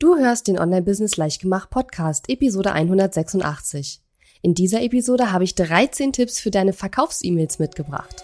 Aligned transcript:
Du 0.00 0.16
hörst 0.16 0.46
den 0.46 0.60
Online-Business 0.60 1.16
Leichtgemacht 1.16 1.70
Podcast, 1.70 2.30
Episode 2.30 2.70
186. 2.70 4.00
In 4.42 4.54
dieser 4.54 4.80
Episode 4.80 5.32
habe 5.32 5.42
ich 5.42 5.56
13 5.56 6.12
Tipps 6.12 6.38
für 6.38 6.52
deine 6.52 6.72
Verkaufs-E-Mails 6.72 7.58
mitgebracht. 7.58 8.22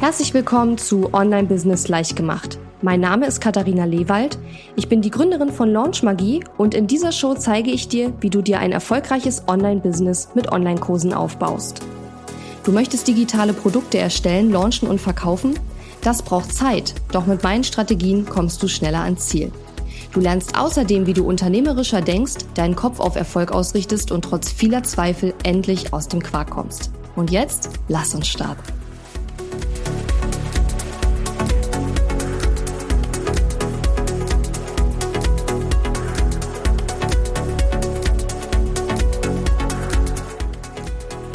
Herzlich 0.00 0.34
willkommen 0.34 0.78
zu 0.78 1.14
Online-Business 1.14 1.86
Leichtgemacht. 1.86 2.58
Mein 2.82 2.98
Name 2.98 3.24
ist 3.24 3.40
Katharina 3.40 3.84
Lewald. 3.84 4.36
Ich 4.74 4.88
bin 4.88 5.00
die 5.00 5.12
Gründerin 5.12 5.52
von 5.52 5.70
Launch 5.70 6.02
Magie 6.02 6.42
und 6.58 6.74
in 6.74 6.88
dieser 6.88 7.12
Show 7.12 7.34
zeige 7.34 7.70
ich 7.70 7.86
dir, 7.86 8.12
wie 8.20 8.30
du 8.30 8.42
dir 8.42 8.58
ein 8.58 8.72
erfolgreiches 8.72 9.44
Online-Business 9.46 10.30
mit 10.34 10.50
Online-Kursen 10.50 11.14
aufbaust. 11.14 11.82
Du 12.64 12.72
möchtest 12.72 13.06
digitale 13.06 13.52
Produkte 13.52 13.98
erstellen, 13.98 14.50
launchen 14.50 14.88
und 14.88 15.00
verkaufen? 15.00 15.56
Das 16.02 16.22
braucht 16.22 16.52
Zeit, 16.52 16.94
doch 17.12 17.26
mit 17.26 17.44
meinen 17.44 17.62
Strategien 17.62 18.26
kommst 18.26 18.60
du 18.60 18.66
schneller 18.66 19.02
ans 19.02 19.28
Ziel. 19.28 19.52
Du 20.12 20.18
lernst 20.18 20.58
außerdem, 20.58 21.06
wie 21.06 21.12
du 21.12 21.24
unternehmerischer 21.24 22.02
denkst, 22.02 22.38
deinen 22.54 22.74
Kopf 22.74 22.98
auf 22.98 23.14
Erfolg 23.14 23.52
ausrichtest 23.52 24.10
und 24.10 24.22
trotz 24.22 24.50
vieler 24.50 24.82
Zweifel 24.82 25.34
endlich 25.44 25.92
aus 25.92 26.08
dem 26.08 26.20
Quark 26.20 26.50
kommst. 26.50 26.90
Und 27.14 27.30
jetzt 27.30 27.70
lass 27.86 28.12
uns 28.16 28.26
starten. 28.26 28.60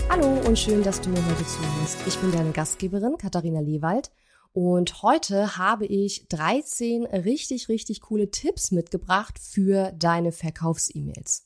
Hallo 0.10 0.42
und 0.46 0.60
schön, 0.60 0.84
dass 0.84 1.00
du 1.00 1.10
mir 1.10 1.26
heute 1.26 1.46
zuhörst. 1.46 2.00
Ich 2.08 2.18
bin 2.18 2.34
deine 2.34 2.52
Gastgeberin 2.52 3.18
Katharina 3.18 3.62
Lewald 3.62 4.12
und 4.56 5.04
heute 5.04 5.58
habe 5.58 5.86
ich 5.86 6.30
13 6.30 7.06
richtig, 7.06 7.68
richtig 7.68 8.00
coole 8.00 8.32
Tipps 8.32 8.72
mitgebracht 8.72 9.38
für 9.38 9.92
deine 9.92 10.32
Verkaufs-E-Mails. 10.32 11.46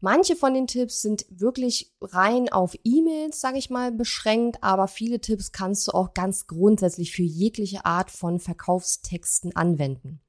Manche 0.00 0.36
von 0.36 0.54
den 0.54 0.66
Tipps 0.66 1.02
sind 1.02 1.26
wirklich 1.28 1.92
rein 2.00 2.50
auf 2.50 2.74
E-Mails, 2.82 3.42
sage 3.42 3.58
ich 3.58 3.68
mal, 3.68 3.92
beschränkt, 3.92 4.56
aber 4.62 4.88
viele 4.88 5.20
Tipps 5.20 5.52
kannst 5.52 5.86
du 5.86 5.92
auch 5.92 6.14
ganz 6.14 6.46
grundsätzlich 6.46 7.12
für 7.12 7.24
jegliche 7.24 7.84
Art 7.84 8.10
von 8.10 8.40
Verkaufstexten 8.40 9.54
anwenden. 9.54 10.22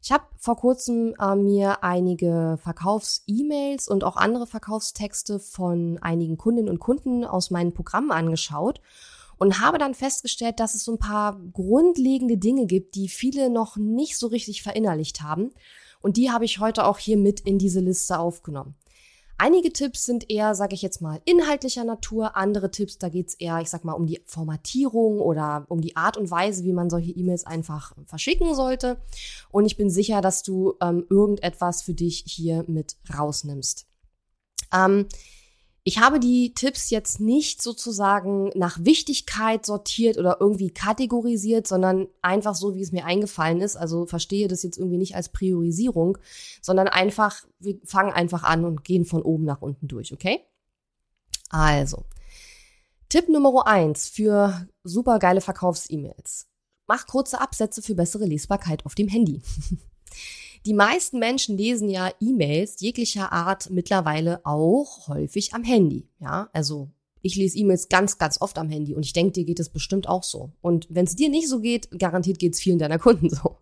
Ich 0.00 0.12
habe 0.12 0.26
vor 0.38 0.54
kurzem 0.54 1.16
äh, 1.18 1.34
mir 1.34 1.82
einige 1.82 2.60
Verkaufs-E-Mails 2.62 3.88
und 3.88 4.04
auch 4.04 4.16
andere 4.16 4.46
Verkaufstexte 4.46 5.40
von 5.40 5.98
einigen 6.00 6.36
Kundinnen 6.36 6.70
und 6.70 6.78
Kunden 6.78 7.24
aus 7.24 7.50
meinen 7.50 7.74
Programmen 7.74 8.12
angeschaut 8.12 8.80
und 9.38 9.60
habe 9.60 9.78
dann 9.78 9.94
festgestellt, 9.94 10.60
dass 10.60 10.74
es 10.74 10.84
so 10.84 10.92
ein 10.92 10.98
paar 10.98 11.40
grundlegende 11.52 12.36
Dinge 12.36 12.66
gibt, 12.66 12.94
die 12.94 13.08
viele 13.08 13.50
noch 13.50 13.76
nicht 13.76 14.18
so 14.18 14.26
richtig 14.26 14.62
verinnerlicht 14.62 15.22
haben. 15.22 15.50
Und 16.00 16.16
die 16.16 16.30
habe 16.30 16.44
ich 16.44 16.60
heute 16.60 16.84
auch 16.84 16.98
hier 16.98 17.16
mit 17.16 17.40
in 17.40 17.58
diese 17.58 17.80
Liste 17.80 18.18
aufgenommen. 18.18 18.74
Einige 19.36 19.72
Tipps 19.72 20.04
sind 20.04 20.30
eher, 20.30 20.54
sage 20.54 20.74
ich 20.74 20.82
jetzt 20.82 21.00
mal, 21.00 21.20
inhaltlicher 21.24 21.84
Natur. 21.84 22.36
Andere 22.36 22.70
Tipps, 22.70 22.98
da 22.98 23.08
geht 23.08 23.28
es 23.28 23.34
eher, 23.34 23.60
ich 23.60 23.68
sag 23.68 23.84
mal, 23.84 23.94
um 23.94 24.06
die 24.06 24.20
Formatierung 24.26 25.18
oder 25.18 25.66
um 25.68 25.80
die 25.80 25.96
Art 25.96 26.16
und 26.16 26.30
Weise, 26.30 26.62
wie 26.62 26.72
man 26.72 26.88
solche 26.88 27.10
E-Mails 27.10 27.44
einfach 27.44 27.94
verschicken 28.06 28.54
sollte. 28.54 28.98
Und 29.50 29.66
ich 29.66 29.76
bin 29.76 29.90
sicher, 29.90 30.20
dass 30.20 30.44
du 30.44 30.74
ähm, 30.80 31.04
irgendetwas 31.10 31.82
für 31.82 31.94
dich 31.94 32.24
hier 32.26 32.64
mit 32.68 32.96
rausnimmst. 33.12 33.86
Ähm, 34.72 35.08
ich 35.86 35.98
habe 35.98 36.18
die 36.18 36.54
Tipps 36.54 36.88
jetzt 36.88 37.20
nicht 37.20 37.60
sozusagen 37.60 38.50
nach 38.54 38.78
Wichtigkeit 38.80 39.66
sortiert 39.66 40.16
oder 40.16 40.38
irgendwie 40.40 40.70
kategorisiert, 40.70 41.66
sondern 41.66 42.08
einfach 42.22 42.54
so, 42.54 42.74
wie 42.74 42.80
es 42.80 42.90
mir 42.90 43.04
eingefallen 43.04 43.60
ist. 43.60 43.76
Also 43.76 44.06
verstehe 44.06 44.48
das 44.48 44.62
jetzt 44.62 44.78
irgendwie 44.78 44.96
nicht 44.96 45.14
als 45.14 45.28
Priorisierung, 45.28 46.16
sondern 46.62 46.88
einfach, 46.88 47.44
wir 47.58 47.78
fangen 47.84 48.14
einfach 48.14 48.44
an 48.44 48.64
und 48.64 48.82
gehen 48.82 49.04
von 49.04 49.20
oben 49.20 49.44
nach 49.44 49.60
unten 49.60 49.86
durch, 49.86 50.14
okay? 50.14 50.40
Also, 51.50 52.06
Tipp 53.10 53.28
Nummer 53.28 53.66
eins 53.66 54.08
für 54.08 54.66
super 54.84 55.18
geile 55.18 55.42
Verkaufs-E-Mails. 55.42 56.48
Mach 56.86 57.06
kurze 57.06 57.42
Absätze 57.42 57.82
für 57.82 57.94
bessere 57.94 58.24
Lesbarkeit 58.24 58.86
auf 58.86 58.94
dem 58.94 59.08
Handy. 59.08 59.42
Die 60.66 60.74
meisten 60.74 61.18
Menschen 61.18 61.58
lesen 61.58 61.90
ja 61.90 62.10
E-Mails 62.20 62.80
jeglicher 62.80 63.32
Art 63.32 63.70
mittlerweile 63.70 64.40
auch 64.44 65.08
häufig 65.08 65.52
am 65.52 65.62
Handy. 65.62 66.08
Ja, 66.20 66.48
also 66.52 66.88
ich 67.20 67.36
lese 67.36 67.58
E-Mails 67.58 67.88
ganz, 67.88 68.18
ganz 68.18 68.40
oft 68.40 68.58
am 68.58 68.70
Handy 68.70 68.94
und 68.94 69.04
ich 69.04 69.12
denke, 69.12 69.32
dir 69.32 69.44
geht 69.44 69.60
es 69.60 69.68
bestimmt 69.68 70.08
auch 70.08 70.22
so. 70.22 70.52
Und 70.62 70.86
wenn 70.90 71.04
es 71.04 71.16
dir 71.16 71.28
nicht 71.28 71.48
so 71.48 71.60
geht, 71.60 71.90
garantiert 71.98 72.38
geht 72.38 72.54
es 72.54 72.60
vielen 72.60 72.78
deiner 72.78 72.98
Kunden 72.98 73.28
so. 73.30 73.58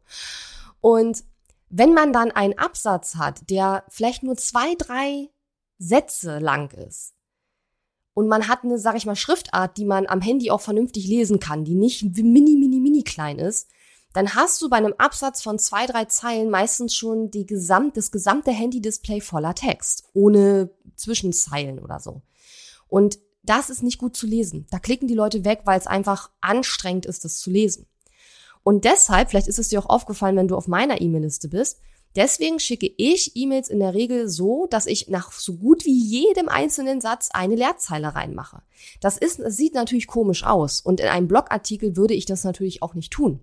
Und 0.81 1.25
wenn 1.71 1.95
man 1.95 2.13
dann 2.13 2.31
einen 2.31 2.59
Absatz 2.59 3.17
hat, 3.17 3.51
der 3.51 3.85
vielleicht 3.89 4.23
nur 4.23 4.37
zwei, 4.37 4.75
drei 4.77 5.31
Sätze 5.79 6.39
lang 6.39 6.71
ist, 6.73 7.15
und 8.15 8.29
man 8.29 8.47
hat 8.47 8.63
eine, 8.63 8.79
sag 8.79 8.97
ich 8.97 9.07
mal, 9.07 9.17
Schriftart, 9.17 9.79
die 9.79 9.87
man 9.87 10.07
am 10.07 10.21
Handy 10.21 10.51
auch 10.51 10.61
vernünftig 10.61 11.07
lesen 11.07 11.41
kann, 11.41 11.65
die 11.65 11.75
nicht 11.75 12.03
mini, 12.03 12.57
mini, 12.57 12.79
mini 12.79 13.03
klein 13.03 13.39
ist, 13.39 13.71
dann 14.13 14.35
hast 14.35 14.61
du 14.61 14.69
bei 14.69 14.77
einem 14.77 14.95
Absatz 14.99 15.43
von 15.43 15.59
zwei, 15.59 15.87
drei 15.87 16.05
Zeilen 16.05 16.51
meistens 16.51 16.95
schon 16.95 17.31
die 17.31 17.47
gesamt, 17.47 17.97
das 17.97 18.11
gesamte 18.11 18.51
Handy-Display 18.51 19.21
voller 19.21 19.55
Text, 19.55 20.05
ohne 20.13 20.71
Zwischenzeilen 20.97 21.79
oder 21.79 21.99
so. 21.99 22.23
Und 22.89 23.19
das 23.43 23.71
ist 23.71 23.83
nicht 23.83 23.99
gut 23.99 24.17
zu 24.17 24.27
lesen. 24.27 24.67
Da 24.71 24.79
klicken 24.79 25.09
die 25.09 25.15
Leute 25.15 25.45
weg, 25.45 25.63
weil 25.65 25.79
es 25.79 25.87
einfach 25.87 26.31
anstrengend 26.41 27.07
ist, 27.07 27.25
das 27.25 27.39
zu 27.39 27.51
lesen. 27.51 27.87
Und 28.63 28.85
deshalb, 28.85 29.31
vielleicht 29.31 29.49
ist 29.49 29.59
es 29.59 29.69
dir 29.69 29.81
auch 29.81 29.89
aufgefallen, 29.89 30.37
wenn 30.37 30.49
du 30.49 30.57
auf 30.57 30.69
meiner 30.69 31.01
E-Mail-Liste 31.01 31.49
bist, 31.49 31.81
Deswegen 32.15 32.61
schicke 32.61 32.93
ich 32.97 33.33
E-Mails 33.35 33.69
in 33.69 33.81
der 33.81 33.95
Regel 33.95 34.29
so, 34.29 34.67
dass 34.69 34.87
ich 34.87 35.09
nach 35.09 35.33
so 35.33 35.55
gut 35.55 35.85
wie 35.85 35.99
jedem 35.99 36.49
einzelnen 36.49 37.01
Satz 37.01 37.31
eine 37.33 37.55
Leerzeile 37.55 38.15
reinmache. 38.15 38.63
Das 39.01 39.17
ist, 39.17 39.39
das 39.39 39.57
sieht 39.57 39.75
natürlich 39.75 40.07
komisch 40.07 40.45
aus 40.45 40.81
und 40.81 41.01
in 41.01 41.09
einem 41.09 41.29
Blogartikel 41.29 41.97
würde 41.97 42.15
ich 42.15 42.27
das 42.27 42.45
natürlich 42.45 42.83
auch 42.83 42.95
nicht 42.95 43.13
tun. 43.13 43.41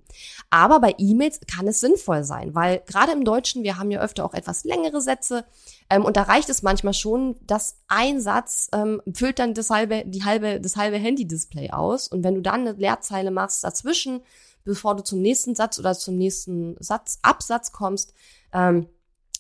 Aber 0.50 0.80
bei 0.80 0.94
E-Mails 0.98 1.40
kann 1.52 1.68
es 1.68 1.80
sinnvoll 1.80 2.24
sein, 2.24 2.54
weil 2.56 2.82
gerade 2.86 3.12
im 3.12 3.24
Deutschen, 3.24 3.64
wir 3.64 3.78
haben 3.78 3.92
ja 3.92 4.02
öfter 4.02 4.26
auch 4.26 4.34
etwas 4.34 4.64
längere 4.64 5.02
Sätze 5.02 5.46
ähm, 5.90 6.06
und 6.06 6.18
da 6.18 6.24
reicht 6.24 6.50
es 6.50 6.62
manchmal 6.62 6.94
schon, 6.94 7.38
dass 7.46 7.78
ein 7.88 8.22
Satz 8.22 8.70
ähm, 8.74 9.02
füllt 9.14 9.40
dann 9.40 9.54
das 9.54 9.70
halbe, 9.70 10.04
die 10.06 10.24
halbe, 10.24 10.60
das 10.60 10.76
halbe 10.76 10.98
Handy-Display 10.98 11.72
aus 11.72 12.08
und 12.08 12.24
wenn 12.24 12.36
du 12.36 12.42
dann 12.42 12.68
eine 12.68 12.74
Leerzeile 12.74 13.32
machst 13.32 13.64
dazwischen, 13.64 14.22
bevor 14.70 14.96
du 14.96 15.04
zum 15.04 15.20
nächsten 15.20 15.56
Satz 15.56 15.80
oder 15.80 15.96
zum 15.96 16.16
nächsten 16.16 16.76
Satz, 16.80 17.18
Absatz 17.24 17.72
kommst, 17.72 18.14
ähm, 18.54 18.88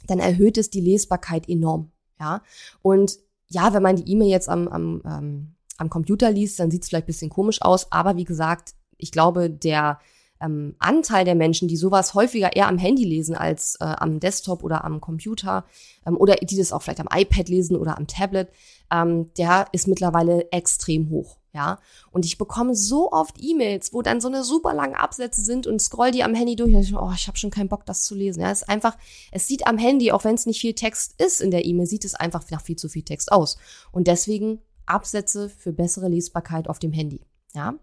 dann 0.08 0.18
erhöht 0.18 0.58
es 0.58 0.72
die 0.72 0.82
Lesbarkeit 0.82 1.48
enorm. 1.48 1.92
Ja. 2.20 2.42
Und 2.82 3.20
ja, 3.48 3.74
wenn 3.74 3.84
man 3.84 3.96
die 3.96 4.12
E-Mail 4.12 4.30
jetzt 4.30 4.50
am, 4.50 4.68
am, 4.68 5.02
ähm, 5.06 5.56
am 5.78 5.90
Computer 5.92 6.32
liest, 6.32 6.60
dann 6.60 6.72
sieht 6.72 6.82
es 6.82 6.90
vielleicht 6.90 7.06
bisschen 7.06 7.30
komisch 7.30 7.62
aus, 7.62 7.92
aber 7.92 8.18
wie 8.18 8.24
gesagt, 8.24 8.74
ich 8.98 9.12
glaube, 9.12 9.52
der 9.52 10.00
ähm, 10.42 10.76
Anteil 10.80 11.26
der 11.26 11.36
Menschen, 11.36 11.68
die 11.68 11.78
sowas 11.78 12.16
häufiger 12.16 12.56
eher 12.56 12.68
am 12.68 12.80
Handy 12.80 13.04
lesen 13.04 13.36
als 13.36 13.76
äh, 13.76 13.86
am 13.86 14.20
Desktop 14.20 14.64
oder 14.64 14.84
am 14.84 15.00
Computer 15.00 15.66
ähm, 16.08 16.18
oder 16.18 16.36
die 16.38 16.58
das 16.58 16.72
auch 16.72 16.82
vielleicht 16.82 17.02
am 17.02 17.10
iPad 17.14 17.50
lesen 17.50 17.76
oder 17.76 17.98
am 17.98 18.08
Tablet, 18.08 18.50
ähm, 18.92 19.32
der 19.38 19.68
ist 19.74 19.88
mittlerweile 19.88 20.52
extrem 20.52 21.10
hoch. 21.10 21.39
Ja, 21.52 21.80
und 22.12 22.26
ich 22.26 22.38
bekomme 22.38 22.76
so 22.76 23.12
oft 23.12 23.38
E-Mails, 23.40 23.92
wo 23.92 24.04
dann 24.04 24.22
so 24.22 24.28
eine 24.28 24.44
super 24.44 24.74
langen 24.76 24.94
Absätze 24.94 25.42
sind 25.42 25.66
und 25.66 25.82
scroll 25.82 26.12
die 26.12 26.24
am 26.24 26.36
Handy 26.36 26.56
durch 26.56 26.76
und 26.76 26.82
ich, 26.82 26.96
oh, 26.96 27.12
ich 27.16 27.28
habe 27.28 27.40
schon 27.40 27.50
keinen 27.50 27.70
Bock, 27.70 27.88
das 27.88 28.04
zu 28.04 28.14
lesen. 28.14 28.42
Ja, 28.42 28.52
es 28.52 28.62
ist 28.62 28.70
einfach, 28.70 28.96
es 29.32 29.48
sieht 29.48 29.66
am 29.66 29.80
Handy, 29.80 30.12
auch 30.12 30.24
wenn 30.26 30.36
es 30.36 30.46
nicht 30.46 30.62
viel 30.62 30.76
Text 30.76 31.20
ist 31.20 31.42
in 31.42 31.50
der 31.50 31.66
E-Mail, 31.66 31.88
sieht 31.88 32.06
es 32.06 32.14
einfach 32.14 32.48
nach 32.52 32.62
viel 32.62 32.76
zu 32.76 32.88
viel 32.88 33.02
Text 33.02 33.32
aus. 33.32 33.58
Und 33.92 34.08
deswegen 34.08 34.62
Absätze 34.86 35.50
für 35.50 35.74
bessere 35.74 36.08
Lesbarkeit 36.08 36.68
auf 36.68 36.78
dem 36.78 36.94
Handy. 36.94 37.22
Ja, 37.56 37.74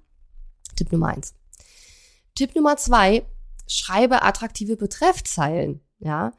Tipp 0.76 0.92
Nummer 0.92 1.08
eins. 1.08 1.34
Tipp 2.36 2.54
Nummer 2.54 2.76
zwei, 2.76 3.26
schreibe 3.66 4.22
attraktive 4.22 4.76
Betreffzeilen. 4.76 5.80
Ja, 5.98 6.34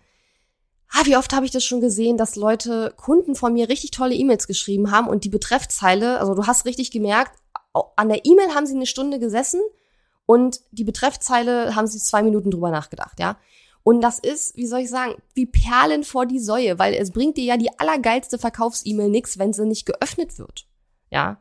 ah, 0.90 1.06
wie 1.06 1.18
oft 1.18 1.34
habe 1.34 1.46
ich 1.46 1.52
das 1.52 1.64
schon 1.64 1.82
gesehen, 1.82 2.18
dass 2.18 2.36
Leute, 2.36 2.94
Kunden 2.98 3.36
von 3.36 3.54
mir 3.54 3.70
richtig 3.70 3.92
tolle 3.92 4.16
E-Mails 4.16 4.48
geschrieben 4.48 4.92
haben 4.92 5.08
und 5.08 5.24
die 5.24 5.30
Betreffzeile, 5.30 6.20
also 6.20 6.34
du 6.34 6.48
hast 6.48 6.66
richtig 6.66 6.92
gemerkt, 6.92 7.38
an 7.96 8.10
der 8.10 8.26
E-Mail 8.26 8.56
haben 8.56 8.66
sie 8.66 8.76
eine 8.76 8.86
Stunde 8.86 9.20
gesessen 9.20 9.62
und 10.26 10.62
die 10.72 10.84
Betreffzeile 10.84 11.76
haben 11.76 11.88
sie 11.88 12.00
zwei 12.00 12.24
Minuten 12.24 12.52
drüber 12.52 12.72
nachgedacht, 12.72 13.20
ja. 13.20 13.38
Und 13.84 14.02
das 14.02 14.20
ist, 14.20 14.58
wie 14.58 14.68
soll 14.68 14.82
ich 14.82 14.90
sagen, 14.90 15.16
wie 15.34 15.46
Perlen 15.46 16.04
vor 16.04 16.26
die 16.26 16.40
Säue, 16.40 16.78
weil 16.78 16.94
es 16.94 17.12
bringt 17.12 17.38
dir 17.38 17.46
ja 17.46 17.58
die 17.58 17.80
allergeilste 17.80 18.38
Verkaufs-E-Mail 18.38 19.10
nix, 19.10 19.40
wenn 19.40 19.54
sie 19.54 19.66
nicht 19.66 19.86
geöffnet 19.86 20.38
wird, 20.40 20.68
ja. 21.10 21.40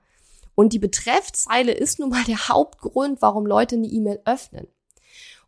Und 0.54 0.72
die 0.72 0.78
Betreffzeile 0.78 1.72
ist 1.72 1.98
nun 1.98 2.10
mal 2.10 2.25
der 2.25 2.48
Hauptgrund, 2.48 3.20
warum 3.20 3.46
Leute 3.46 3.76
eine 3.76 3.87
E-Mail 3.87 4.20
öffnen. 4.25 4.69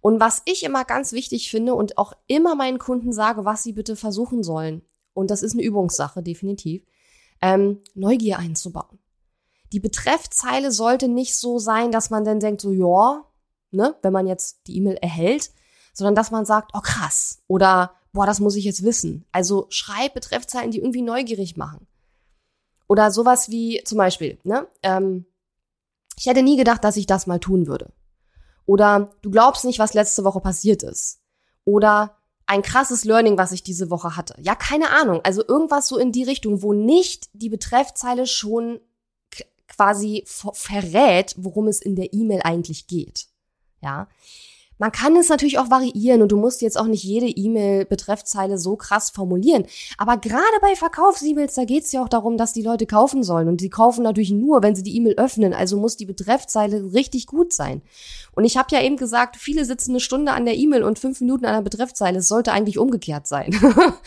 Und 0.00 0.20
was 0.20 0.42
ich 0.44 0.62
immer 0.62 0.84
ganz 0.84 1.12
wichtig 1.12 1.50
finde 1.50 1.74
und 1.74 1.98
auch 1.98 2.12
immer 2.26 2.54
meinen 2.54 2.78
Kunden 2.78 3.12
sage, 3.12 3.44
was 3.44 3.62
sie 3.62 3.72
bitte 3.72 3.96
versuchen 3.96 4.42
sollen, 4.42 4.82
und 5.12 5.30
das 5.30 5.42
ist 5.42 5.54
eine 5.54 5.64
Übungssache, 5.64 6.22
definitiv, 6.22 6.84
ähm, 7.42 7.80
Neugier 7.94 8.38
einzubauen. 8.38 8.98
Die 9.72 9.80
Betreffzeile 9.80 10.70
sollte 10.70 11.08
nicht 11.08 11.34
so 11.34 11.58
sein, 11.58 11.90
dass 11.92 12.10
man 12.10 12.24
dann 12.24 12.40
denkt, 12.40 12.60
so, 12.60 12.72
ja, 12.72 13.24
ne, 13.70 13.96
wenn 14.02 14.12
man 14.12 14.26
jetzt 14.26 14.66
die 14.66 14.76
E-Mail 14.76 14.96
erhält, 14.96 15.50
sondern 15.92 16.14
dass 16.14 16.30
man 16.30 16.44
sagt, 16.44 16.70
oh 16.74 16.80
krass, 16.80 17.42
oder 17.48 17.92
boah, 18.12 18.24
das 18.24 18.40
muss 18.40 18.56
ich 18.56 18.64
jetzt 18.64 18.84
wissen. 18.84 19.26
Also 19.32 19.66
schreib 19.68 20.14
Betreffzeilen, 20.14 20.70
die 20.70 20.78
irgendwie 20.78 21.02
neugierig 21.02 21.56
machen. 21.56 21.86
Oder 22.86 23.10
sowas 23.10 23.50
wie 23.50 23.82
zum 23.84 23.98
Beispiel, 23.98 24.38
ne? 24.44 24.66
Ähm, 24.82 25.26
ich 26.16 26.26
hätte 26.26 26.42
nie 26.42 26.56
gedacht, 26.56 26.82
dass 26.82 26.96
ich 26.96 27.06
das 27.06 27.26
mal 27.26 27.38
tun 27.38 27.66
würde. 27.66 27.92
Oder 28.68 29.12
du 29.22 29.30
glaubst 29.30 29.64
nicht, 29.64 29.78
was 29.78 29.94
letzte 29.94 30.24
Woche 30.24 30.40
passiert 30.40 30.82
ist. 30.82 31.22
Oder 31.64 32.18
ein 32.44 32.60
krasses 32.60 33.06
Learning, 33.06 33.38
was 33.38 33.52
ich 33.52 33.62
diese 33.62 33.88
Woche 33.88 34.14
hatte. 34.14 34.34
Ja, 34.42 34.54
keine 34.54 34.90
Ahnung. 34.90 35.22
Also 35.24 35.42
irgendwas 35.46 35.88
so 35.88 35.96
in 35.96 36.12
die 36.12 36.22
Richtung, 36.22 36.62
wo 36.62 36.74
nicht 36.74 37.30
die 37.32 37.48
Betreffzeile 37.48 38.26
schon 38.26 38.78
quasi 39.68 40.22
verrät, 40.26 41.34
worum 41.38 41.66
es 41.66 41.80
in 41.80 41.96
der 41.96 42.12
E-Mail 42.12 42.42
eigentlich 42.44 42.86
geht. 42.86 43.28
Ja. 43.80 44.06
Man 44.78 44.92
kann 44.92 45.16
es 45.16 45.28
natürlich 45.28 45.58
auch 45.58 45.70
variieren 45.70 46.22
und 46.22 46.32
du 46.32 46.36
musst 46.36 46.62
jetzt 46.62 46.78
auch 46.78 46.86
nicht 46.86 47.02
jede 47.02 47.26
E-Mail-Betreffzeile 47.26 48.58
so 48.58 48.76
krass 48.76 49.10
formulieren. 49.10 49.66
Aber 49.96 50.16
gerade 50.16 50.44
bei 50.60 50.74
Verkaufs-E-Mails, 50.76 51.54
da 51.54 51.64
geht 51.64 51.84
es 51.84 51.92
ja 51.92 52.02
auch 52.02 52.08
darum, 52.08 52.36
dass 52.38 52.52
die 52.52 52.62
Leute 52.62 52.86
kaufen 52.86 53.22
sollen. 53.22 53.48
Und 53.48 53.60
die 53.60 53.70
kaufen 53.70 54.04
natürlich 54.04 54.30
nur, 54.30 54.62
wenn 54.62 54.76
sie 54.76 54.82
die 54.82 54.96
E-Mail 54.96 55.14
öffnen. 55.16 55.52
Also 55.52 55.76
muss 55.76 55.96
die 55.96 56.06
Betreffzeile 56.06 56.92
richtig 56.94 57.26
gut 57.26 57.52
sein. 57.52 57.82
Und 58.32 58.44
ich 58.44 58.56
habe 58.56 58.68
ja 58.70 58.80
eben 58.80 58.96
gesagt, 58.96 59.36
viele 59.36 59.64
sitzen 59.64 59.90
eine 59.90 60.00
Stunde 60.00 60.32
an 60.32 60.44
der 60.44 60.56
E-Mail 60.56 60.84
und 60.84 60.98
fünf 60.98 61.20
Minuten 61.20 61.44
an 61.44 61.54
der 61.54 61.62
Betreffzeile. 61.62 62.18
Es 62.18 62.28
sollte 62.28 62.52
eigentlich 62.52 62.78
umgekehrt 62.78 63.26
sein. 63.26 63.58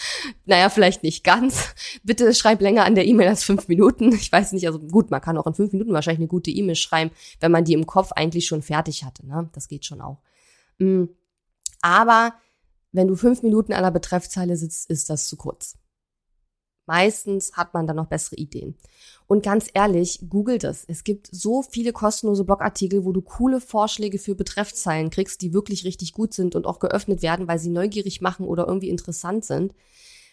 naja, 0.46 0.70
vielleicht 0.70 1.04
nicht 1.04 1.26
ganz. 1.26 1.74
Bitte 2.04 2.34
schreib 2.34 2.62
länger 2.62 2.86
an 2.86 2.96
der 2.96 3.06
E-Mail 3.06 3.28
als 3.28 3.44
fünf 3.44 3.68
Minuten. 3.68 4.14
Ich 4.14 4.32
weiß 4.32 4.54
nicht, 4.54 4.66
also 4.68 4.80
gut, 4.80 5.12
man 5.12 5.20
kann 5.20 5.38
auch 5.38 5.48
in 5.48 5.54
fünf 5.54 5.74
Minuten 5.74 5.92
wahrscheinlich 5.92 6.22
eine 6.22 6.28
gute 6.28 6.50
E-Mail 6.50 6.76
schreiben, 6.76 7.12
wenn 7.42 7.52
man 7.52 7.66
die 7.66 7.74
im 7.74 7.86
Kopf 7.86 8.14
eigentlich 8.14 8.46
schon 8.46 8.62
fertig 8.62 9.04
hatte. 9.04 9.28
Ne? 9.28 9.50
Das 9.54 9.68
geht 9.68 9.86
schon 9.86 10.00
auch. 10.00 10.20
Aber 11.82 12.34
wenn 12.92 13.08
du 13.08 13.16
fünf 13.16 13.42
Minuten 13.44 13.74
an 13.74 13.84
der 13.84 13.92
Betreffzeile 13.92 14.58
sitzt, 14.58 14.90
ist 14.90 15.10
das 15.10 15.28
zu 15.28 15.38
kurz. 15.38 15.78
Meistens 16.88 17.54
hat 17.54 17.74
man 17.74 17.88
dann 17.88 17.96
noch 17.96 18.08
bessere 18.08 18.36
Ideen. 18.36 18.76
Und 19.28 19.44
ganz 19.44 19.70
ehrlich, 19.74 20.26
googelt 20.28 20.64
es. 20.64 20.84
Es 20.88 21.04
gibt 21.04 21.30
so 21.32 21.62
viele 21.62 21.94
kostenlose 21.94 22.44
Blogartikel, 22.44 23.06
wo 23.06 23.14
du 23.14 23.22
coole 23.22 23.62
Vorschläge 23.62 24.20
für 24.20 24.36
Betreffzeilen 24.36 25.10
kriegst, 25.10 25.42
die 25.42 25.54
wirklich 25.54 25.86
richtig 25.86 26.12
gut 26.12 26.34
sind 26.34 26.56
und 26.56 26.66
auch 26.66 26.80
geöffnet 26.80 27.22
werden, 27.22 27.48
weil 27.48 27.60
sie 27.60 27.70
neugierig 27.70 28.20
machen 28.20 28.46
oder 28.46 28.68
irgendwie 28.68 28.90
interessant 28.90 29.46
sind. 29.46 29.74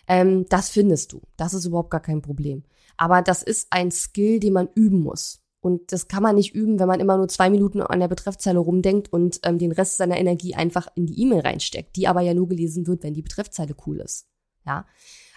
Ähm, 0.08 0.46
das 0.48 0.70
findest 0.70 1.12
du. 1.12 1.22
Das 1.36 1.54
ist 1.54 1.66
überhaupt 1.66 1.90
gar 1.90 2.00
kein 2.00 2.22
Problem. 2.22 2.64
Aber 2.96 3.22
das 3.22 3.42
ist 3.42 3.68
ein 3.70 3.90
Skill, 3.92 4.40
den 4.40 4.54
man 4.54 4.68
üben 4.74 5.00
muss. 5.00 5.40
Und 5.60 5.92
das 5.92 6.06
kann 6.06 6.22
man 6.22 6.36
nicht 6.36 6.54
üben, 6.54 6.78
wenn 6.78 6.86
man 6.86 7.00
immer 7.00 7.16
nur 7.16 7.28
zwei 7.28 7.50
Minuten 7.50 7.80
an 7.82 7.98
der 7.98 8.08
Betreffzeile 8.08 8.58
rumdenkt 8.58 9.12
und 9.12 9.40
ähm, 9.42 9.58
den 9.58 9.72
Rest 9.72 9.96
seiner 9.96 10.16
Energie 10.16 10.54
einfach 10.54 10.86
in 10.94 11.06
die 11.06 11.20
E-Mail 11.20 11.40
reinsteckt, 11.40 11.96
die 11.96 12.06
aber 12.06 12.20
ja 12.20 12.32
nur 12.32 12.48
gelesen 12.48 12.86
wird, 12.86 13.02
wenn 13.02 13.14
die 13.14 13.22
Betreffzeile 13.22 13.74
cool 13.86 14.00
ist. 14.00 14.28
Ja. 14.64 14.86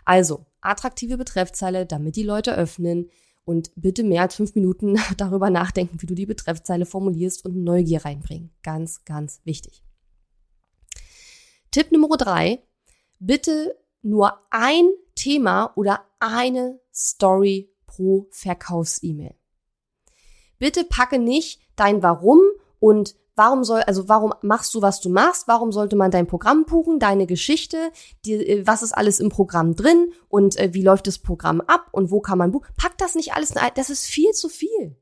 Also, 0.06 0.46
attraktive 0.62 1.18
Betreffzeile, 1.18 1.86
damit 1.86 2.16
die 2.16 2.24
Leute 2.24 2.56
öffnen 2.56 3.10
und 3.46 3.72
bitte 3.76 4.04
mehr 4.04 4.22
als 4.22 4.36
fünf 4.36 4.54
Minuten 4.54 5.00
darüber 5.18 5.50
nachdenken, 5.50 6.02
wie 6.02 6.06
du 6.06 6.14
die 6.14 6.28
Betreffzeile 6.28 6.86
formulierst 6.86 7.44
und 7.44 7.64
Neugier 7.64 8.06
reinbringen. 8.06 8.52
Ganz, 8.62 9.04
ganz 9.06 9.42
wichtig. 9.44 9.84
Tipp 11.72 11.92
Nummer 11.92 12.18
drei. 12.18 12.64
Bitte 13.20 13.76
nur 14.04 14.34
ein 14.52 14.90
Thema 15.16 15.72
oder 15.76 16.02
eine 16.20 16.80
Story 16.94 17.72
pro 17.86 18.28
Verkaufs-E-Mail 18.32 19.36
bitte 20.62 20.86
packe 20.86 21.18
nicht 21.18 21.60
dein 21.76 22.04
Warum 22.04 22.40
und 22.80 23.16
warum 23.36 23.64
soll, 23.64 23.82
also 23.82 24.08
warum 24.08 24.32
machst 24.44 24.76
du, 24.76 24.84
was 24.84 25.02
du 25.02 25.10
machst, 25.10 25.48
warum 25.48 25.72
sollte 25.72 25.96
man 25.96 26.12
dein 26.12 26.28
Programm 26.28 26.66
buchen, 26.66 27.00
deine 27.00 27.26
Geschichte, 27.26 27.92
die, 28.26 28.34
äh, 28.34 28.68
was 28.68 28.84
ist 28.84 28.92
alles 28.92 29.20
im 29.20 29.30
Programm 29.30 29.76
drin 29.76 30.14
und 30.30 30.58
äh, 30.58 30.74
wie 30.74 30.84
läuft 30.84 31.08
das 31.08 31.18
Programm 31.18 31.62
ab 31.62 31.88
und 31.92 32.12
wo 32.12 32.22
kann 32.22 32.38
man 32.38 32.52
buchen. 32.52 32.68
Pack 32.78 32.96
das 33.00 33.16
nicht 33.16 33.34
alles, 33.34 33.56
das 33.74 33.90
ist 33.90 34.06
viel 34.06 34.32
zu 34.34 34.50
viel. 34.50 34.96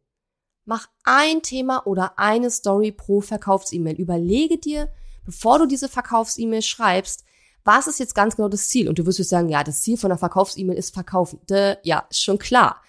Mach 0.64 0.88
ein 1.04 1.42
Thema 1.42 1.86
oder 1.86 2.18
eine 2.18 2.52
Story 2.52 2.94
pro 2.94 3.20
Verkaufs-E-Mail. 3.20 3.96
Überlege 3.96 4.58
dir, 4.58 4.90
bevor 5.26 5.60
du 5.60 5.66
diese 5.66 5.90
Verkaufs-E-Mail 5.90 6.62
schreibst, 6.62 7.26
was 7.66 7.88
ist 7.88 8.00
jetzt 8.00 8.16
ganz 8.16 8.38
genau 8.38 8.48
das 8.48 8.70
Ziel? 8.70 8.88
Und 8.88 8.98
du 8.98 9.06
wirst 9.06 9.20
jetzt 9.20 9.30
sagen, 9.30 9.50
ja, 9.50 9.66
das 9.66 9.82
Ziel 9.82 9.98
von 9.98 10.10
einer 10.10 10.18
Verkaufs-E-Mail 10.18 10.78
ist 10.78 10.94
verkaufen. 10.94 11.42
Dö, 11.50 11.76
ja, 11.84 12.08
schon 12.12 12.38
klar. 12.38 12.82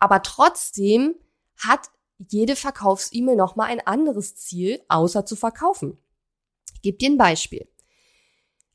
Aber 0.00 0.22
trotzdem 0.22 1.14
hat 1.56 1.90
jede 2.18 2.56
Verkaufs-E-Mail 2.56 3.36
nochmal 3.36 3.70
ein 3.70 3.86
anderes 3.86 4.36
Ziel, 4.36 4.80
außer 4.88 5.26
zu 5.26 5.36
verkaufen. 5.36 5.98
Ich 6.74 6.82
gebe 6.82 6.98
dir 6.98 7.10
ein 7.10 7.18
Beispiel. 7.18 7.68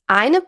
Eine 0.08 0.44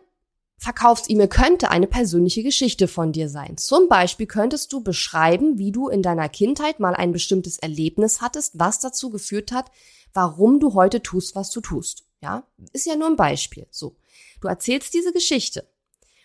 Verkaufs-E-Mail 0.58 1.28
könnte 1.28 1.72
eine 1.72 1.88
persönliche 1.88 2.44
Geschichte 2.44 2.88
von 2.88 3.12
dir 3.12 3.28
sein. 3.30 3.58
Zum 3.58 3.90
Beispiel 3.90 4.28
könntest 4.28 4.72
du 4.72 4.82
beschreiben, 4.82 5.58
wie 5.58 5.72
du 5.72 5.90
in 5.90 6.02
deiner 6.02 6.30
Kindheit 6.30 6.80
mal 6.80 6.96
ein 6.96 7.12
bestimmtes 7.12 7.58
Erlebnis 7.60 8.22
hattest, 8.22 8.58
was 8.58 8.80
dazu 8.80 9.10
geführt 9.10 9.52
hat, 9.52 9.72
warum 10.14 10.60
du 10.60 10.74
heute 10.74 11.02
tust, 11.02 11.36
was 11.36 11.50
du 11.50 11.60
tust. 11.60 12.06
Ja, 12.22 12.48
ist 12.72 12.86
ja 12.86 12.96
nur 12.96 13.08
ein 13.08 13.18
Beispiel. 13.18 13.68
So. 13.72 13.98
Du 14.40 14.48
erzählst 14.48 14.94
diese 14.94 15.12
Geschichte. 15.12 15.68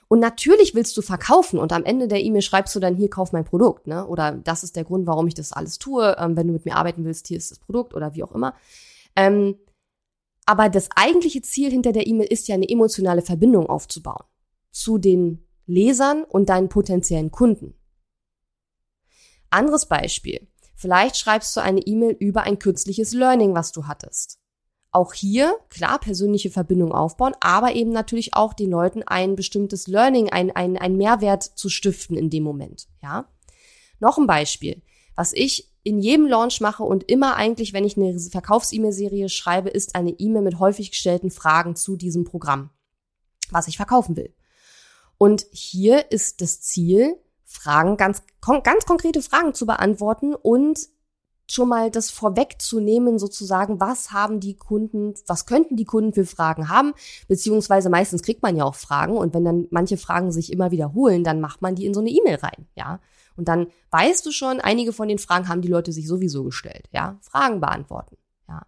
Und 0.08 0.20
natürlich 0.20 0.74
willst 0.74 0.96
du 0.96 1.02
verkaufen 1.02 1.58
und 1.58 1.70
am 1.72 1.84
Ende 1.84 2.08
der 2.08 2.22
E-Mail 2.22 2.40
schreibst 2.40 2.74
du 2.74 2.80
dann 2.80 2.96
hier 2.96 3.10
kauf 3.10 3.32
mein 3.32 3.44
Produkt, 3.44 3.86
ne? 3.86 4.06
Oder 4.06 4.32
das 4.32 4.64
ist 4.64 4.74
der 4.74 4.84
Grund, 4.84 5.06
warum 5.06 5.26
ich 5.26 5.34
das 5.34 5.52
alles 5.52 5.78
tue. 5.78 6.16
Ähm, 6.18 6.34
wenn 6.34 6.46
du 6.46 6.54
mit 6.54 6.64
mir 6.64 6.76
arbeiten 6.76 7.04
willst, 7.04 7.28
hier 7.28 7.36
ist 7.36 7.50
das 7.50 7.58
Produkt 7.58 7.94
oder 7.94 8.14
wie 8.14 8.24
auch 8.24 8.32
immer. 8.32 8.54
Ähm, 9.16 9.58
aber 10.46 10.70
das 10.70 10.88
eigentliche 10.96 11.42
Ziel 11.42 11.70
hinter 11.70 11.92
der 11.92 12.06
E-Mail 12.06 12.26
ist 12.26 12.48
ja 12.48 12.54
eine 12.54 12.68
emotionale 12.68 13.20
Verbindung 13.20 13.66
aufzubauen 13.66 14.24
zu 14.70 14.96
den 14.96 15.46
Lesern 15.66 16.24
und 16.24 16.48
deinen 16.48 16.70
potenziellen 16.70 17.30
Kunden. 17.30 17.74
Anderes 19.50 19.86
Beispiel. 19.86 20.48
Vielleicht 20.74 21.18
schreibst 21.18 21.54
du 21.54 21.60
eine 21.60 21.80
E-Mail 21.80 22.16
über 22.18 22.44
ein 22.44 22.58
kürzliches 22.58 23.12
Learning, 23.12 23.54
was 23.54 23.72
du 23.72 23.86
hattest 23.86 24.38
auch 24.90 25.12
hier, 25.12 25.54
klar, 25.68 25.98
persönliche 25.98 26.50
Verbindung 26.50 26.92
aufbauen, 26.92 27.34
aber 27.40 27.74
eben 27.74 27.90
natürlich 27.90 28.34
auch 28.34 28.54
den 28.54 28.70
Leuten 28.70 29.02
ein 29.02 29.36
bestimmtes 29.36 29.86
Learning, 29.86 30.30
ein, 30.30 30.50
ein, 30.50 30.76
ein 30.78 30.96
Mehrwert 30.96 31.42
zu 31.42 31.68
stiften 31.68 32.16
in 32.16 32.30
dem 32.30 32.42
Moment, 32.42 32.88
ja. 33.02 33.28
Noch 34.00 34.16
ein 34.16 34.26
Beispiel. 34.26 34.82
Was 35.16 35.32
ich 35.32 35.72
in 35.82 35.98
jedem 35.98 36.26
Launch 36.26 36.60
mache 36.60 36.84
und 36.84 37.04
immer 37.10 37.36
eigentlich, 37.36 37.72
wenn 37.72 37.84
ich 37.84 37.96
eine 37.96 38.18
Verkaufs-E-Mail-Serie 38.18 39.28
schreibe, 39.28 39.68
ist 39.68 39.94
eine 39.94 40.10
E-Mail 40.10 40.42
mit 40.42 40.58
häufig 40.58 40.90
gestellten 40.90 41.30
Fragen 41.30 41.76
zu 41.76 41.96
diesem 41.96 42.24
Programm, 42.24 42.70
was 43.50 43.68
ich 43.68 43.76
verkaufen 43.76 44.16
will. 44.16 44.34
Und 45.18 45.46
hier 45.50 46.12
ist 46.12 46.40
das 46.40 46.60
Ziel, 46.60 47.16
Fragen, 47.44 47.96
ganz, 47.96 48.22
ganz 48.62 48.84
konkrete 48.84 49.22
Fragen 49.22 49.54
zu 49.54 49.66
beantworten 49.66 50.34
und 50.34 50.78
schon 51.50 51.68
mal 51.68 51.90
das 51.90 52.10
vorwegzunehmen, 52.10 53.18
sozusagen, 53.18 53.80
was 53.80 54.12
haben 54.12 54.40
die 54.40 54.54
Kunden, 54.54 55.14
was 55.26 55.46
könnten 55.46 55.76
die 55.76 55.84
Kunden 55.84 56.12
für 56.12 56.26
Fragen 56.26 56.68
haben, 56.68 56.92
beziehungsweise 57.26 57.88
meistens 57.90 58.22
kriegt 58.22 58.42
man 58.42 58.56
ja 58.56 58.64
auch 58.64 58.74
Fragen 58.74 59.16
und 59.16 59.34
wenn 59.34 59.44
dann 59.44 59.66
manche 59.70 59.96
Fragen 59.96 60.30
sich 60.30 60.52
immer 60.52 60.70
wiederholen, 60.70 61.24
dann 61.24 61.40
macht 61.40 61.62
man 61.62 61.74
die 61.74 61.86
in 61.86 61.94
so 61.94 62.00
eine 62.00 62.10
E-Mail 62.10 62.36
rein, 62.36 62.66
ja. 62.76 63.00
Und 63.36 63.46
dann 63.46 63.68
weißt 63.92 64.26
du 64.26 64.32
schon, 64.32 64.60
einige 64.60 64.92
von 64.92 65.06
den 65.06 65.18
Fragen 65.18 65.48
haben 65.48 65.62
die 65.62 65.68
Leute 65.68 65.92
sich 65.92 66.08
sowieso 66.08 66.44
gestellt, 66.44 66.88
ja. 66.92 67.18
Fragen 67.22 67.60
beantworten, 67.60 68.16
ja. 68.48 68.62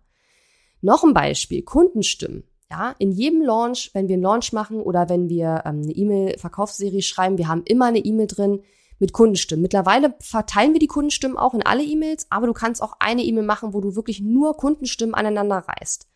Noch 0.80 1.04
ein 1.04 1.14
Beispiel, 1.14 1.62
Kundenstimmen. 1.62 2.44
Ja, 2.70 2.94
in 2.98 3.10
jedem 3.10 3.42
Launch, 3.42 3.90
wenn 3.94 4.06
wir 4.06 4.14
einen 4.14 4.22
Launch 4.22 4.52
machen 4.52 4.80
oder 4.80 5.08
wenn 5.08 5.28
wir 5.28 5.62
ähm, 5.64 5.82
eine 5.82 5.90
E-Mail-Verkaufsserie 5.90 7.02
schreiben, 7.02 7.36
wir 7.36 7.48
haben 7.48 7.64
immer 7.64 7.86
eine 7.86 7.98
E-Mail 7.98 8.28
drin, 8.28 8.62
mit 9.00 9.12
Kundenstimmen. 9.12 9.62
Mittlerweile 9.62 10.14
verteilen 10.20 10.72
wir 10.72 10.78
die 10.78 10.86
Kundenstimmen 10.86 11.36
auch 11.36 11.54
in 11.54 11.62
alle 11.62 11.82
E-Mails, 11.82 12.26
aber 12.30 12.46
du 12.46 12.52
kannst 12.52 12.82
auch 12.82 12.94
eine 13.00 13.24
E-Mail 13.24 13.44
machen, 13.44 13.72
wo 13.74 13.80
du 13.80 13.96
wirklich 13.96 14.20
nur 14.20 14.56
Kundenstimmen 14.56 15.14
aneinander 15.14 15.64
reißt. 15.66 16.06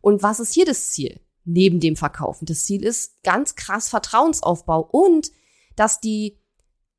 Und 0.00 0.22
was 0.22 0.40
ist 0.40 0.52
hier 0.52 0.66
das 0.66 0.90
Ziel? 0.90 1.20
Neben 1.44 1.80
dem 1.80 1.96
Verkaufen. 1.96 2.44
Das 2.44 2.64
Ziel 2.64 2.84
ist 2.84 3.22
ganz 3.22 3.54
krass 3.54 3.88
Vertrauensaufbau 3.88 4.88
und 4.90 5.30
dass 5.76 6.00
die 6.00 6.38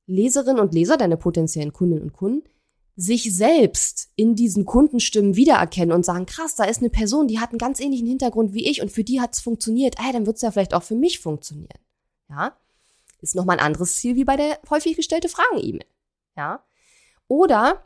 Leserinnen 0.05 0.61
und 0.61 0.73
Leser, 0.73 0.95
deine 0.95 1.17
potenziellen 1.17 1.73
Kundinnen 1.73 2.03
und 2.03 2.13
Kunden, 2.13 2.47
sich 2.95 3.35
selbst 3.35 4.09
in 4.15 4.35
diesen 4.35 4.65
Kundenstimmen 4.65 5.35
wiedererkennen 5.35 5.93
und 5.93 6.05
sagen, 6.05 6.25
krass, 6.25 6.55
da 6.55 6.63
ist 6.63 6.79
eine 6.79 6.89
Person, 6.89 7.27
die 7.27 7.39
hat 7.39 7.51
einen 7.51 7.59
ganz 7.59 7.79
ähnlichen 7.79 8.07
Hintergrund 8.07 8.53
wie 8.53 8.65
ich 8.65 8.81
und 8.81 8.91
für 8.91 9.03
die 9.03 9.21
hat 9.21 9.35
es 9.35 9.41
funktioniert. 9.41 9.97
Ey, 9.99 10.13
dann 10.13 10.25
wird 10.25 10.37
es 10.37 10.41
ja 10.41 10.51
vielleicht 10.51 10.73
auch 10.73 10.83
für 10.83 10.95
mich 10.95 11.19
funktionieren. 11.19 11.79
Ja? 12.29 12.57
Ist 13.19 13.35
nochmal 13.35 13.57
ein 13.57 13.65
anderes 13.65 13.97
Ziel 13.97 14.15
wie 14.15 14.25
bei 14.25 14.35
der 14.35 14.59
häufig 14.69 14.95
gestellte 14.95 15.29
Fragen-E-Mail. 15.29 15.85
Ja. 16.35 16.63
Oder 17.27 17.83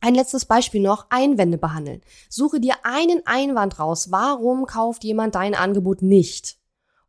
ein 0.00 0.14
letztes 0.14 0.46
Beispiel 0.46 0.80
noch, 0.80 1.06
Einwände 1.10 1.58
behandeln. 1.58 2.02
Suche 2.28 2.60
dir 2.60 2.74
einen 2.82 3.22
Einwand 3.24 3.78
raus. 3.78 4.10
Warum 4.10 4.66
kauft 4.66 5.04
jemand 5.04 5.36
dein 5.36 5.54
Angebot 5.54 6.02
nicht? 6.02 6.58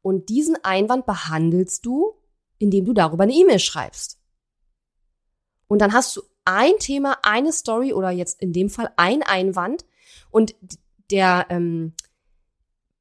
Und 0.03 0.29
diesen 0.29 0.63
Einwand 0.63 1.05
behandelst 1.05 1.85
du, 1.85 2.13
indem 2.59 2.85
du 2.85 2.93
darüber 2.93 3.23
eine 3.23 3.33
E-Mail 3.33 3.59
schreibst. 3.59 4.19
Und 5.67 5.79
dann 5.79 5.93
hast 5.93 6.15
du 6.15 6.21
ein 6.45 6.73
Thema, 6.77 7.17
eine 7.23 7.51
Story 7.51 7.93
oder 7.93 8.11
jetzt 8.11 8.39
in 8.41 8.53
dem 8.53 8.69
Fall 8.69 8.91
ein 8.97 9.23
Einwand 9.23 9.85
und 10.29 10.55
der, 11.09 11.47
ähm, 11.49 11.93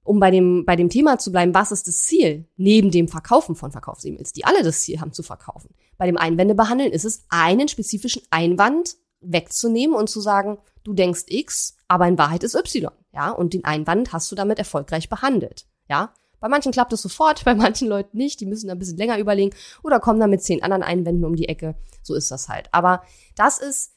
um 0.04 0.18
bei 0.18 0.30
dem, 0.30 0.64
bei 0.64 0.76
dem 0.76 0.88
Thema 0.88 1.18
zu 1.18 1.30
bleiben, 1.30 1.54
was 1.54 1.72
ist 1.72 1.86
das 1.86 2.04
Ziel? 2.04 2.46
Neben 2.56 2.90
dem 2.90 3.08
Verkaufen 3.08 3.54
von 3.54 3.70
Verkaufs-E-Mails, 3.70 4.32
die 4.32 4.44
alle 4.44 4.62
das 4.62 4.80
Ziel 4.80 5.00
haben 5.00 5.12
zu 5.12 5.22
verkaufen. 5.22 5.74
Bei 5.96 6.06
dem 6.06 6.16
Einwände 6.16 6.54
behandeln 6.54 6.92
ist 6.92 7.04
es, 7.04 7.24
einen 7.28 7.68
spezifischen 7.68 8.22
Einwand 8.30 8.96
wegzunehmen 9.20 9.96
und 9.96 10.10
zu 10.10 10.20
sagen, 10.20 10.58
du 10.82 10.92
denkst 10.92 11.24
X, 11.28 11.76
aber 11.86 12.08
in 12.08 12.18
Wahrheit 12.18 12.42
ist 12.42 12.56
Y. 12.56 12.90
Ja, 13.12 13.30
und 13.30 13.52
den 13.54 13.64
Einwand 13.64 14.12
hast 14.12 14.30
du 14.32 14.34
damit 14.34 14.58
erfolgreich 14.58 15.08
behandelt. 15.08 15.66
Ja, 15.88 16.12
bei 16.40 16.48
manchen 16.48 16.72
klappt 16.72 16.92
es 16.92 17.02
sofort, 17.02 17.44
bei 17.46 17.54
manchen 17.54 17.88
Leuten 17.88 18.16
nicht. 18.16 18.40
Die 18.40 18.46
müssen 18.46 18.68
ein 18.68 18.78
bisschen 18.78 18.98
länger 18.98 19.18
überlegen 19.18 19.54
oder 19.82 20.00
kommen 20.00 20.18
dann 20.18 20.30
mit 20.30 20.42
zehn 20.42 20.62
anderen 20.62 20.82
Einwänden 20.82 21.24
um 21.24 21.36
die 21.36 21.48
Ecke. 21.48 21.76
So 22.02 22.14
ist 22.14 22.30
das 22.30 22.48
halt. 22.48 22.68
Aber 22.72 23.02
das 23.36 23.58
ist, 23.58 23.94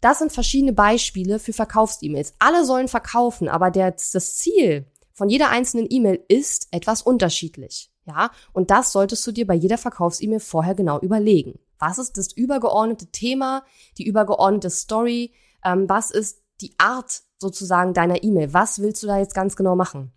das 0.00 0.18
sind 0.18 0.32
verschiedene 0.32 0.74
Beispiele 0.74 1.38
für 1.38 1.54
Verkaufs-E-Mails. 1.54 2.34
Alle 2.38 2.64
sollen 2.64 2.88
verkaufen, 2.88 3.48
aber 3.48 3.70
der, 3.70 3.92
das 3.92 4.36
Ziel 4.36 4.86
von 5.18 5.28
jeder 5.28 5.50
einzelnen 5.50 5.88
E-Mail 5.90 6.24
ist 6.28 6.68
etwas 6.70 7.02
unterschiedlich. 7.02 7.90
Ja, 8.06 8.30
und 8.52 8.70
das 8.70 8.92
solltest 8.92 9.26
du 9.26 9.32
dir 9.32 9.48
bei 9.48 9.54
jeder 9.54 9.76
Verkaufs-E-Mail 9.76 10.38
vorher 10.38 10.76
genau 10.76 11.00
überlegen. 11.00 11.58
Was 11.80 11.98
ist 11.98 12.16
das 12.16 12.32
übergeordnete 12.32 13.06
Thema, 13.06 13.64
die 13.98 14.06
übergeordnete 14.06 14.70
Story? 14.70 15.32
Ähm, 15.64 15.88
was 15.88 16.12
ist 16.12 16.40
die 16.60 16.72
Art 16.78 17.22
sozusagen 17.36 17.94
deiner 17.94 18.22
E-Mail? 18.22 18.54
Was 18.54 18.78
willst 18.78 19.02
du 19.02 19.08
da 19.08 19.18
jetzt 19.18 19.34
ganz 19.34 19.56
genau 19.56 19.74
machen? 19.74 20.12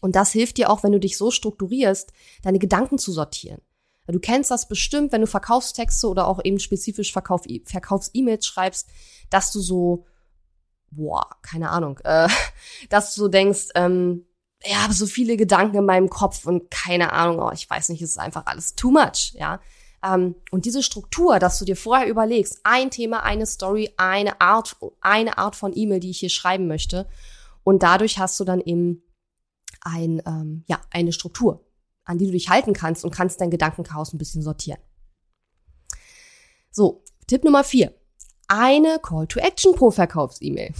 Und 0.00 0.16
das 0.16 0.32
hilft 0.32 0.56
dir 0.56 0.70
auch, 0.70 0.82
wenn 0.82 0.92
du 0.92 0.98
dich 0.98 1.18
so 1.18 1.30
strukturierst, 1.30 2.10
deine 2.42 2.58
Gedanken 2.58 2.96
zu 2.96 3.12
sortieren. 3.12 3.60
Du 4.06 4.18
kennst 4.18 4.50
das 4.50 4.66
bestimmt, 4.66 5.12
wenn 5.12 5.20
du 5.20 5.26
Verkaufstexte 5.26 6.08
oder 6.08 6.26
auch 6.26 6.40
eben 6.42 6.58
spezifisch 6.58 7.12
Verkauf, 7.12 7.42
Verkaufs-E-Mails 7.66 8.46
schreibst, 8.46 8.88
dass 9.28 9.52
du 9.52 9.60
so, 9.60 10.06
boah, 10.92 11.28
keine 11.42 11.70
Ahnung, 11.70 11.98
äh, 12.04 12.28
dass 12.90 13.14
du 13.14 13.22
so 13.22 13.28
denkst, 13.28 13.68
ähm, 13.74 14.26
ja, 14.64 14.82
habe 14.82 14.92
so 14.92 15.06
viele 15.06 15.36
Gedanken 15.36 15.78
in 15.78 15.84
meinem 15.84 16.08
Kopf 16.08 16.46
und 16.46 16.70
keine 16.70 17.12
Ahnung, 17.12 17.40
oh, 17.40 17.50
ich 17.52 17.68
weiß 17.68 17.88
nicht, 17.88 18.02
es 18.02 18.10
ist 18.10 18.18
einfach 18.18 18.46
alles 18.46 18.74
too 18.74 18.90
much, 18.90 19.32
ja. 19.34 19.60
Ähm, 20.04 20.34
und 20.50 20.64
diese 20.64 20.82
Struktur, 20.82 21.38
dass 21.38 21.58
du 21.58 21.64
dir 21.64 21.76
vorher 21.76 22.08
überlegst, 22.08 22.60
ein 22.64 22.90
Thema, 22.90 23.22
eine 23.22 23.46
Story, 23.46 23.92
eine 23.96 24.40
Art, 24.40 24.76
eine 25.00 25.38
Art 25.38 25.56
von 25.56 25.72
E-Mail, 25.74 26.00
die 26.00 26.10
ich 26.10 26.20
hier 26.20 26.30
schreiben 26.30 26.66
möchte. 26.66 27.08
Und 27.64 27.82
dadurch 27.82 28.18
hast 28.18 28.38
du 28.40 28.44
dann 28.44 28.60
eben 28.60 29.02
ein, 29.80 30.20
ähm, 30.26 30.64
ja, 30.66 30.80
eine 30.90 31.12
Struktur, 31.12 31.64
an 32.04 32.18
die 32.18 32.26
du 32.26 32.32
dich 32.32 32.48
halten 32.48 32.72
kannst 32.72 33.04
und 33.04 33.12
kannst 33.12 33.40
dein 33.40 33.50
Gedankenchaos 33.50 34.12
ein 34.12 34.18
bisschen 34.18 34.42
sortieren. 34.42 34.80
So, 36.70 37.04
Tipp 37.26 37.44
Nummer 37.44 37.62
vier. 37.62 37.94
Eine 38.54 38.98
Call 38.98 39.26
to 39.28 39.40
Action 39.40 39.74
pro 39.74 39.90
Verkaufs-E-Mail. 39.90 40.74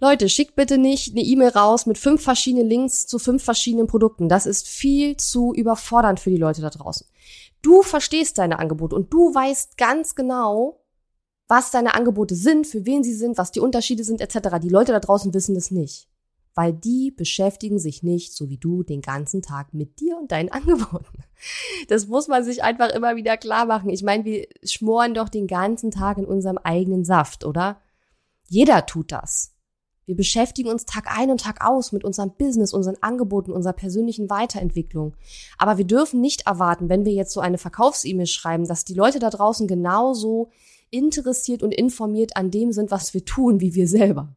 Leute, 0.00 0.30
schickt 0.30 0.56
bitte 0.56 0.78
nicht 0.78 1.12
eine 1.12 1.20
E-Mail 1.20 1.50
raus 1.50 1.84
mit 1.84 1.98
fünf 1.98 2.22
verschiedenen 2.22 2.66
Links 2.66 3.06
zu 3.06 3.18
fünf 3.18 3.44
verschiedenen 3.44 3.86
Produkten. 3.86 4.30
Das 4.30 4.46
ist 4.46 4.66
viel 4.66 5.18
zu 5.18 5.52
überfordernd 5.52 6.18
für 6.18 6.30
die 6.30 6.38
Leute 6.38 6.62
da 6.62 6.70
draußen. 6.70 7.06
Du 7.60 7.82
verstehst 7.82 8.38
deine 8.38 8.58
Angebote 8.58 8.96
und 8.96 9.12
du 9.12 9.34
weißt 9.34 9.76
ganz 9.76 10.14
genau, 10.14 10.80
was 11.48 11.70
deine 11.70 11.94
Angebote 11.94 12.34
sind, 12.34 12.66
für 12.66 12.86
wen 12.86 13.04
sie 13.04 13.12
sind, 13.12 13.36
was 13.36 13.52
die 13.52 13.60
Unterschiede 13.60 14.02
sind, 14.02 14.22
etc. 14.22 14.56
Die 14.62 14.70
Leute 14.70 14.92
da 14.92 15.00
draußen 15.00 15.34
wissen 15.34 15.54
das 15.54 15.70
nicht 15.70 16.08
weil 16.56 16.72
die 16.72 17.12
beschäftigen 17.14 17.78
sich 17.78 18.02
nicht, 18.02 18.34
so 18.34 18.48
wie 18.48 18.56
du, 18.56 18.82
den 18.82 19.02
ganzen 19.02 19.42
Tag 19.42 19.74
mit 19.74 20.00
dir 20.00 20.16
und 20.16 20.32
deinen 20.32 20.48
Angeboten. 20.52 21.22
Das 21.88 22.08
muss 22.08 22.26
man 22.26 22.42
sich 22.42 22.64
einfach 22.64 22.88
immer 22.88 23.14
wieder 23.14 23.36
klar 23.36 23.66
machen. 23.66 23.90
Ich 23.90 24.02
meine, 24.02 24.24
wir 24.24 24.48
schmoren 24.64 25.14
doch 25.14 25.28
den 25.28 25.46
ganzen 25.46 25.90
Tag 25.90 26.16
in 26.18 26.24
unserem 26.24 26.58
eigenen 26.58 27.04
Saft, 27.04 27.44
oder? 27.44 27.80
Jeder 28.48 28.86
tut 28.86 29.12
das. 29.12 29.52
Wir 30.06 30.16
beschäftigen 30.16 30.70
uns 30.70 30.86
Tag 30.86 31.06
ein 31.18 31.30
und 31.30 31.40
Tag 31.40 31.66
aus 31.66 31.92
mit 31.92 32.04
unserem 32.04 32.32
Business, 32.38 32.72
unseren 32.72 32.96
Angeboten, 33.02 33.50
unserer 33.50 33.72
persönlichen 33.74 34.30
Weiterentwicklung. 34.30 35.14
Aber 35.58 35.78
wir 35.78 35.84
dürfen 35.84 36.20
nicht 36.20 36.46
erwarten, 36.46 36.88
wenn 36.88 37.04
wir 37.04 37.12
jetzt 37.12 37.32
so 37.32 37.40
eine 37.40 37.58
Verkaufs-E-Mail 37.58 38.26
schreiben, 38.26 38.66
dass 38.66 38.84
die 38.84 38.94
Leute 38.94 39.18
da 39.18 39.30
draußen 39.30 39.66
genauso 39.66 40.50
interessiert 40.90 41.64
und 41.64 41.74
informiert 41.74 42.36
an 42.36 42.52
dem 42.52 42.72
sind, 42.72 42.92
was 42.92 43.12
wir 43.12 43.24
tun, 43.24 43.60
wie 43.60 43.74
wir 43.74 43.88
selber. 43.88 44.35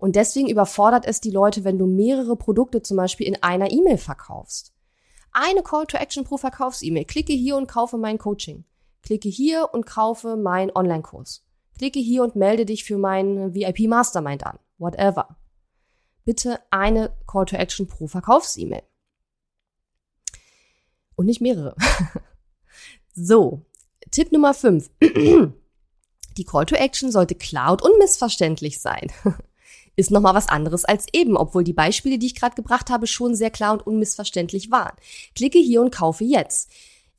Und 0.00 0.16
deswegen 0.16 0.48
überfordert 0.48 1.04
es 1.04 1.20
die 1.20 1.30
Leute, 1.30 1.62
wenn 1.62 1.78
du 1.78 1.86
mehrere 1.86 2.34
Produkte 2.34 2.80
zum 2.80 2.96
Beispiel 2.96 3.26
in 3.26 3.42
einer 3.42 3.70
E-Mail 3.70 3.98
verkaufst. 3.98 4.72
Eine 5.30 5.62
Call 5.62 5.86
to 5.86 5.98
Action 5.98 6.24
pro 6.24 6.38
Verkaufs-E-Mail. 6.38 7.04
Klicke 7.04 7.34
hier 7.34 7.54
und 7.56 7.66
kaufe 7.66 7.98
mein 7.98 8.16
Coaching. 8.16 8.64
Klicke 9.02 9.28
hier 9.28 9.68
und 9.72 9.84
kaufe 9.84 10.36
meinen 10.36 10.72
Online-Kurs. 10.74 11.44
Klicke 11.76 12.00
hier 12.00 12.22
und 12.22 12.34
melde 12.34 12.64
dich 12.64 12.84
für 12.84 12.96
meinen 12.96 13.54
VIP 13.54 13.80
Mastermind 13.80 14.46
an. 14.46 14.58
Whatever. 14.78 15.36
Bitte 16.24 16.60
eine 16.70 17.14
Call 17.26 17.44
to 17.44 17.56
Action 17.56 17.86
pro 17.86 18.06
Verkaufs-E-Mail. 18.06 18.82
Und 21.14 21.26
nicht 21.26 21.42
mehrere. 21.42 21.76
so. 23.12 23.66
Tipp 24.10 24.32
Nummer 24.32 24.54
5. 24.54 24.90
Die 26.38 26.44
Call 26.44 26.64
to 26.64 26.74
Action 26.74 27.12
sollte 27.12 27.34
klar 27.34 27.72
und 27.72 27.82
unmissverständlich 27.82 28.80
sein. 28.80 29.12
ist 29.96 30.10
nochmal 30.10 30.34
was 30.34 30.48
anderes 30.48 30.84
als 30.84 31.06
eben, 31.12 31.36
obwohl 31.36 31.64
die 31.64 31.72
Beispiele, 31.72 32.18
die 32.18 32.26
ich 32.26 32.34
gerade 32.34 32.54
gebracht 32.54 32.90
habe, 32.90 33.06
schon 33.06 33.34
sehr 33.34 33.50
klar 33.50 33.72
und 33.72 33.86
unmissverständlich 33.86 34.70
waren. 34.70 34.96
Klicke 35.34 35.58
hier 35.58 35.80
und 35.80 35.94
kaufe 35.94 36.24
jetzt. 36.24 36.70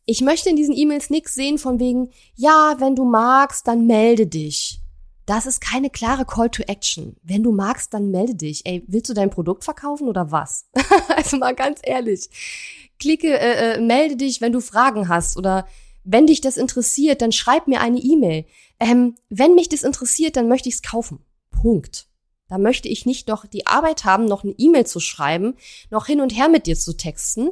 Ich 0.06 0.22
möchte 0.22 0.50
in 0.50 0.56
diesen 0.56 0.76
E-Mails 0.76 1.10
nichts 1.10 1.36
sehen 1.36 1.58
von 1.58 1.80
wegen, 1.80 2.10
ja, 2.36 2.76
wenn 2.80 2.96
du 2.96 3.06
magst, 3.06 3.68
dann 3.68 3.86
melde 3.86 4.28
dich. 4.28 4.82
Das 5.26 5.46
ist 5.46 5.62
keine 5.62 5.90
klare 5.90 6.26
Call 6.26 6.50
to 6.50 6.64
Action. 6.64 7.16
Wenn 7.24 7.44
du 7.44 7.52
magst, 7.52 7.94
dann 7.94 8.10
melde 8.10 8.36
dich. 8.36 8.66
Ey, 8.66 8.84
willst 8.88 9.10
du 9.10 9.14
dein 9.14 9.30
Produkt 9.30 9.64
verkaufen 9.64 10.08
oder 10.08 10.32
was? 10.32 10.66
also 11.16 11.38
mal 11.38 11.56
ganz 11.56 11.80
ehrlich. 11.84 12.30
Klicke, 13.00 13.40
äh, 13.40 13.76
äh, 13.76 13.80
melde 13.80 14.18
dich, 14.18 14.42
wenn 14.42 14.52
du 14.52 14.60
Fragen 14.60 15.08
hast 15.08 15.38
oder 15.38 15.68
wenn 16.04 16.28
dich 16.28 16.42
das 16.42 16.58
interessiert, 16.58 17.22
dann 17.22 17.32
schreib 17.32 17.68
mir 17.68 17.82
eine 17.82 18.00
E-Mail. 18.00 18.46
Ähm, 18.80 19.16
wenn 19.30 19.54
mich 19.56 19.70
das 19.70 19.84
interessiert, 19.84 20.36
dann 20.36 20.48
möchte 20.48 20.70
ich 20.70 20.76
es 20.76 20.82
kaufen. 20.82 21.20
Punkt. 21.52 22.08
Da 22.52 22.58
möchte 22.58 22.90
ich 22.90 23.06
nicht 23.06 23.30
noch 23.30 23.46
die 23.46 23.66
Arbeit 23.66 24.04
haben, 24.04 24.26
noch 24.26 24.44
eine 24.44 24.54
E-Mail 24.58 24.86
zu 24.86 25.00
schreiben, 25.00 25.56
noch 25.90 26.06
hin 26.06 26.20
und 26.20 26.36
her 26.36 26.50
mit 26.50 26.68
dir 26.68 26.78
zu 26.78 26.98
texten. 26.98 27.52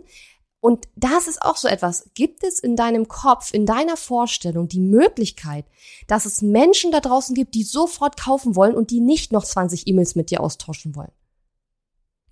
Und 0.60 0.90
das 0.98 1.30
ist 1.30 1.42
auch 1.42 1.56
so 1.56 1.70
etwas. 1.70 2.10
Gibt 2.16 2.44
es 2.44 2.60
in 2.60 2.76
deinem 2.76 3.08
Kopf, 3.08 3.54
in 3.54 3.66
deiner 3.66 3.96
Vorstellung 3.96 4.68
die 4.68 4.82
Möglichkeit, 4.82 5.64
dass 6.08 6.26
es 6.26 6.42
Menschen 6.42 6.92
da 6.92 7.00
draußen 7.00 7.34
gibt, 7.34 7.56
die 7.56 7.64
sofort 7.64 8.20
kaufen 8.20 8.58
wollen 8.58 8.76
und 8.76 8.92
die 8.92 9.00
nicht 9.00 9.32
noch 9.32 9.46
20 9.46 9.88
E-Mails 9.88 10.16
mit 10.16 10.32
dir 10.32 10.42
austauschen 10.42 10.98
wollen? 10.98 11.14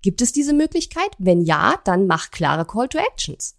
Gibt 0.02 0.20
es 0.20 0.32
diese 0.32 0.52
Möglichkeit? 0.52 1.08
Wenn 1.16 1.40
ja, 1.40 1.80
dann 1.84 2.06
mach 2.06 2.30
klare 2.30 2.66
Call 2.66 2.90
to 2.90 2.98
Actions. 2.98 3.57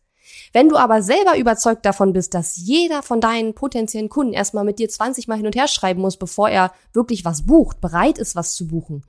Wenn 0.53 0.69
du 0.69 0.77
aber 0.77 1.01
selber 1.01 1.37
überzeugt 1.37 1.85
davon 1.85 2.13
bist, 2.13 2.33
dass 2.33 2.55
jeder 2.55 3.03
von 3.03 3.21
deinen 3.21 3.53
potenziellen 3.53 4.09
Kunden 4.09 4.33
erstmal 4.33 4.63
mit 4.63 4.79
dir 4.79 4.89
20 4.89 5.27
Mal 5.27 5.37
hin 5.37 5.45
und 5.45 5.55
her 5.55 5.67
schreiben 5.67 6.01
muss, 6.01 6.17
bevor 6.17 6.49
er 6.49 6.73
wirklich 6.93 7.25
was 7.25 7.45
bucht, 7.45 7.81
bereit 7.81 8.17
ist, 8.17 8.35
was 8.35 8.55
zu 8.55 8.67
buchen, 8.67 9.05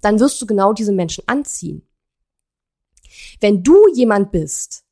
dann 0.00 0.20
wirst 0.20 0.40
du 0.40 0.46
genau 0.46 0.72
diese 0.72 0.92
Menschen 0.92 1.24
anziehen. 1.26 1.88
Wenn 3.40 3.62
du 3.62 3.88
jemand 3.94 4.32
bist, 4.32 4.84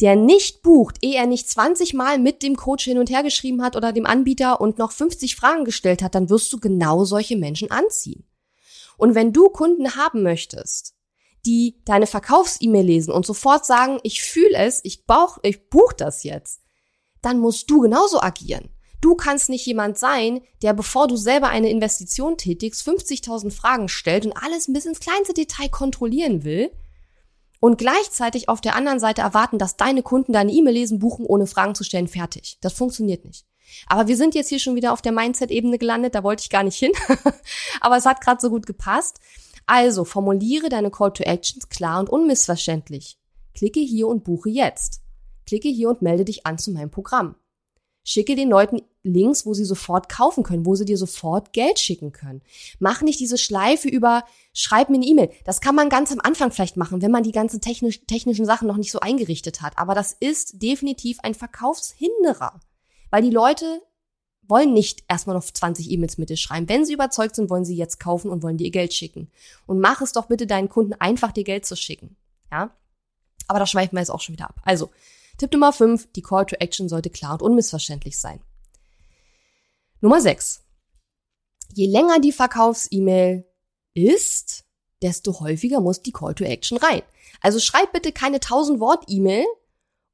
der 0.00 0.16
nicht 0.16 0.62
bucht, 0.62 0.98
ehe 1.02 1.16
er 1.16 1.26
nicht 1.26 1.48
20 1.48 1.94
Mal 1.94 2.18
mit 2.18 2.42
dem 2.42 2.56
Coach 2.56 2.84
hin 2.84 2.98
und 2.98 3.10
her 3.10 3.22
geschrieben 3.22 3.62
hat 3.62 3.76
oder 3.76 3.92
dem 3.92 4.06
Anbieter 4.06 4.60
und 4.60 4.78
noch 4.78 4.92
50 4.92 5.36
Fragen 5.36 5.64
gestellt 5.64 6.02
hat, 6.02 6.14
dann 6.14 6.30
wirst 6.30 6.52
du 6.52 6.58
genau 6.58 7.04
solche 7.04 7.36
Menschen 7.36 7.70
anziehen. 7.70 8.24
Und 8.96 9.14
wenn 9.14 9.32
du 9.32 9.48
Kunden 9.48 9.96
haben 9.96 10.22
möchtest, 10.22 10.93
die 11.46 11.80
deine 11.84 12.06
Verkaufs-E-Mail 12.06 12.84
lesen 12.84 13.12
und 13.12 13.26
sofort 13.26 13.66
sagen, 13.66 13.98
ich 14.02 14.22
fühle 14.22 14.56
es, 14.56 14.80
ich 14.84 15.06
bauch, 15.06 15.38
ich 15.42 15.68
buch 15.68 15.92
das 15.92 16.22
jetzt, 16.24 16.62
dann 17.22 17.38
musst 17.38 17.70
du 17.70 17.80
genauso 17.80 18.20
agieren. 18.20 18.70
Du 19.00 19.14
kannst 19.14 19.50
nicht 19.50 19.66
jemand 19.66 19.98
sein, 19.98 20.40
der 20.62 20.72
bevor 20.72 21.08
du 21.08 21.16
selber 21.16 21.48
eine 21.48 21.68
Investition 21.68 22.38
tätigst, 22.38 22.88
50.000 22.88 23.50
Fragen 23.50 23.88
stellt 23.88 24.24
und 24.24 24.32
alles 24.32 24.72
bis 24.72 24.86
ins 24.86 25.00
kleinste 25.00 25.34
Detail 25.34 25.68
kontrollieren 25.68 26.42
will 26.42 26.70
und 27.60 27.76
gleichzeitig 27.76 28.48
auf 28.48 28.60
der 28.60 28.76
anderen 28.76 29.00
Seite 29.00 29.20
erwarten, 29.20 29.58
dass 29.58 29.76
deine 29.76 30.02
Kunden 30.02 30.32
deine 30.32 30.52
E-Mail 30.52 30.74
lesen, 30.74 30.98
buchen, 30.98 31.26
ohne 31.26 31.46
Fragen 31.46 31.74
zu 31.74 31.84
stellen, 31.84 32.08
fertig. 32.08 32.58
Das 32.62 32.72
funktioniert 32.72 33.24
nicht. 33.24 33.46
Aber 33.86 34.08
wir 34.08 34.16
sind 34.16 34.34
jetzt 34.34 34.48
hier 34.48 34.58
schon 34.58 34.74
wieder 34.74 34.92
auf 34.92 35.02
der 35.02 35.12
Mindset-Ebene 35.12 35.78
gelandet, 35.78 36.14
da 36.14 36.22
wollte 36.22 36.42
ich 36.42 36.50
gar 36.50 36.62
nicht 36.62 36.78
hin. 36.78 36.92
Aber 37.80 37.96
es 37.96 38.06
hat 38.06 38.20
gerade 38.20 38.40
so 38.40 38.50
gut 38.50 38.66
gepasst. 38.66 39.18
Also 39.66 40.04
formuliere 40.04 40.68
deine 40.68 40.90
Call 40.90 41.12
to 41.12 41.22
Actions 41.22 41.68
klar 41.68 42.00
und 42.00 42.10
unmissverständlich. 42.10 43.18
Klicke 43.54 43.80
hier 43.80 44.08
und 44.08 44.24
buche 44.24 44.50
jetzt. 44.50 45.02
Klicke 45.46 45.68
hier 45.68 45.90
und 45.90 46.02
melde 46.02 46.24
dich 46.24 46.46
an 46.46 46.58
zu 46.58 46.70
meinem 46.70 46.90
Programm. 46.90 47.36
Schicke 48.06 48.36
den 48.36 48.50
Leuten 48.50 48.82
Links, 49.02 49.46
wo 49.46 49.54
sie 49.54 49.64
sofort 49.64 50.10
kaufen 50.10 50.44
können, 50.44 50.66
wo 50.66 50.74
sie 50.74 50.84
dir 50.84 50.98
sofort 50.98 51.52
Geld 51.54 51.78
schicken 51.78 52.12
können. 52.12 52.42
Mach 52.78 53.00
nicht 53.00 53.18
diese 53.18 53.38
Schleife 53.38 53.88
über, 53.88 54.24
schreib 54.52 54.90
mir 54.90 54.96
eine 54.96 55.06
E-Mail. 55.06 55.30
Das 55.44 55.62
kann 55.62 55.74
man 55.74 55.88
ganz 55.88 56.12
am 56.12 56.20
Anfang 56.20 56.50
vielleicht 56.50 56.76
machen, 56.76 57.00
wenn 57.00 57.10
man 57.10 57.22
die 57.22 57.32
ganzen 57.32 57.62
technisch, 57.62 58.04
technischen 58.06 58.44
Sachen 58.44 58.68
noch 58.68 58.76
nicht 58.76 58.92
so 58.92 59.00
eingerichtet 59.00 59.62
hat. 59.62 59.78
Aber 59.78 59.94
das 59.94 60.14
ist 60.20 60.62
definitiv 60.62 61.18
ein 61.22 61.34
Verkaufshinderer. 61.34 62.60
Weil 63.10 63.22
die 63.22 63.30
Leute 63.30 63.82
wollen 64.48 64.72
nicht 64.72 65.04
erstmal 65.08 65.36
noch 65.36 65.44
20 65.44 65.90
E-Mails 65.90 66.18
mit 66.18 66.30
dir 66.30 66.36
schreiben. 66.36 66.68
Wenn 66.68 66.84
sie 66.84 66.92
überzeugt 66.92 67.36
sind, 67.36 67.50
wollen 67.50 67.64
sie 67.64 67.76
jetzt 67.76 68.00
kaufen 68.00 68.30
und 68.30 68.42
wollen 68.42 68.56
dir 68.56 68.64
ihr 68.64 68.70
Geld 68.70 68.92
schicken. 68.92 69.30
Und 69.66 69.80
mach 69.80 70.00
es 70.00 70.12
doch 70.12 70.26
bitte 70.26 70.46
deinen 70.46 70.68
Kunden 70.68 70.94
einfach, 70.94 71.32
dir 71.32 71.44
Geld 71.44 71.66
zu 71.66 71.76
schicken. 71.76 72.16
Ja? 72.50 72.74
Aber 73.48 73.58
da 73.58 73.66
schweifen 73.66 73.96
wir 73.96 74.00
jetzt 74.00 74.10
auch 74.10 74.20
schon 74.20 74.34
wieder 74.34 74.48
ab. 74.48 74.60
Also, 74.64 74.90
Tipp 75.38 75.52
Nummer 75.52 75.72
5, 75.72 76.12
die 76.12 76.22
Call 76.22 76.46
to 76.46 76.56
Action 76.56 76.88
sollte 76.88 77.10
klar 77.10 77.34
und 77.34 77.42
unmissverständlich 77.42 78.18
sein. 78.18 78.40
Nummer 80.00 80.20
6. 80.20 80.62
Je 81.72 81.86
länger 81.86 82.20
die 82.20 82.32
Verkaufs-E-Mail 82.32 83.44
ist, 83.94 84.64
desto 85.02 85.40
häufiger 85.40 85.80
muss 85.80 86.02
die 86.02 86.12
Call 86.12 86.34
to 86.34 86.44
Action 86.44 86.78
rein. 86.78 87.02
Also 87.40 87.58
schreib 87.58 87.92
bitte 87.92 88.12
keine 88.12 88.36
1000 88.36 88.80
Wort 88.80 89.04
E-Mail, 89.08 89.44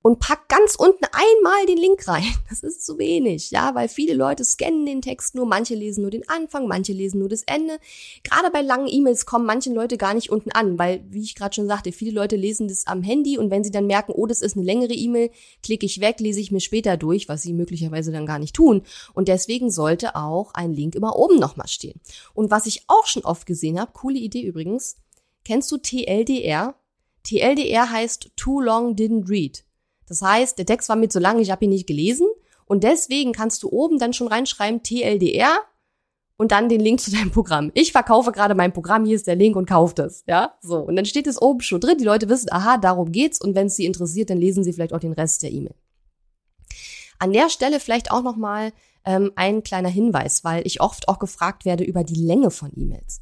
und 0.02 0.19
pack 0.19 0.49
ganz 0.49 0.76
unten 0.76 1.04
einmal 1.12 1.66
den 1.66 1.78
Link 1.78 2.07
rein. 2.09 2.25
Das 2.50 2.64
ist 2.64 2.85
zu 2.85 2.99
wenig, 2.99 3.52
ja, 3.52 3.76
weil 3.76 3.88
viele 3.88 4.12
Leute 4.12 4.45
scannen 4.45 4.85
den 4.85 5.02
Text 5.02 5.37
nur, 5.37 5.47
manche 5.47 5.76
lesen 5.76 6.02
nur 6.02 6.11
den 6.11 6.28
Anfang, 6.28 6.66
manche 6.66 6.92
lesen 6.92 7.21
nur 7.21 7.28
das 7.28 7.45
Ende. 7.45 7.78
Gerade 8.25 8.50
bei 8.50 8.61
langen 8.61 8.88
E-Mails 8.88 9.25
kommen 9.25 9.47
manche 9.47 9.73
Leute 9.73 9.97
gar 9.97 10.14
nicht 10.14 10.30
unten 10.30 10.50
an, 10.50 10.78
weil, 10.80 11.04
wie 11.09 11.23
ich 11.23 11.37
gerade 11.37 11.54
schon 11.54 11.69
sagte, 11.69 11.92
viele 11.92 12.11
Leute 12.11 12.35
lesen 12.35 12.66
das 12.66 12.88
am 12.88 13.02
Handy 13.02 13.38
und 13.38 13.50
wenn 13.50 13.62
sie 13.62 13.71
dann 13.71 13.87
merken, 13.87 14.12
oh, 14.12 14.26
das 14.26 14.42
ist 14.42 14.57
eine 14.57 14.66
längere 14.66 14.92
E-Mail, 14.92 15.30
klicke 15.62 15.87
ich 15.87 16.00
weg, 16.00 16.19
lese 16.19 16.40
ich 16.40 16.50
mir 16.50 16.61
später 16.61 16.97
durch, 16.97 17.28
was 17.28 17.42
sie 17.42 17.52
möglicherweise 17.52 18.11
dann 18.11 18.26
gar 18.26 18.40
nicht 18.40 18.57
tun. 18.57 18.83
Und 19.14 19.28
deswegen 19.28 19.71
sollte 19.71 20.16
auch 20.16 20.52
ein 20.54 20.73
Link 20.73 20.97
immer 20.97 21.16
oben 21.16 21.38
nochmal 21.38 21.69
stehen. 21.69 22.00
Und 22.35 22.50
was 22.50 22.66
ich 22.66 22.83
auch 22.88 23.07
schon 23.07 23.25
oft 23.25 23.47
gesehen 23.47 23.78
habe, 23.78 23.92
coole 23.92 24.19
Idee 24.19 24.42
übrigens, 24.42 24.97
kennst 25.45 25.71
du 25.71 25.78
TLDR? 25.78 26.75
TLDR 27.23 27.90
heißt 27.90 28.33
Too 28.35 28.61
Long 28.61 28.97
Didn't 28.97 29.28
Read. 29.28 29.64
Das 30.11 30.23
heißt, 30.23 30.59
der 30.59 30.67
Text 30.67 30.88
war 30.88 30.97
mir 30.97 31.09
zu 31.09 31.21
lang, 31.21 31.38
ich 31.38 31.52
habe 31.52 31.64
ihn 31.64 31.71
nicht 31.71 31.87
gelesen. 31.87 32.26
Und 32.67 32.83
deswegen 32.83 33.31
kannst 33.31 33.62
du 33.62 33.69
oben 33.71 34.00
dann 34.00 34.12
schon 34.12 34.26
reinschreiben 34.26 34.83
TLDR 34.83 35.61
und 36.37 36.50
dann 36.50 36.69
den 36.69 36.81
Link 36.81 36.99
zu 37.00 37.12
deinem 37.12 37.31
Programm. 37.31 37.71
Ich 37.75 37.93
verkaufe 37.93 38.33
gerade 38.33 38.57
mein 38.57 38.73
Programm, 38.73 39.05
hier 39.05 39.14
ist 39.14 39.29
der 39.29 39.37
Link 39.37 39.55
und 39.55 39.69
kauft 39.69 40.00
es. 40.00 40.25
Ja, 40.26 40.59
so. 40.62 40.79
Und 40.79 40.97
dann 40.97 41.05
steht 41.05 41.29
es 41.29 41.40
oben 41.40 41.61
schon 41.61 41.81
drin. 41.81 41.97
Die 41.99 42.05
Leute 42.05 42.29
wissen, 42.29 42.50
aha, 42.50 42.76
darum 42.76 43.12
geht's. 43.12 43.40
Und 43.40 43.55
wenn 43.55 43.69
es 43.69 43.76
sie 43.76 43.87
interessiert, 43.87 44.31
dann 44.31 44.38
lesen 44.38 44.64
sie 44.64 44.73
vielleicht 44.73 44.93
auch 44.93 44.99
den 44.99 45.12
Rest 45.12 45.45
der 45.45 45.52
E-Mail. 45.52 45.76
An 47.21 47.33
der 47.33 47.49
Stelle 47.49 47.79
vielleicht 47.79 48.11
auch 48.11 48.23
nochmal 48.23 48.73
ähm, 49.05 49.31
ein 49.37 49.62
kleiner 49.62 49.90
Hinweis, 49.90 50.43
weil 50.43 50.67
ich 50.67 50.81
oft 50.81 51.09
auch 51.09 51.21
gefragt 51.21 51.64
werde 51.64 51.85
über 51.85 52.02
die 52.02 52.17
Länge 52.17 52.50
von 52.50 52.73
E-Mails. 52.75 53.21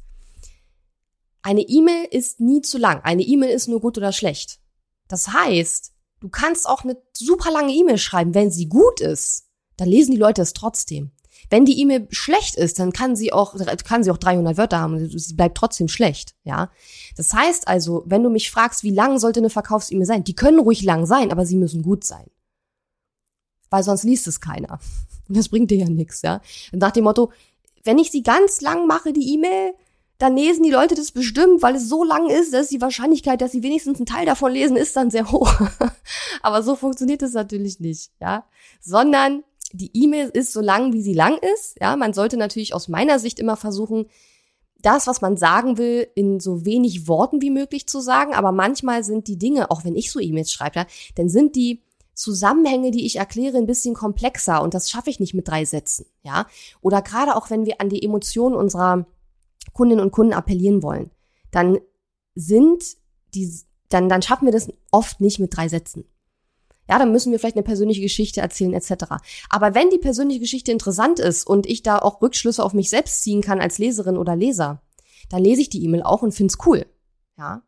Eine 1.43 1.61
E-Mail 1.61 2.07
ist 2.09 2.39
nie 2.39 2.63
zu 2.63 2.79
lang. 2.79 3.01
Eine 3.03 3.21
E-Mail 3.21 3.51
ist 3.51 3.67
nur 3.67 3.79
gut 3.79 3.95
oder 3.99 4.11
schlecht. 4.11 4.59
Das 5.07 5.27
heißt, 5.27 5.93
Du 6.19 6.29
kannst 6.29 6.67
auch 6.67 6.83
eine 6.83 6.97
super 7.13 7.51
lange 7.51 7.73
E-Mail 7.73 7.97
schreiben. 7.97 8.33
Wenn 8.33 8.51
sie 8.51 8.67
gut 8.67 8.99
ist, 8.99 9.45
dann 9.77 9.87
lesen 9.87 10.11
die 10.11 10.17
Leute 10.17 10.41
es 10.41 10.53
trotzdem. 10.53 11.11
Wenn 11.49 11.65
die 11.65 11.79
E-Mail 11.79 12.07
schlecht 12.11 12.55
ist, 12.55 12.79
dann 12.79 12.91
kann 12.91 13.15
sie 13.15 13.31
auch, 13.33 13.55
kann 13.83 14.03
sie 14.03 14.11
auch 14.11 14.17
300 14.17 14.57
Wörter 14.57 14.79
haben. 14.79 15.09
Sie 15.17 15.33
bleibt 15.33 15.57
trotzdem 15.57 15.87
schlecht, 15.87 16.35
ja. 16.43 16.69
Das 17.15 17.33
heißt 17.33 17.67
also, 17.67 18.03
wenn 18.05 18.23
du 18.23 18.29
mich 18.29 18.51
fragst, 18.51 18.83
wie 18.83 18.91
lang 18.91 19.19
sollte 19.19 19.39
eine 19.39 19.49
Verkaufs-E-Mail 19.49 20.05
sein? 20.05 20.23
Die 20.23 20.35
können 20.35 20.59
ruhig 20.59 20.83
lang 20.83 21.05
sein, 21.05 21.31
aber 21.31 21.45
sie 21.45 21.55
müssen 21.55 21.81
gut 21.81 22.03
sein. 22.03 22.27
Weil 23.69 23.83
sonst 23.83 24.03
liest 24.03 24.27
es 24.27 24.41
keiner. 24.41 24.79
Und 25.27 25.37
das 25.37 25.49
bringt 25.49 25.71
dir 25.71 25.77
ja 25.77 25.89
nichts, 25.89 26.21
ja. 26.21 26.41
Nach 26.71 26.91
dem 26.91 27.05
Motto, 27.05 27.31
wenn 27.83 27.97
ich 27.97 28.11
sie 28.11 28.23
ganz 28.23 28.61
lang 28.61 28.85
mache, 28.85 29.13
die 29.13 29.33
E-Mail, 29.33 29.73
dann 30.19 30.35
lesen 30.35 30.63
die 30.63 30.69
Leute 30.69 30.95
das 30.95 31.11
bestimmt, 31.11 31.61
weil 31.61 31.75
es 31.75 31.87
so 31.87 32.03
lang 32.03 32.29
ist, 32.29 32.53
dass 32.53 32.67
die 32.67 32.81
Wahrscheinlichkeit, 32.81 33.39
dass 33.41 33.53
sie 33.53 33.63
wenigstens 33.63 33.99
einen 33.99 34.05
Teil 34.05 34.25
davon 34.25 34.51
lesen, 34.51 34.75
ist 34.75 34.95
dann 34.95 35.09
sehr 35.09 35.31
hoch. 35.31 35.49
Aber 36.41 36.61
so 36.61 36.75
funktioniert 36.75 37.21
es 37.21 37.33
natürlich 37.33 37.79
nicht, 37.79 38.11
ja. 38.19 38.45
Sondern 38.81 39.43
die 39.71 39.91
E-Mail 39.93 40.29
ist 40.33 40.51
so 40.51 40.59
lang, 40.59 40.91
wie 40.91 41.01
sie 41.01 41.13
lang 41.13 41.37
ist. 41.55 41.77
Ja, 41.79 41.95
man 41.95 42.13
sollte 42.13 42.35
natürlich 42.35 42.73
aus 42.73 42.89
meiner 42.89 43.17
Sicht 43.17 43.39
immer 43.39 43.55
versuchen, 43.55 44.07
das, 44.81 45.07
was 45.07 45.21
man 45.21 45.37
sagen 45.37 45.77
will, 45.77 46.07
in 46.15 46.41
so 46.41 46.65
wenig 46.65 47.07
Worten 47.07 47.41
wie 47.41 47.49
möglich 47.49 47.87
zu 47.87 48.01
sagen. 48.01 48.33
Aber 48.33 48.51
manchmal 48.51 49.05
sind 49.05 49.27
die 49.29 49.37
Dinge, 49.37 49.71
auch 49.71 49.85
wenn 49.85 49.95
ich 49.95 50.11
so 50.11 50.19
E-Mails 50.19 50.51
schreibe, 50.51 50.79
ja, 50.79 50.85
dann 51.15 51.29
sind 51.29 51.55
die 51.55 51.81
Zusammenhänge, 52.13 52.91
die 52.91 53.05
ich 53.05 53.15
erkläre, 53.15 53.57
ein 53.57 53.67
bisschen 53.67 53.95
komplexer 53.95 54.61
und 54.61 54.73
das 54.73 54.89
schaffe 54.89 55.09
ich 55.09 55.21
nicht 55.21 55.33
mit 55.33 55.47
drei 55.47 55.63
Sätzen, 55.63 56.05
ja. 56.23 56.45
Oder 56.81 57.01
gerade 57.01 57.37
auch 57.37 57.49
wenn 57.49 57.65
wir 57.65 57.79
an 57.79 57.87
die 57.87 58.03
Emotionen 58.03 58.55
unserer 58.55 59.05
Kundinnen 59.73 60.03
und 60.03 60.11
Kunden 60.11 60.33
appellieren 60.33 60.83
wollen, 60.83 61.11
dann 61.51 61.79
sind 62.35 62.83
die, 63.33 63.51
dann, 63.89 64.09
dann 64.09 64.21
schaffen 64.21 64.45
wir 64.45 64.51
das 64.51 64.71
oft 64.91 65.21
nicht 65.21 65.39
mit 65.39 65.55
drei 65.55 65.67
Sätzen. 65.67 66.05
Ja, 66.89 66.97
dann 66.97 67.11
müssen 67.11 67.31
wir 67.31 67.39
vielleicht 67.39 67.55
eine 67.55 67.63
persönliche 67.63 68.01
Geschichte 68.01 68.41
erzählen 68.41 68.73
etc. 68.73 69.05
Aber 69.49 69.75
wenn 69.75 69.91
die 69.91 69.99
persönliche 69.99 70.39
Geschichte 70.39 70.71
interessant 70.71 71.19
ist 71.19 71.45
und 71.45 71.67
ich 71.67 71.83
da 71.83 71.99
auch 71.99 72.21
Rückschlüsse 72.21 72.63
auf 72.63 72.73
mich 72.73 72.89
selbst 72.89 73.21
ziehen 73.21 73.41
kann 73.41 73.61
als 73.61 73.77
Leserin 73.77 74.17
oder 74.17 74.35
Leser, 74.35 74.81
dann 75.29 75.43
lese 75.43 75.61
ich 75.61 75.69
die 75.69 75.83
E-Mail 75.83 76.01
auch 76.01 76.23
und 76.23 76.33
find's 76.33 76.57
cool. 76.65 76.87
Ja. 77.37 77.61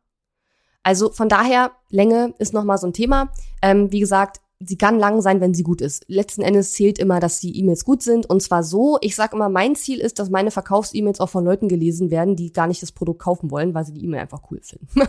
Also 0.82 1.12
von 1.12 1.30
daher, 1.30 1.72
Länge 1.90 2.34
ist 2.40 2.54
nochmal 2.54 2.80
so 2.80 2.88
ein 2.88 2.94
Thema. 2.94 3.32
Ähm, 3.62 3.92
wie 3.92 4.00
gesagt, 4.00 4.42
sie 4.66 4.78
kann 4.78 5.00
lang 5.00 5.22
sein, 5.22 5.42
wenn 5.42 5.54
sie 5.54 5.64
gut 5.64 5.82
ist. 5.82 6.06
Letzten 6.08 6.42
Endes 6.42 6.74
zählt 6.74 7.00
immer, 7.00 7.20
dass 7.20 7.40
die 7.40 7.58
E-Mails 7.60 7.86
gut 7.86 8.04
sind. 8.04 8.30
Und 8.30 8.42
zwar 8.42 8.64
so, 8.64 8.98
ich 9.02 9.16
sage 9.16 9.36
immer, 9.36 9.50
mein 9.50 9.76
Ziel 9.76 10.00
ist, 10.00 10.20
dass 10.20 10.30
meine 10.30 10.52
Verkaufs-E-Mails 10.52 11.20
auch 11.20 11.30
von 11.30 11.46
Leuten 11.46 11.68
gelesen 11.68 12.12
werden, 12.12 12.36
die 12.36 12.54
gar 12.54 12.68
nicht 12.68 12.82
das 12.82 12.92
Produkt 12.92 13.22
kaufen 13.22 13.52
wollen, 13.52 13.74
weil 13.74 13.86
sie 13.86 13.94
die 13.94 14.04
E-Mail 14.04 14.22
einfach 14.22 14.44
cool 14.52 14.62
finden. 14.62 14.88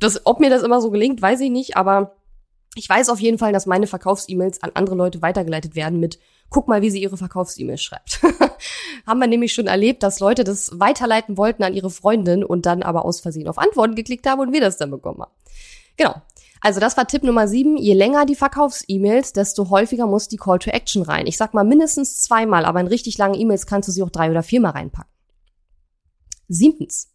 das, 0.00 0.24
ob 0.24 0.40
mir 0.40 0.50
das 0.50 0.62
immer 0.62 0.80
so 0.80 0.90
gelingt, 0.90 1.22
weiß 1.22 1.40
ich 1.40 1.50
nicht, 1.50 1.76
aber 1.76 2.16
ich 2.74 2.88
weiß 2.88 3.10
auf 3.10 3.20
jeden 3.20 3.38
Fall, 3.38 3.52
dass 3.52 3.66
meine 3.66 3.86
Verkaufs-E-Mails 3.86 4.62
an 4.62 4.70
andere 4.74 4.96
Leute 4.96 5.20
weitergeleitet 5.20 5.74
werden 5.76 6.00
mit, 6.00 6.18
guck 6.48 6.68
mal, 6.68 6.80
wie 6.80 6.90
sie 6.90 7.02
ihre 7.02 7.16
Verkaufs-E-Mails 7.16 7.82
schreibt. 7.82 8.20
Haben 9.06 9.20
wir 9.20 9.26
nämlich 9.26 9.52
schon 9.52 9.66
erlebt, 9.66 10.02
dass 10.02 10.20
Leute 10.20 10.44
das 10.44 10.70
weiterleiten 10.78 11.36
wollten 11.36 11.64
an 11.64 11.74
ihre 11.74 11.90
Freundin 11.90 12.44
und 12.44 12.64
dann 12.64 12.82
aber 12.82 13.04
aus 13.04 13.20
Versehen 13.20 13.48
auf 13.48 13.58
Antworten 13.58 13.94
geklickt 13.94 14.26
haben 14.26 14.40
und 14.40 14.52
wir 14.52 14.60
das 14.60 14.78
dann 14.78 14.90
bekommen 14.90 15.20
haben. 15.20 15.32
Genau. 15.96 16.14
Also 16.62 16.78
das 16.78 16.96
war 16.96 17.08
Tipp 17.08 17.24
Nummer 17.24 17.48
sieben. 17.48 17.76
Je 17.76 17.92
länger 17.92 18.24
die 18.24 18.36
Verkaufs-E-Mails, 18.36 19.32
desto 19.32 19.68
häufiger 19.68 20.06
muss 20.06 20.28
die 20.28 20.36
Call 20.36 20.60
to 20.60 20.70
Action 20.70 21.02
rein. 21.02 21.26
Ich 21.26 21.36
sag 21.36 21.54
mal 21.54 21.64
mindestens 21.64 22.22
zweimal, 22.22 22.64
aber 22.64 22.80
in 22.80 22.86
richtig 22.86 23.18
langen 23.18 23.34
E-Mails 23.34 23.66
kannst 23.66 23.88
du 23.88 23.92
sie 23.92 24.02
auch 24.02 24.10
drei 24.10 24.30
oder 24.30 24.44
viermal 24.44 24.70
reinpacken. 24.70 25.10
Siebtens. 26.46 27.10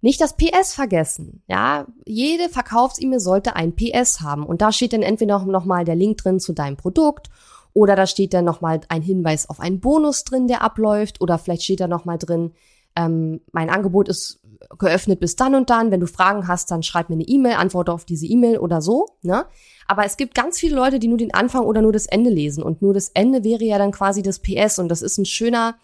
Nicht 0.00 0.20
das 0.20 0.36
PS 0.36 0.74
vergessen. 0.74 1.42
Ja, 1.48 1.86
jede 2.04 2.48
Verkaufs-E-Mail 2.50 3.20
sollte 3.20 3.56
ein 3.56 3.74
PS 3.74 4.20
haben. 4.20 4.46
Und 4.46 4.62
da 4.62 4.70
steht 4.70 4.92
dann 4.92 5.02
entweder 5.02 5.44
noch 5.44 5.64
mal 5.64 5.84
der 5.84 5.96
Link 5.96 6.18
drin 6.18 6.38
zu 6.38 6.52
deinem 6.52 6.76
Produkt 6.76 7.30
oder 7.72 7.96
da 7.96 8.06
steht 8.06 8.32
dann 8.32 8.44
noch 8.44 8.60
mal 8.60 8.80
ein 8.88 9.02
Hinweis 9.02 9.48
auf 9.50 9.58
einen 9.58 9.80
Bonus 9.80 10.22
drin, 10.22 10.46
der 10.46 10.62
abläuft 10.62 11.20
oder 11.20 11.38
vielleicht 11.38 11.64
steht 11.64 11.80
da 11.80 11.88
noch 11.88 12.04
mal 12.04 12.18
drin, 12.18 12.52
ähm, 12.96 13.40
mein 13.52 13.70
Angebot 13.70 14.08
ist 14.08 14.40
geöffnet 14.78 15.20
bis 15.20 15.36
dann 15.36 15.54
und 15.54 15.70
dann. 15.70 15.90
Wenn 15.90 16.00
du 16.00 16.06
Fragen 16.06 16.48
hast, 16.48 16.70
dann 16.70 16.82
schreib 16.82 17.08
mir 17.08 17.16
eine 17.16 17.24
E-Mail, 17.24 17.54
antworte 17.54 17.92
auf 17.92 18.04
diese 18.04 18.26
E-Mail 18.26 18.58
oder 18.58 18.80
so. 18.80 19.08
Ne? 19.22 19.46
Aber 19.86 20.04
es 20.04 20.16
gibt 20.16 20.34
ganz 20.34 20.58
viele 20.58 20.76
Leute, 20.76 20.98
die 20.98 21.08
nur 21.08 21.18
den 21.18 21.34
Anfang 21.34 21.64
oder 21.64 21.82
nur 21.82 21.92
das 21.92 22.06
Ende 22.06 22.30
lesen. 22.30 22.62
Und 22.62 22.82
nur 22.82 22.94
das 22.94 23.08
Ende 23.08 23.44
wäre 23.44 23.64
ja 23.64 23.78
dann 23.78 23.92
quasi 23.92 24.22
das 24.22 24.40
PS. 24.40 24.78
Und 24.78 24.88
das 24.88 25.02
ist 25.02 25.18
ein 25.18 25.26
schöner 25.26 25.76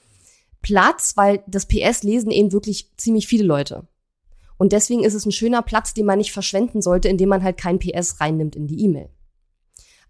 Platz, 0.62 1.16
weil 1.16 1.42
das 1.46 1.66
PS 1.66 2.02
lesen 2.02 2.30
eben 2.30 2.52
wirklich 2.52 2.90
ziemlich 2.96 3.26
viele 3.26 3.44
Leute. 3.44 3.86
Und 4.56 4.72
deswegen 4.72 5.04
ist 5.04 5.14
es 5.14 5.24
ein 5.24 5.32
schöner 5.32 5.62
Platz, 5.62 5.94
den 5.94 6.06
man 6.06 6.18
nicht 6.18 6.32
verschwenden 6.32 6.82
sollte, 6.82 7.08
indem 7.08 7.30
man 7.30 7.42
halt 7.42 7.56
kein 7.56 7.78
PS 7.78 8.20
reinnimmt 8.20 8.56
in 8.56 8.66
die 8.66 8.84
E-Mail. 8.84 9.08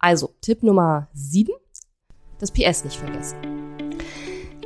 Also, 0.01 0.35
Tipp 0.41 0.65
Nummer 0.65 1.09
sieben: 1.13 1.53
das 2.39 2.51
PS 2.51 2.83
nicht 2.85 2.97
vergessen 2.97 3.60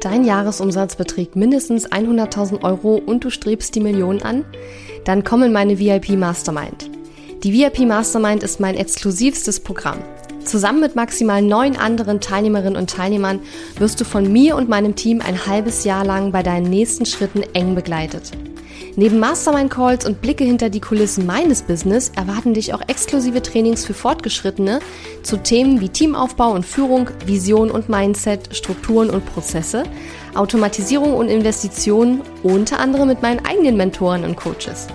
dein 0.05 0.25
Jahresumsatz 0.25 0.97
beträgt 0.97 1.37
mindestens 1.37 1.90
100.000 1.90 2.62
Euro 2.62 2.97
und 2.97 3.25
du 3.25 3.31
strebst 3.31 3.75
die 3.75 3.81
Millionen 3.81 4.23
an, 4.23 4.45
dann 5.05 5.25
komm 5.25 5.43
in 5.43 5.53
meine 5.53 5.79
VIP 5.79 6.11
Mastermind. 6.11 6.90
Die 7.43 7.53
VIP 7.53 7.81
Mastermind 7.81 8.43
ist 8.43 8.61
mein 8.61 8.77
exklusivstes 8.77 9.61
Programm. 9.61 9.99
Zusammen 10.45 10.81
mit 10.81 10.95
maximal 10.95 11.40
neun 11.40 11.77
anderen 11.77 12.21
Teilnehmerinnen 12.21 12.77
und 12.77 12.90
Teilnehmern 12.90 13.40
wirst 13.79 14.01
du 14.01 14.05
von 14.05 14.31
mir 14.31 14.57
und 14.57 14.69
meinem 14.69 14.95
Team 14.95 15.21
ein 15.21 15.47
halbes 15.47 15.85
Jahr 15.85 16.05
lang 16.05 16.33
bei 16.33 16.43
deinen 16.43 16.69
nächsten 16.69 17.07
Schritten 17.07 17.43
eng 17.55 17.75
begleitet. 17.75 18.33
Neben 18.97 19.19
Mastermind-Calls 19.19 20.07
und 20.07 20.21
Blicke 20.21 20.45
hinter 20.45 20.71
die 20.71 20.81
Kulissen 20.81 21.27
meines 21.27 21.63
Business 21.63 22.13
erwarten 22.15 22.55
dich 22.55 22.75
auch 22.75 22.81
exklusive 22.87 23.43
Trainings 23.43 23.85
für 23.85 23.93
Fortgeschrittene 23.93 24.79
zu 25.25 25.37
Themen 25.39 25.81
wie 25.81 25.89
Teamaufbau 25.89 26.53
und 26.53 26.65
Führung, 26.65 27.11
Vision 27.27 27.73
und 27.73 27.89
Mindset, 27.89 28.55
Strukturen 28.55 29.11
und 29.11 29.27
Prozesse, 29.27 29.83
Automatisierung 30.37 31.15
und 31.15 31.29
Investitionen, 31.29 32.21
unter 32.45 32.79
anderem 32.79 33.09
mit 33.09 33.21
meinen 33.21 33.45
eigenen 33.45 33.77
Mentoren 33.77 34.23
und 34.23 34.37
Coaches. 34.37 34.87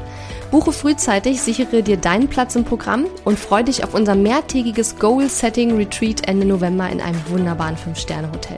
Buche 0.52 0.72
frühzeitig, 0.72 1.42
sichere 1.42 1.84
dir 1.84 1.98
deinen 1.98 2.28
Platz 2.28 2.56
im 2.56 2.66
Programm 2.66 3.06
und 3.24 3.38
freue 3.38 3.64
dich 3.64 3.84
auf 3.84 3.94
unser 3.94 4.16
mehrtägiges 4.16 4.98
Goal-Setting-Retreat 4.98 6.28
Ende 6.28 6.48
November 6.48 6.90
in 6.90 7.02
einem 7.02 7.22
wunderbaren 7.30 7.76
5-Sterne-Hotel. 7.76 8.58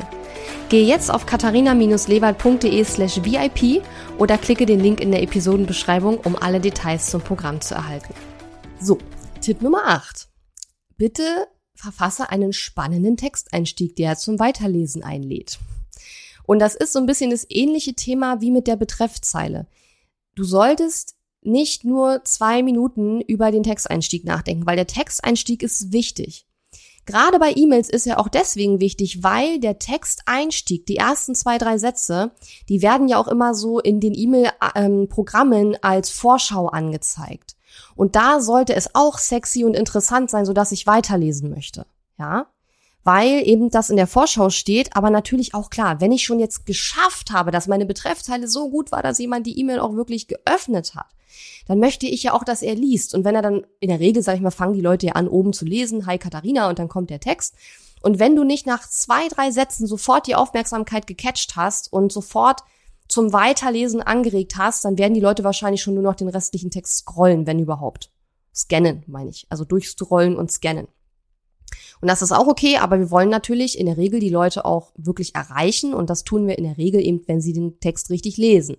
Gehe 0.70 0.86
jetzt 0.86 1.12
auf 1.12 1.26
katharina-lewald.de 1.26 2.84
slash 2.86 3.22
VIP 3.26 3.84
oder 4.18 4.38
klicke 4.38 4.66
den 4.66 4.80
Link 4.80 5.02
in 5.02 5.12
der 5.12 5.22
Episodenbeschreibung, 5.22 6.20
um 6.20 6.38
alle 6.38 6.62
Details 6.62 7.08
zum 7.08 7.20
Programm 7.22 7.60
zu 7.60 7.76
erhalten. 7.76 8.14
So, 8.80 8.98
Tipp 9.42 9.62
Nummer 9.62 9.88
8. 9.88 10.30
Bitte 10.96 11.48
verfasse 11.76 12.30
einen 12.30 12.54
spannenden 12.54 13.18
Texteinstieg, 13.18 13.98
der 13.98 14.16
zum 14.16 14.40
Weiterlesen 14.40 15.04
einlädt. 15.04 15.60
Und 16.46 16.60
das 16.60 16.76
ist 16.76 16.94
so 16.94 17.00
ein 17.00 17.06
bisschen 17.06 17.32
das 17.32 17.46
ähnliche 17.50 17.96
Thema 17.96 18.40
wie 18.40 18.52
mit 18.52 18.68
der 18.68 18.78
Betreffzeile. 18.78 19.68
Du 20.36 20.46
solltest 20.46 21.16
nicht 21.42 21.84
nur 21.84 22.24
zwei 22.24 22.64
Minuten 22.64 23.22
über 23.22 23.52
den 23.52 23.64
Texteinstieg 23.64 24.26
nachdenken, 24.26 24.66
weil 24.66 24.76
der 24.76 24.88
Texteinstieg 24.88 25.64
ist 25.64 25.92
wichtig. 25.92 26.48
Gerade 27.06 27.40
bei 27.40 27.52
E-Mails 27.56 27.90
ist 27.90 28.06
er 28.06 28.20
auch 28.20 28.28
deswegen 28.28 28.80
wichtig, 28.80 29.24
weil 29.24 29.60
der 29.60 29.80
Texteinstieg, 29.80 30.86
die 30.86 30.98
ersten 30.98 31.34
zwei, 31.34 31.58
drei 31.58 31.78
Sätze, 31.78 32.32
die 32.70 32.82
werden 32.82 33.08
ja 33.08 33.18
auch 33.18 33.28
immer 33.28 33.56
so 33.56 33.80
in 33.80 34.00
den 34.00 34.14
E-Mail-Programmen 34.14 35.78
als 35.82 36.12
Vorschau 36.12 36.68
angezeigt. 36.68 37.56
Und 37.96 38.16
da 38.16 38.40
sollte 38.40 38.76
es 38.76 38.94
auch 38.94 39.18
sexy 39.18 39.64
und 39.64 39.76
interessant 39.76 40.30
sein, 40.30 40.46
sodass 40.46 40.72
ich 40.72 40.86
weiterlesen 40.86 41.50
möchte. 41.50 41.88
Ja? 42.20 42.48
Weil 43.04 43.48
eben 43.48 43.72
das 43.72 43.90
in 43.90 43.96
der 43.96 44.08
Vorschau 44.08 44.50
steht, 44.50 44.96
aber 44.96 45.10
natürlich 45.10 45.56
auch 45.56 45.70
klar, 45.70 46.02
wenn 46.02 46.12
ich 46.12 46.24
schon 46.24 46.40
jetzt 46.40 46.66
geschafft 46.66 47.32
habe, 47.32 47.50
dass 47.50 47.68
meine 47.68 47.86
Betreffzeile 47.86 48.48
so 48.48 48.70
gut 48.70 48.92
war, 48.92 49.02
dass 49.02 49.18
jemand 49.18 49.48
die 49.48 49.60
E-Mail 49.60 49.80
auch 49.80 49.96
wirklich 49.96 50.28
geöffnet 50.28 50.94
hat, 50.94 51.08
dann 51.68 51.80
möchte 51.80 52.06
ich 52.06 52.24
ja 52.24 52.34
auch, 52.34 52.44
dass 52.44 52.62
er 52.62 52.76
liest. 52.76 53.16
Und 53.16 53.24
wenn 53.24 53.36
er 53.36 53.42
dann, 53.42 53.66
in 53.80 53.90
der 53.90 54.00
Regel, 54.00 54.22
sag 54.22 54.36
ich 54.36 54.42
mal, 54.42 54.52
fangen 54.52 54.74
die 54.74 54.82
Leute 54.82 55.08
ja 55.08 55.14
an, 55.14 55.28
oben 55.28 55.54
zu 55.54 55.66
lesen, 55.66 56.06
hi 56.06 56.18
Katharina, 56.18 56.70
und 56.70 56.78
dann 56.78 56.90
kommt 56.90 57.10
der 57.10 57.20
Text. 57.20 57.56
Und 58.02 58.20
wenn 58.20 58.36
du 58.36 58.44
nicht 58.44 58.66
nach 58.66 58.88
zwei, 58.88 59.28
drei 59.28 59.52
Sätzen 59.52 59.88
sofort 59.88 60.28
die 60.28 60.36
Aufmerksamkeit 60.36 61.08
gecatcht 61.08 61.56
hast 61.56 61.92
und 61.92 62.12
sofort 62.12 62.62
zum 63.08 63.34
Weiterlesen 63.34 64.02
angeregt 64.02 64.58
hast, 64.58 64.86
dann 64.86 64.98
werden 64.98 65.14
die 65.14 65.20
Leute 65.20 65.44
wahrscheinlich 65.44 65.82
schon 65.82 65.94
nur 65.94 66.04
noch 66.04 66.16
den 66.16 66.30
restlichen 66.30 66.72
Text 66.72 67.00
scrollen, 67.00 67.46
wenn 67.46 67.60
überhaupt. 67.60 68.10
Scannen, 68.54 69.04
meine 69.08 69.30
ich. 69.30 69.46
Also 69.50 69.66
durchscrollen 69.66 70.36
und 70.36 70.52
scannen. 70.52 70.88
Und 72.02 72.08
das 72.08 72.22
ist 72.22 72.32
auch 72.32 72.48
okay, 72.48 72.78
aber 72.78 73.00
wir 73.00 73.12
wollen 73.12 73.30
natürlich 73.30 73.78
in 73.78 73.86
der 73.86 73.98
Regel 73.98 74.20
die 74.20 74.30
Leute 74.30 74.66
auch 74.66 74.92
wirklich 74.98 75.36
erreichen 75.36 75.94
und 75.94 76.10
das 76.10 76.24
tun 76.24 76.48
wir 76.48 76.58
in 76.58 76.64
der 76.64 76.78
Regel 76.78 77.06
eben, 77.06 77.22
wenn 77.28 77.42
sie 77.42 77.54
den 77.54 77.80
Text 77.80 78.10
richtig 78.10 78.38
lesen. 78.38 78.78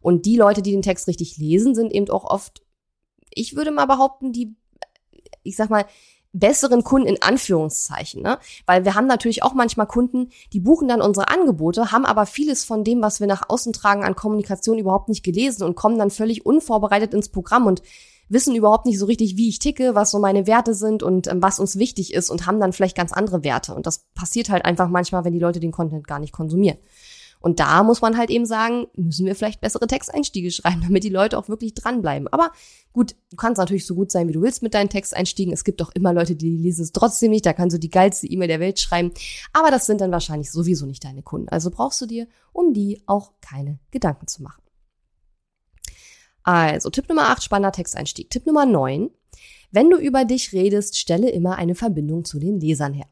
Und 0.00 0.26
die 0.26 0.36
Leute, 0.36 0.60
die 0.60 0.72
den 0.72 0.82
Text 0.82 1.08
richtig 1.08 1.38
lesen, 1.38 1.74
sind 1.74 1.90
eben 1.90 2.10
auch 2.10 2.24
oft, 2.24 2.62
ich 3.30 3.56
würde 3.56 3.70
mal 3.70 3.86
behaupten, 3.86 4.32
die, 4.32 4.54
ich 5.42 5.56
sag 5.56 5.70
mal, 5.70 5.86
besseren 6.34 6.82
Kunden 6.82 7.08
in 7.08 7.22
Anführungszeichen, 7.22 8.20
ne? 8.20 8.38
Weil 8.66 8.84
wir 8.84 8.96
haben 8.96 9.06
natürlich 9.06 9.44
auch 9.44 9.54
manchmal 9.54 9.86
Kunden, 9.86 10.30
die 10.52 10.60
buchen 10.60 10.88
dann 10.88 11.00
unsere 11.00 11.28
Angebote, 11.28 11.92
haben 11.92 12.04
aber 12.04 12.26
vieles 12.26 12.64
von 12.64 12.82
dem, 12.82 13.00
was 13.00 13.20
wir 13.20 13.28
nach 13.28 13.48
außen 13.48 13.72
tragen 13.72 14.04
an 14.04 14.16
Kommunikation 14.16 14.78
überhaupt 14.78 15.08
nicht 15.08 15.22
gelesen 15.22 15.62
und 15.62 15.76
kommen 15.76 15.96
dann 15.96 16.10
völlig 16.10 16.44
unvorbereitet 16.44 17.14
ins 17.14 17.28
Programm 17.28 17.66
und 17.66 17.82
wissen 18.28 18.54
überhaupt 18.54 18.86
nicht 18.86 18.98
so 18.98 19.06
richtig, 19.06 19.36
wie 19.36 19.48
ich 19.48 19.58
ticke, 19.58 19.94
was 19.94 20.10
so 20.10 20.18
meine 20.18 20.46
Werte 20.46 20.74
sind 20.74 21.02
und 21.02 21.26
ähm, 21.26 21.42
was 21.42 21.58
uns 21.58 21.76
wichtig 21.76 22.14
ist 22.14 22.30
und 22.30 22.46
haben 22.46 22.60
dann 22.60 22.72
vielleicht 22.72 22.96
ganz 22.96 23.12
andere 23.12 23.44
Werte. 23.44 23.74
Und 23.74 23.86
das 23.86 24.06
passiert 24.14 24.50
halt 24.50 24.64
einfach 24.64 24.88
manchmal, 24.88 25.24
wenn 25.24 25.32
die 25.32 25.38
Leute 25.38 25.60
den 25.60 25.72
Content 25.72 26.06
gar 26.06 26.18
nicht 26.18 26.32
konsumieren. 26.32 26.78
Und 27.44 27.60
da 27.60 27.82
muss 27.82 28.00
man 28.00 28.16
halt 28.16 28.30
eben 28.30 28.46
sagen, 28.46 28.86
müssen 28.96 29.26
wir 29.26 29.34
vielleicht 29.34 29.60
bessere 29.60 29.86
Texteinstiege 29.86 30.50
schreiben, 30.50 30.80
damit 30.86 31.04
die 31.04 31.10
Leute 31.10 31.36
auch 31.36 31.50
wirklich 31.50 31.74
dranbleiben. 31.74 32.26
Aber 32.28 32.50
gut, 32.94 33.16
du 33.28 33.36
kannst 33.36 33.58
natürlich 33.58 33.84
so 33.84 33.94
gut 33.94 34.10
sein, 34.10 34.28
wie 34.28 34.32
du 34.32 34.40
willst 34.40 34.62
mit 34.62 34.72
deinen 34.72 34.88
Texteinstiegen. 34.88 35.52
Es 35.52 35.62
gibt 35.62 35.82
auch 35.82 35.90
immer 35.90 36.14
Leute, 36.14 36.36
die 36.36 36.56
lesen 36.56 36.84
es 36.84 36.92
trotzdem 36.92 37.30
nicht. 37.30 37.44
Da 37.44 37.52
kannst 37.52 37.74
du 37.74 37.78
die 37.78 37.90
geilste 37.90 38.26
E-Mail 38.26 38.48
der 38.48 38.60
Welt 38.60 38.80
schreiben. 38.80 39.12
Aber 39.52 39.70
das 39.70 39.84
sind 39.84 40.00
dann 40.00 40.10
wahrscheinlich 40.10 40.50
sowieso 40.50 40.86
nicht 40.86 41.04
deine 41.04 41.22
Kunden. 41.22 41.50
Also 41.50 41.70
brauchst 41.70 42.00
du 42.00 42.06
dir 42.06 42.26
um 42.54 42.72
die 42.72 43.02
auch 43.04 43.32
keine 43.42 43.78
Gedanken 43.90 44.26
zu 44.26 44.42
machen. 44.42 44.63
Also 46.44 46.90
Tipp 46.90 47.08
Nummer 47.08 47.30
8, 47.30 47.42
spannender 47.42 47.72
Texteinstieg. 47.72 48.30
Tipp 48.30 48.46
Nummer 48.46 48.66
9. 48.66 49.10
Wenn 49.70 49.90
du 49.90 49.96
über 49.96 50.24
dich 50.24 50.52
redest, 50.52 50.96
stelle 50.96 51.30
immer 51.30 51.56
eine 51.56 51.74
Verbindung 51.74 52.24
zu 52.24 52.38
den 52.38 52.60
Lesern 52.60 52.94
her. 52.94 53.06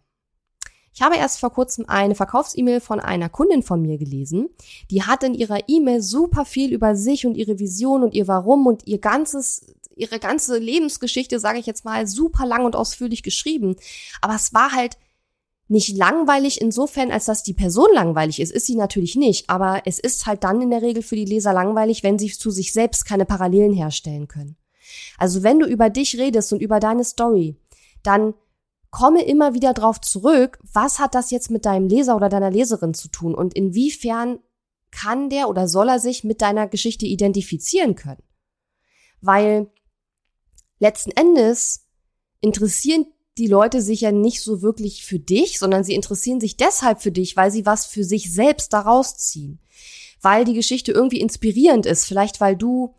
Ich 0.95 1.01
habe 1.01 1.17
erst 1.17 1.41
vor 1.41 1.51
kurzem 1.51 1.87
eine 1.89 2.15
Verkaufs-E-Mail 2.15 2.81
von 2.81 3.01
einer 3.01 3.31
Kundin 3.31 3.63
von 3.63 3.81
mir 3.81 3.97
gelesen. 3.97 4.51
Die 4.91 5.03
hat 5.03 5.25
in 5.25 5.35
ihrer 5.35 5.61
E-Mail 5.67 6.03
super 6.03 6.45
viel 6.45 6.73
über 6.73 6.95
sich 6.95 7.27
und 7.27 7.37
ihre 7.37 7.59
Vision 7.59 8.03
und 8.03 8.15
ihr 8.15 8.29
Warum 8.29 8.67
und 8.67 8.87
ihr 8.87 8.99
ganzes 8.99 9.75
ihre 9.97 10.19
ganze 10.19 10.59
Lebensgeschichte, 10.59 11.39
sage 11.39 11.59
ich 11.59 11.67
jetzt 11.67 11.85
mal, 11.85 12.07
super 12.07 12.47
lang 12.47 12.65
und 12.65 12.77
ausführlich 12.77 13.23
geschrieben. 13.23 13.77
Aber 14.21 14.35
es 14.35 14.55
war 14.55 14.73
halt 14.73 14.97
nicht 15.73 15.97
langweilig 15.97 16.61
insofern, 16.61 17.11
als 17.11 17.25
dass 17.25 17.43
die 17.43 17.55
Person 17.55 17.89
langweilig 17.95 18.41
ist, 18.41 18.53
ist 18.53 18.67
sie 18.67 18.77
natürlich 18.77 19.17
nicht. 19.17 19.49
Aber 19.49 19.83
es 19.87 19.99
ist 19.99 20.27
halt 20.27 20.45
dann 20.45 20.61
in 20.61 20.71
der 20.71 20.83
Regel 20.83 21.03
für 21.03 21.17
die 21.17 21.25
Leser 21.25 21.53
langweilig, 21.53 22.03
wenn 22.03 22.19
sie 22.19 22.31
zu 22.31 22.51
sich 22.51 22.73
selbst 22.73 23.07
keine 23.07 23.25
Parallelen 23.25 23.73
herstellen 23.73 24.29
können. 24.29 24.57
Also 25.17 25.43
wenn 25.43 25.59
du 25.59 25.67
über 25.67 25.89
dich 25.89 26.19
redest 26.19 26.53
und 26.53 26.61
über 26.61 26.79
deine 26.79 27.05
Story, 27.05 27.57
dann 28.03 28.35
komme 28.91 29.25
immer 29.25 29.55
wieder 29.55 29.73
drauf 29.73 30.01
zurück, 30.01 30.59
was 30.73 30.99
hat 30.99 31.15
das 31.15 31.31
jetzt 31.31 31.51
mit 31.51 31.65
deinem 31.65 31.89
Leser 31.89 32.17
oder 32.17 32.29
deiner 32.29 32.51
Leserin 32.51 32.93
zu 32.93 33.09
tun 33.09 33.35
und 33.35 33.55
inwiefern 33.55 34.39
kann 34.91 35.31
der 35.31 35.49
oder 35.49 35.69
soll 35.69 35.89
er 35.89 35.99
sich 35.99 36.23
mit 36.23 36.43
deiner 36.43 36.69
Geschichte 36.69 37.07
identifizieren 37.07 37.95
können? 37.95 38.23
Weil 39.23 39.71
letzten 40.79 41.13
Endes 41.13 41.87
interessieren 42.43 43.07
die 43.39 43.47
Leute 43.47 43.81
sich 43.81 44.03
ja 44.03 44.13
nicht 44.13 44.43
so 44.43 44.63
wirklich 44.63 45.05
für 45.05 45.19
dich, 45.19 45.59
sondern 45.59 45.85
sie 45.85 45.95
interessieren 45.95 46.41
sich 46.41 46.57
deshalb 46.57 47.01
für 47.01 47.13
dich, 47.13 47.37
weil 47.37 47.51
sie 47.51 47.65
was 47.65 47.87
für 47.87 48.05
sich 48.05 48.33
selbst 48.33 48.73
daraus 48.73 49.17
ziehen. 49.17 49.59
Weil 50.21 50.45
die 50.45 50.55
Geschichte 50.55 50.93
irgendwie 50.93 51.21
inspirierend 51.21 51.87
ist, 51.87 52.05
vielleicht 52.05 52.41
weil 52.41 52.57
du 52.57 52.95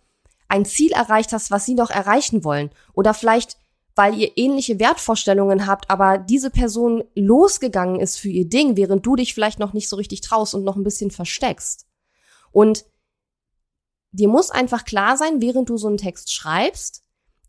ein 0.47 0.65
Ziel 0.65 0.91
erreicht 0.91 1.33
hast, 1.33 1.51
was 1.51 1.65
sie 1.65 1.75
noch 1.75 1.89
erreichen 1.89 2.43
wollen. 2.43 2.71
Oder 2.93 3.13
vielleicht 3.13 3.57
weil 3.95 4.17
ihr 4.17 4.31
ähnliche 4.37 4.79
Wertvorstellungen 4.79 5.67
habt, 5.67 5.89
aber 5.89 6.17
diese 6.17 6.49
Person 6.49 7.03
losgegangen 7.15 7.99
ist 7.99 8.19
für 8.19 8.29
ihr 8.29 8.49
Ding, 8.49 8.75
während 8.75 9.05
du 9.05 9.15
dich 9.15 9.33
vielleicht 9.33 9.59
noch 9.59 9.73
nicht 9.73 9.87
so 9.87 9.95
richtig 9.95 10.21
traust 10.21 10.55
und 10.55 10.63
noch 10.63 10.75
ein 10.75 10.83
bisschen 10.83 11.11
versteckst. 11.11 11.85
Und 12.51 12.85
dir 14.11 14.27
muss 14.27 14.49
einfach 14.49 14.85
klar 14.85 15.17
sein, 15.17 15.41
während 15.41 15.69
du 15.69 15.77
so 15.77 15.87
einen 15.87 15.97
Text 15.97 16.33
schreibst, 16.33 17.02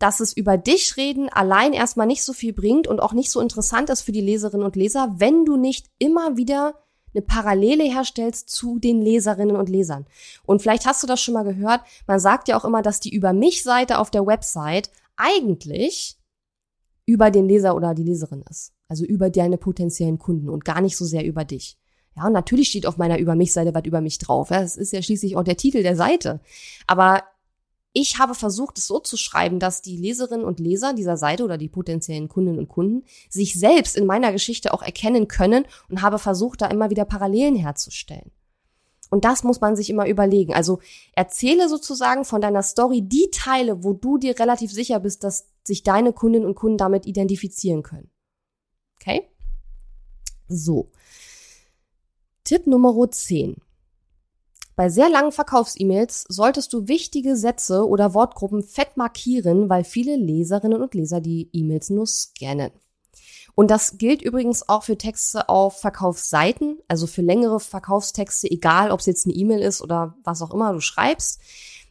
dass 0.05 0.21
es 0.21 0.37
über 0.37 0.59
dich 0.59 0.99
reden 0.99 1.31
allein 1.31 1.73
erstmal 1.73 2.07
nicht 2.07 2.25
so 2.25 2.35
viel 2.35 2.53
bringt 2.53 2.87
und 2.87 3.01
auch 3.01 3.15
nicht 3.15 3.31
so 3.31 3.41
interessant 3.41 3.89
ist 3.89 4.03
für 4.03 4.13
die 4.13 4.21
Leserinnen 4.21 4.67
und 4.67 4.77
Leser, 4.77 5.15
wenn 5.17 5.47
du 5.47 5.57
nicht 5.57 5.87
immer 5.99 6.37
wieder 6.37 6.75
eine 7.15 7.23
Parallele 7.23 7.85
herstellst 7.85 8.51
zu 8.51 8.79
den 8.79 9.01
Leserinnen 9.01 9.57
und 9.57 9.71
Lesern. 9.71 10.05
Und 10.45 10.61
vielleicht 10.61 10.85
hast 10.85 11.03
du 11.03 11.07
das 11.07 11.23
schon 11.23 11.33
mal 11.33 11.45
gehört, 11.45 11.81
man 12.07 12.21
sagt 12.21 12.49
ja 12.49 12.59
auch 12.59 12.67
immer, 12.67 12.83
dass 12.83 13.01
die 13.01 13.15
Über 13.15 13.33
mich 13.33 13.63
Seite 13.63 13.99
auf 13.99 14.11
der 14.11 14.27
Website 14.27 14.91
eigentlich 15.17 16.19
über 17.07 17.31
den 17.31 17.49
Leser 17.49 17.75
oder 17.75 17.95
die 17.95 18.05
Leserin 18.05 18.45
ist. 18.51 18.75
Also 18.89 19.07
über 19.07 19.31
deine 19.31 19.57
potenziellen 19.57 20.19
Kunden 20.19 20.51
und 20.51 20.67
gar 20.67 20.83
nicht 20.83 20.99
so 20.99 21.07
sehr 21.07 21.25
über 21.25 21.47
dich. 21.47 21.79
Ja, 22.15 22.27
und 22.27 22.35
natürlich 22.35 22.69
steht 22.69 22.85
auf 22.85 22.99
meiner 22.99 23.19
Über 23.19 23.37
mich 23.37 23.55
Seite 23.55 23.75
was 23.75 23.85
über 23.87 24.03
mich 24.03 24.19
drauf. 24.19 24.51
Ja, 24.51 24.61
das 24.61 24.77
ist 24.77 24.93
ja 24.93 25.01
schließlich 25.01 25.35
auch 25.39 25.45
der 25.45 25.57
Titel 25.57 25.83
der 25.83 25.97
Seite. 25.97 26.41
Aber 26.87 27.23
ich 27.97 28.19
habe 28.19 28.35
versucht, 28.35 28.77
es 28.77 28.89
so 28.89 28.99
zu 28.99 29.17
schreiben, 29.17 29.61
dass 29.61 29.81
die 29.81 29.97
Leserinnen 29.97 30.45
und 30.45 30.59
Leser 30.59 30.93
dieser 30.95 31.17
Seite 31.17 31.45
oder 31.45 31.57
die 31.57 31.69
potenziellen 31.69 32.29
Kundinnen 32.29 32.59
und 32.59 32.69
Kunden 32.69 33.07
sich 33.31 33.55
selbst 33.55 33.97
in 33.97 34.05
meiner 34.05 34.33
Geschichte 34.33 34.75
auch 34.75 34.83
erkennen 34.83 35.29
können 35.29 35.65
und 35.89 36.03
habe 36.03 36.19
versucht, 36.19 36.61
da 36.61 36.67
immer 36.67 36.91
wieder 36.91 37.05
Parallelen 37.05 37.55
herzustellen. 37.55 38.33
Und 39.11 39.25
das 39.25 39.45
muss 39.45 39.61
man 39.61 39.77
sich 39.77 39.91
immer 39.91 40.09
überlegen. 40.09 40.55
Also 40.55 40.81
erzähle 41.13 41.69
sozusagen 41.69 42.25
von 42.25 42.41
deiner 42.41 42.65
Story 42.65 43.01
die 43.03 43.31
Teile, 43.33 43.85
wo 43.85 43.93
du 43.93 44.19
dir 44.19 44.37
relativ 44.41 44.73
sicher 44.73 44.99
bist, 44.99 45.23
dass 45.23 45.47
sich 45.63 45.85
deine 45.85 46.13
Kundinnen 46.13 46.49
und 46.49 46.57
Kunden 46.57 46.79
damit 46.79 47.07
identifizieren 47.07 47.85
können. 47.85 48.11
Okay? 48.97 49.31
So. 50.49 50.91
Tipp 52.43 52.67
Nummer 52.67 53.09
10. 53.09 53.57
Bei 54.77 54.89
sehr 54.89 55.09
langen 55.09 55.31
Verkaufs-E-Mails 55.31 56.25
solltest 56.29 56.73
du 56.73 56.89
wichtige 56.89 57.37
Sätze 57.37 57.87
oder 57.87 58.13
Wortgruppen 58.13 58.63
fett 58.63 58.97
markieren, 58.97 59.69
weil 59.69 59.85
viele 59.85 60.17
Leserinnen 60.17 60.83
und 60.83 60.95
Leser 60.95 61.21
die 61.21 61.49
E-Mails 61.53 61.91
nur 61.91 62.07
scannen. 62.07 62.73
Und 63.55 63.71
das 63.71 63.99
gilt 63.99 64.21
übrigens 64.23 64.69
auch 64.69 64.83
für 64.83 64.99
Texte 64.99 65.49
auf 65.49 65.79
Verkaufsseiten, 65.79 66.79
also 66.89 67.07
für 67.07 67.23
längere 67.23 67.61
Verkaufstexte, 67.61 68.51
egal 68.51 68.91
ob 68.91 68.99
es 68.99 69.07
jetzt 69.07 69.27
eine 69.27 69.35
E-Mail 69.35 69.61
ist 69.61 69.81
oder 69.81 70.17
was 70.25 70.43
auch 70.43 70.53
immer 70.53 70.73
du 70.73 70.81
schreibst. 70.81 71.41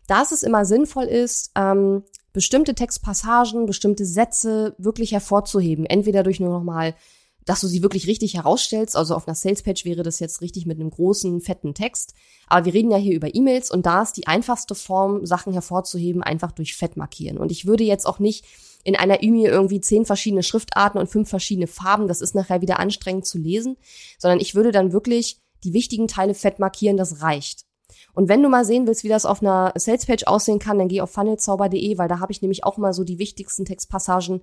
Dass 0.08 0.34
es 0.34 0.44
immer 0.44 0.66
sinnvoll 0.66 1.06
ist, 1.06 1.52
ähm, 1.56 2.04
bestimmte 2.34 2.76
Textpassagen, 2.76 3.66
bestimmte 3.66 4.06
Sätze 4.06 4.76
wirklich 4.78 5.14
hervorzuheben. 5.14 5.86
Entweder 5.86 6.24
durch 6.24 6.42
nur 6.42 6.50
nochmal, 6.50 6.96
dass 7.46 7.62
du 7.62 7.68
sie 7.68 7.82
wirklich 7.82 8.08
richtig 8.08 8.36
herausstellst. 8.36 8.96
Also 8.96 9.16
auf 9.16 9.28
einer 9.28 9.36
Salespage 9.36 9.86
wäre 9.86 10.04
das 10.04 10.20
jetzt 10.20 10.42
richtig 10.42 10.66
mit 10.66 10.80
einem 10.80 10.90
großen, 10.90 11.42
fetten 11.42 11.74
Text. 11.74 12.14
Aber 12.48 12.66
wir 12.66 12.74
reden 12.74 12.92
ja 12.92 12.98
hier 12.98 13.16
über 13.16 13.34
E-Mails 13.34 13.72
und 13.72 13.86
da 13.86 14.02
ist 14.02 14.18
die 14.18 14.28
einfachste 14.28 14.76
Form, 14.76 15.26
Sachen 15.26 15.54
hervorzuheben, 15.54 16.24
einfach 16.24 16.52
durch 16.52 16.76
Fett 16.76 16.98
markieren. 16.98 17.38
Und 17.38 17.52
ich 17.52 17.66
würde 17.66 17.84
jetzt 17.84 18.06
auch 18.06 18.20
nicht 18.20 18.46
in 18.84 18.96
einer 18.96 19.24
E-Mail 19.24 19.50
irgendwie 19.50 19.82
zehn 19.82 20.06
verschiedene 20.06 20.44
Schriftarten 20.44 21.00
und 21.00 21.08
fünf 21.08 21.30
verschiedene 21.30 21.68
Farben. 21.68 22.08
Das 22.08 22.22
ist 22.22 22.36
nachher 22.36 22.62
wieder 22.62 22.80
anstrengend 22.80 23.26
zu 23.26 23.38
lesen, 23.38 23.78
sondern 24.18 24.40
ich 24.40 24.56
würde 24.56 24.72
dann 24.72 24.92
wirklich 24.92 25.40
die 25.64 25.74
wichtigen 25.74 26.08
Teile 26.08 26.34
fett 26.34 26.60
markieren, 26.60 26.98
das 26.98 27.22
reicht. 27.22 27.66
Und 28.14 28.28
wenn 28.28 28.44
du 28.44 28.50
mal 28.50 28.66
sehen 28.66 28.86
willst, 28.88 29.04
wie 29.04 29.10
das 29.10 29.26
auf 29.26 29.42
einer 29.42 29.72
Salespage 29.76 30.28
aussehen 30.28 30.60
kann, 30.60 30.78
dann 30.78 30.88
geh 30.88 31.02
auf 31.02 31.12
funnelzauber.de, 31.12 31.98
weil 31.98 32.08
da 32.08 32.20
habe 32.20 32.32
ich 32.32 32.42
nämlich 32.42 32.64
auch 32.64 32.78
mal 32.78 32.94
so 32.94 33.04
die 33.04 33.20
wichtigsten 33.20 33.66
Textpassagen 33.66 34.42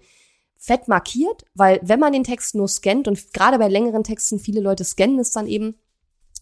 fett 0.60 0.88
markiert, 0.88 1.44
weil 1.54 1.80
wenn 1.82 1.98
man 1.98 2.12
den 2.12 2.22
Text 2.22 2.54
nur 2.54 2.68
scannt 2.68 3.08
und 3.08 3.32
gerade 3.32 3.58
bei 3.58 3.66
längeren 3.66 4.04
Texten, 4.04 4.38
viele 4.38 4.60
Leute 4.60 4.84
scannen 4.84 5.18
es 5.18 5.32
dann 5.32 5.46
eben, 5.46 5.76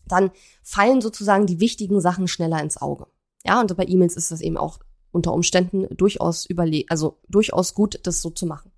dann 0.07 0.33
fallen 0.63 1.01
sozusagen 1.01 1.47
die 1.47 1.61
wichtigen 1.61 2.01
Sachen 2.01 2.27
schneller 2.27 2.61
ins 2.61 2.77
Auge. 2.77 3.07
Ja, 3.47 3.61
und 3.61 3.75
bei 3.77 3.87
E-Mails 3.87 4.17
ist 4.17 4.33
das 4.33 4.41
eben 4.41 4.57
auch 4.57 4.81
unter 5.13 5.33
Umständen 5.33 5.87
durchaus 5.97 6.45
überle 6.45 6.85
also 6.89 7.21
durchaus 7.29 7.75
gut, 7.75 8.01
das 8.03 8.21
so 8.21 8.31
zu 8.31 8.45
machen. 8.45 8.73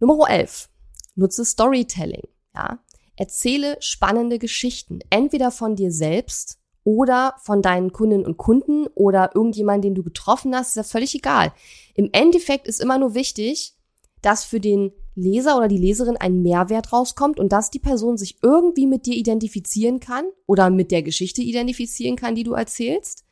Nummer 0.00 0.28
11. 0.28 0.70
Nutze 1.14 1.44
Storytelling. 1.44 2.26
Ja, 2.54 2.82
erzähle 3.16 3.76
spannende 3.80 4.38
Geschichten, 4.38 5.00
entweder 5.10 5.50
von 5.50 5.76
dir 5.76 5.92
selbst 5.92 6.58
oder 6.86 7.34
von 7.42 7.62
deinen 7.62 7.92
Kundinnen 7.92 8.24
und 8.24 8.36
Kunden 8.36 8.86
oder 8.94 9.32
irgendjemand, 9.34 9.82
den 9.82 9.96
du 9.96 10.04
getroffen 10.04 10.54
hast, 10.54 10.68
ist 10.68 10.76
ja 10.76 10.82
völlig 10.84 11.16
egal. 11.16 11.52
Im 11.94 12.10
Endeffekt 12.12 12.68
ist 12.68 12.80
immer 12.80 12.96
nur 12.96 13.14
wichtig, 13.14 13.74
dass 14.22 14.44
für 14.44 14.60
den 14.60 14.92
Leser 15.16 15.56
oder 15.56 15.66
die 15.66 15.78
Leserin 15.78 16.16
ein 16.16 16.42
Mehrwert 16.42 16.92
rauskommt 16.92 17.40
und 17.40 17.50
dass 17.50 17.72
die 17.72 17.80
Person 17.80 18.16
sich 18.16 18.38
irgendwie 18.40 18.86
mit 18.86 19.04
dir 19.04 19.16
identifizieren 19.16 19.98
kann 19.98 20.26
oder 20.46 20.70
mit 20.70 20.92
der 20.92 21.02
Geschichte 21.02 21.42
identifizieren 21.42 22.14
kann, 22.14 22.36
die 22.36 22.44
du 22.44 22.52
erzählst. 22.52 23.24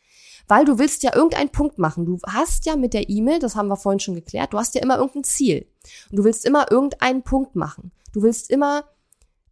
Weil 0.49 0.65
du 0.65 0.81
willst 0.81 1.05
ja 1.05 1.15
irgendeinen 1.15 1.51
Punkt 1.51 1.79
machen. 1.79 2.07
Du 2.07 2.19
hast 2.27 2.67
ja 2.67 2.75
mit 2.75 2.93
der 2.93 3.09
E-Mail, 3.09 3.39
das 3.39 3.55
haben 3.55 3.69
wir 3.69 3.77
vorhin 3.77 4.01
schon 4.01 4.17
geklärt, 4.17 4.53
du 4.53 4.59
hast 4.59 4.75
ja 4.75 4.83
immer 4.83 4.99
irgendein 4.99 5.25
Ziel. 5.25 5.67
Und 6.11 6.19
du 6.19 6.25
willst 6.25 6.45
immer 6.45 6.73
irgendeinen 6.73 7.23
Punkt 7.23 7.55
machen. 7.55 7.93
Du 8.13 8.23
willst 8.23 8.51
immer 8.51 8.85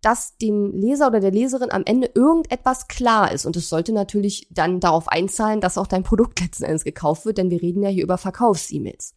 dass 0.02 0.36
dem 0.36 0.72
Leser 0.72 1.06
oder 1.06 1.20
der 1.20 1.30
Leserin 1.30 1.70
am 1.70 1.84
Ende 1.86 2.10
irgendetwas 2.14 2.88
klar 2.88 3.32
ist. 3.32 3.46
Und 3.46 3.56
es 3.56 3.68
sollte 3.68 3.92
natürlich 3.92 4.48
dann 4.50 4.80
darauf 4.80 5.08
einzahlen, 5.08 5.60
dass 5.60 5.78
auch 5.78 5.86
dein 5.86 6.02
Produkt 6.02 6.40
letzten 6.42 6.64
Endes 6.64 6.84
gekauft 6.84 7.24
wird, 7.24 7.38
denn 7.38 7.50
wir 7.50 7.62
reden 7.62 7.82
ja 7.82 7.88
hier 7.88 8.04
über 8.04 8.18
Verkaufs-E-Mails. 8.18 9.14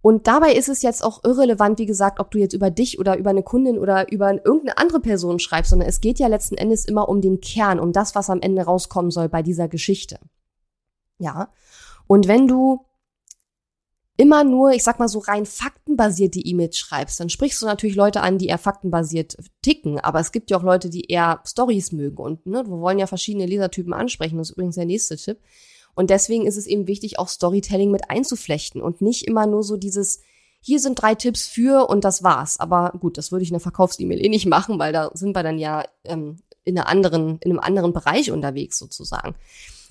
Und 0.00 0.28
dabei 0.28 0.54
ist 0.54 0.68
es 0.68 0.82
jetzt 0.82 1.02
auch 1.02 1.24
irrelevant, 1.24 1.80
wie 1.80 1.86
gesagt, 1.86 2.20
ob 2.20 2.30
du 2.30 2.38
jetzt 2.38 2.54
über 2.54 2.70
dich 2.70 3.00
oder 3.00 3.18
über 3.18 3.30
eine 3.30 3.42
Kundin 3.42 3.78
oder 3.78 4.10
über 4.12 4.32
irgendeine 4.32 4.78
andere 4.78 5.00
Person 5.00 5.40
schreibst, 5.40 5.70
sondern 5.70 5.88
es 5.88 6.00
geht 6.00 6.20
ja 6.20 6.28
letzten 6.28 6.56
Endes 6.56 6.84
immer 6.84 7.08
um 7.08 7.20
den 7.20 7.40
Kern, 7.40 7.80
um 7.80 7.92
das, 7.92 8.14
was 8.14 8.30
am 8.30 8.40
Ende 8.40 8.62
rauskommen 8.62 9.10
soll 9.10 9.28
bei 9.28 9.42
dieser 9.42 9.66
Geschichte. 9.66 10.20
Ja. 11.18 11.48
Und 12.06 12.28
wenn 12.28 12.46
du 12.46 12.86
immer 14.18 14.42
nur, 14.42 14.72
ich 14.72 14.82
sag 14.82 14.98
mal 14.98 15.08
so 15.08 15.20
rein 15.20 15.46
faktenbasierte 15.46 16.40
E-Mails 16.40 16.76
schreibst, 16.76 17.20
dann 17.20 17.30
sprichst 17.30 17.62
du 17.62 17.66
natürlich 17.66 17.94
Leute 17.94 18.20
an, 18.20 18.36
die 18.36 18.48
eher 18.48 18.58
faktenbasiert 18.58 19.36
ticken. 19.62 20.00
Aber 20.00 20.18
es 20.18 20.32
gibt 20.32 20.50
ja 20.50 20.58
auch 20.58 20.64
Leute, 20.64 20.90
die 20.90 21.04
eher 21.04 21.40
Stories 21.46 21.92
mögen. 21.92 22.18
Und 22.18 22.44
ne, 22.44 22.64
wir 22.66 22.80
wollen 22.80 22.98
ja 22.98 23.06
verschiedene 23.06 23.46
Lesertypen 23.46 23.92
ansprechen. 23.92 24.36
Das 24.36 24.50
ist 24.50 24.56
übrigens 24.56 24.74
der 24.74 24.86
nächste 24.86 25.16
Tipp. 25.16 25.38
Und 25.94 26.10
deswegen 26.10 26.46
ist 26.46 26.56
es 26.56 26.66
eben 26.66 26.88
wichtig, 26.88 27.18
auch 27.18 27.28
Storytelling 27.28 27.92
mit 27.92 28.10
einzuflechten 28.10 28.82
und 28.82 29.00
nicht 29.00 29.26
immer 29.26 29.46
nur 29.46 29.62
so 29.62 29.76
dieses, 29.76 30.20
hier 30.60 30.80
sind 30.80 31.00
drei 31.00 31.14
Tipps 31.14 31.46
für 31.46 31.88
und 31.88 32.04
das 32.04 32.24
war's. 32.24 32.58
Aber 32.58 32.94
gut, 32.98 33.18
das 33.18 33.30
würde 33.30 33.44
ich 33.44 33.50
in 33.50 33.54
der 33.54 33.60
Verkaufs-E-Mail 33.60 34.24
eh 34.24 34.28
nicht 34.28 34.46
machen, 34.46 34.80
weil 34.80 34.92
da 34.92 35.10
sind 35.14 35.34
wir 35.34 35.44
dann 35.44 35.58
ja 35.58 35.84
ähm, 36.04 36.40
in, 36.64 36.76
einer 36.76 36.88
anderen, 36.88 37.38
in 37.38 37.52
einem 37.52 37.60
anderen 37.60 37.92
Bereich 37.92 38.32
unterwegs 38.32 38.78
sozusagen. 38.78 39.36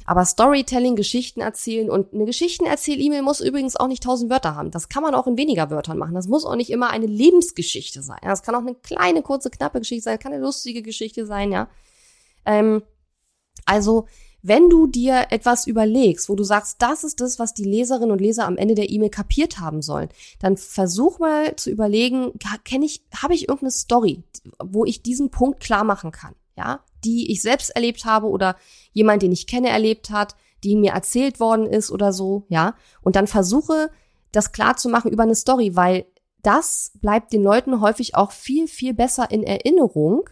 Aber 0.07 0.23
Storytelling, 0.23 0.95
Geschichten 0.95 1.41
erzählen 1.41 1.89
und 1.89 2.13
eine 2.13 2.23
Geschichtenerzähl-E-Mail 2.23 3.21
muss 3.23 3.41
übrigens 3.41 3.75
auch 3.75 3.89
nicht 3.89 4.03
tausend 4.03 4.31
Wörter 4.31 4.55
haben. 4.55 4.71
Das 4.71 4.87
kann 4.87 5.03
man 5.03 5.13
auch 5.13 5.27
in 5.27 5.37
weniger 5.37 5.69
Wörtern 5.69 5.97
machen. 5.97 6.15
Das 6.15 6.29
muss 6.29 6.45
auch 6.45 6.55
nicht 6.55 6.69
immer 6.69 6.89
eine 6.91 7.05
Lebensgeschichte 7.05 8.01
sein. 8.01 8.19
Das 8.21 8.41
kann 8.41 8.55
auch 8.55 8.61
eine 8.61 8.73
kleine, 8.75 9.21
kurze, 9.21 9.49
knappe 9.49 9.79
Geschichte 9.79 10.03
sein. 10.03 10.15
Das 10.15 10.23
kann 10.23 10.31
eine 10.31 10.41
lustige 10.41 10.81
Geschichte 10.81 11.25
sein, 11.25 11.51
ja. 11.51 11.67
Ähm, 12.45 12.83
also, 13.65 14.07
wenn 14.41 14.69
du 14.69 14.87
dir 14.87 15.25
etwas 15.29 15.67
überlegst, 15.67 16.29
wo 16.29 16.35
du 16.35 16.45
sagst, 16.45 16.81
das 16.81 17.03
ist 17.03 17.19
das, 17.19 17.37
was 17.37 17.53
die 17.53 17.65
Leserinnen 17.65 18.11
und 18.11 18.21
Leser 18.21 18.45
am 18.45 18.55
Ende 18.55 18.75
der 18.75 18.89
E-Mail 18.89 19.09
kapiert 19.09 19.59
haben 19.59 19.81
sollen, 19.81 20.07
dann 20.39 20.55
versuch 20.55 21.19
mal 21.19 21.53
zu 21.57 21.69
überlegen, 21.69 22.31
kenne 22.63 22.85
ich, 22.85 23.03
habe 23.13 23.33
ich 23.33 23.49
irgendeine 23.49 23.71
Story, 23.71 24.23
wo 24.63 24.85
ich 24.85 25.01
diesen 25.01 25.31
Punkt 25.31 25.59
klar 25.59 25.83
machen 25.83 26.11
kann, 26.11 26.33
ja? 26.57 26.83
die 27.03 27.31
ich 27.31 27.41
selbst 27.41 27.69
erlebt 27.69 28.05
habe 28.05 28.27
oder 28.27 28.55
jemand, 28.91 29.21
den 29.21 29.31
ich 29.31 29.47
kenne, 29.47 29.69
erlebt 29.69 30.09
hat, 30.09 30.35
die 30.63 30.75
mir 30.75 30.91
erzählt 30.91 31.39
worden 31.39 31.67
ist 31.67 31.91
oder 31.91 32.11
so, 32.11 32.45
ja. 32.49 32.75
Und 33.01 33.15
dann 33.15 33.27
versuche, 33.27 33.91
das 34.31 34.51
klar 34.51 34.75
zu 34.75 34.89
machen 34.89 35.11
über 35.11 35.23
eine 35.23 35.35
Story, 35.35 35.75
weil 35.75 36.05
das 36.41 36.91
bleibt 36.95 37.33
den 37.33 37.43
Leuten 37.43 37.81
häufig 37.81 38.15
auch 38.15 38.31
viel, 38.31 38.67
viel 38.67 38.93
besser 38.93 39.29
in 39.31 39.43
Erinnerung, 39.43 40.29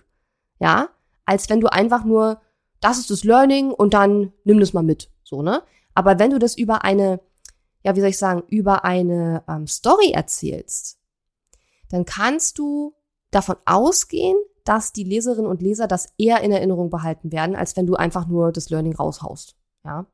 ja, 0.59 0.89
als 1.25 1.49
wenn 1.49 1.61
du 1.61 1.71
einfach 1.71 2.03
nur, 2.03 2.41
das 2.79 2.97
ist 2.97 3.11
das 3.11 3.23
Learning 3.23 3.71
und 3.71 3.93
dann 3.93 4.33
nimm 4.43 4.59
das 4.59 4.73
mal 4.73 4.83
mit, 4.83 5.09
so, 5.23 5.41
ne? 5.41 5.63
Aber 5.93 6.19
wenn 6.19 6.31
du 6.31 6.39
das 6.39 6.57
über 6.57 6.83
eine, 6.83 7.21
ja, 7.83 7.95
wie 7.95 8.01
soll 8.01 8.09
ich 8.09 8.17
sagen, 8.17 8.43
über 8.47 8.83
eine 8.83 9.43
ähm, 9.47 9.67
Story 9.67 10.11
erzählst, 10.11 10.99
dann 11.89 12.05
kannst 12.05 12.57
du 12.57 12.95
davon 13.31 13.55
ausgehen, 13.65 14.35
dass 14.65 14.91
die 14.91 15.03
Leserinnen 15.03 15.49
und 15.49 15.61
Leser 15.61 15.87
das 15.87 16.09
eher 16.17 16.41
in 16.41 16.51
Erinnerung 16.51 16.89
behalten 16.89 17.31
werden, 17.31 17.55
als 17.55 17.77
wenn 17.77 17.85
du 17.85 17.95
einfach 17.95 18.27
nur 18.27 18.51
das 18.51 18.69
Learning 18.69 18.95
raushaust. 18.95 19.55
Ja. 19.85 20.07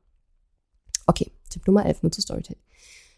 Okay, 1.06 1.32
Tipp 1.50 1.66
Nummer 1.66 1.84
11, 1.84 2.04
nutze 2.04 2.22
Storytelling. 2.22 2.62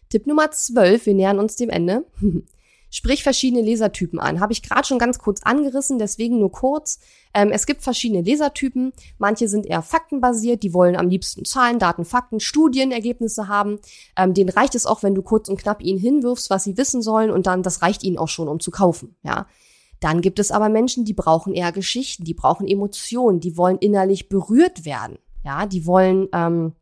Tipp 0.09 0.25
Nummer 0.25 0.49
12, 0.49 1.05
wir 1.05 1.13
nähern 1.13 1.39
uns 1.39 1.55
dem 1.55 1.69
Ende. 1.69 2.05
Sprich 2.89 3.23
verschiedene 3.23 3.61
Lesertypen 3.61 4.19
an. 4.19 4.39
Habe 4.39 4.53
ich 4.53 4.61
gerade 4.61 4.87
schon 4.87 4.99
ganz 4.99 5.19
kurz 5.19 5.41
angerissen, 5.43 5.99
deswegen 5.99 6.39
nur 6.39 6.51
kurz. 6.51 6.99
Ähm, 7.33 7.51
es 7.51 7.65
gibt 7.65 7.81
verschiedene 7.81 8.21
Lesertypen. 8.21 8.93
Manche 9.17 9.49
sind 9.49 9.65
eher 9.65 9.81
faktenbasiert, 9.81 10.63
die 10.63 10.73
wollen 10.73 10.95
am 10.95 11.09
liebsten 11.09 11.43
Zahlen, 11.43 11.77
Daten, 11.77 12.05
Fakten, 12.05 12.39
Studienergebnisse 12.39 13.49
haben. 13.49 13.79
Ähm, 14.15 14.33
denen 14.33 14.49
reicht 14.49 14.75
es 14.75 14.85
auch, 14.85 15.03
wenn 15.03 15.15
du 15.15 15.23
kurz 15.23 15.49
und 15.49 15.59
knapp 15.59 15.81
ihnen 15.81 15.99
hinwirfst, 15.99 16.49
was 16.49 16.63
sie 16.63 16.77
wissen 16.77 17.01
sollen 17.01 17.31
und 17.31 17.47
dann 17.47 17.63
das 17.63 17.81
reicht 17.81 18.03
ihnen 18.03 18.17
auch 18.17 18.29
schon, 18.29 18.47
um 18.47 18.61
zu 18.61 18.71
kaufen. 18.71 19.17
Ja. 19.23 19.47
Dann 19.99 20.21
gibt 20.21 20.39
es 20.39 20.51
aber 20.51 20.69
Menschen, 20.69 21.05
die 21.05 21.13
brauchen 21.13 21.53
eher 21.53 21.71
Geschichten, 21.71 22.23
die 22.23 22.33
brauchen 22.33 22.67
Emotionen, 22.67 23.39
die 23.39 23.57
wollen 23.57 23.77
innerlich 23.77 24.29
berührt 24.29 24.85
werden. 24.85 25.17
Ja, 25.43 25.65
die 25.65 25.85
wollen, 25.85 26.27
ähm, 26.33 26.73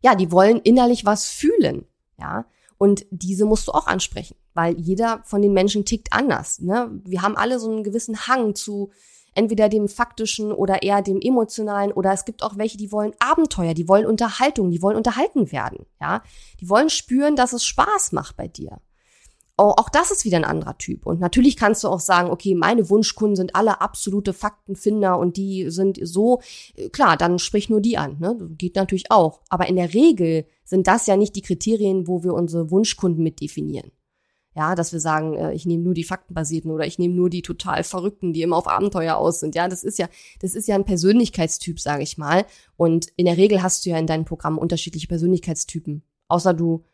ja, 0.00 0.14
die 0.14 0.32
wollen 0.32 0.60
innerlich 0.60 1.04
was 1.04 1.26
fühlen. 1.28 1.86
Ja, 2.18 2.46
und 2.78 3.06
diese 3.10 3.44
musst 3.44 3.68
du 3.68 3.72
auch 3.72 3.86
ansprechen, 3.86 4.36
weil 4.54 4.78
jeder 4.78 5.22
von 5.24 5.42
den 5.42 5.52
Menschen 5.52 5.84
tickt 5.84 6.12
anders. 6.12 6.60
Ne? 6.60 6.90
Wir 7.04 7.22
haben 7.22 7.36
alle 7.36 7.58
so 7.58 7.70
einen 7.70 7.84
gewissen 7.84 8.26
Hang 8.26 8.54
zu 8.54 8.90
entweder 9.34 9.68
dem 9.68 9.88
faktischen 9.88 10.50
oder 10.50 10.82
eher 10.82 11.02
dem 11.02 11.20
emotionalen 11.20 11.92
oder 11.92 12.12
es 12.12 12.24
gibt 12.24 12.42
auch 12.42 12.56
welche, 12.56 12.78
die 12.78 12.90
wollen 12.90 13.12
Abenteuer, 13.18 13.74
die 13.74 13.88
wollen 13.88 14.06
Unterhaltung, 14.06 14.70
die 14.70 14.82
wollen 14.82 14.96
unterhalten 14.96 15.52
werden. 15.52 15.86
Ja, 16.00 16.22
die 16.60 16.68
wollen 16.68 16.90
spüren, 16.90 17.36
dass 17.36 17.52
es 17.52 17.64
Spaß 17.64 18.12
macht 18.12 18.36
bei 18.36 18.48
dir 18.48 18.80
auch 19.68 19.88
das 19.88 20.10
ist 20.10 20.24
wieder 20.24 20.36
ein 20.36 20.44
anderer 20.44 20.78
Typ. 20.78 21.06
Und 21.06 21.20
natürlich 21.20 21.56
kannst 21.56 21.84
du 21.84 21.88
auch 21.88 22.00
sagen, 22.00 22.30
okay, 22.30 22.54
meine 22.54 22.88
Wunschkunden 22.88 23.36
sind 23.36 23.54
alle 23.54 23.80
absolute 23.80 24.32
Faktenfinder 24.32 25.18
und 25.18 25.36
die 25.36 25.70
sind 25.70 25.98
so, 26.02 26.40
äh, 26.76 26.88
klar, 26.88 27.16
dann 27.16 27.38
sprich 27.38 27.68
nur 27.68 27.80
die 27.80 27.98
an. 27.98 28.18
Ne? 28.18 28.36
Geht 28.56 28.76
natürlich 28.76 29.10
auch. 29.10 29.42
Aber 29.48 29.68
in 29.68 29.76
der 29.76 29.92
Regel 29.94 30.46
sind 30.64 30.86
das 30.86 31.06
ja 31.06 31.16
nicht 31.16 31.36
die 31.36 31.42
Kriterien, 31.42 32.06
wo 32.06 32.22
wir 32.22 32.34
unsere 32.34 32.70
Wunschkunden 32.70 33.22
mit 33.22 33.40
definieren. 33.40 33.92
Ja, 34.56 34.74
dass 34.74 34.92
wir 34.92 34.98
sagen, 34.98 35.34
äh, 35.34 35.52
ich 35.52 35.64
nehme 35.64 35.84
nur 35.84 35.94
die 35.94 36.04
Faktenbasierten 36.04 36.70
oder 36.70 36.86
ich 36.86 36.98
nehme 36.98 37.14
nur 37.14 37.30
die 37.30 37.42
total 37.42 37.84
Verrückten, 37.84 38.32
die 38.32 38.42
immer 38.42 38.56
auf 38.56 38.66
Abenteuer 38.66 39.16
aus 39.16 39.40
sind. 39.40 39.54
Ja, 39.54 39.68
das 39.68 39.84
ist 39.84 39.98
ja, 39.98 40.08
das 40.40 40.54
ist 40.54 40.66
ja 40.66 40.74
ein 40.74 40.84
Persönlichkeitstyp, 40.84 41.78
sage 41.78 42.02
ich 42.02 42.18
mal. 42.18 42.44
Und 42.76 43.06
in 43.16 43.26
der 43.26 43.36
Regel 43.36 43.62
hast 43.62 43.86
du 43.86 43.90
ja 43.90 43.98
in 43.98 44.08
deinem 44.08 44.24
Programm 44.24 44.58
unterschiedliche 44.58 45.06
Persönlichkeitstypen. 45.06 46.02
Außer 46.28 46.54
du 46.54 46.84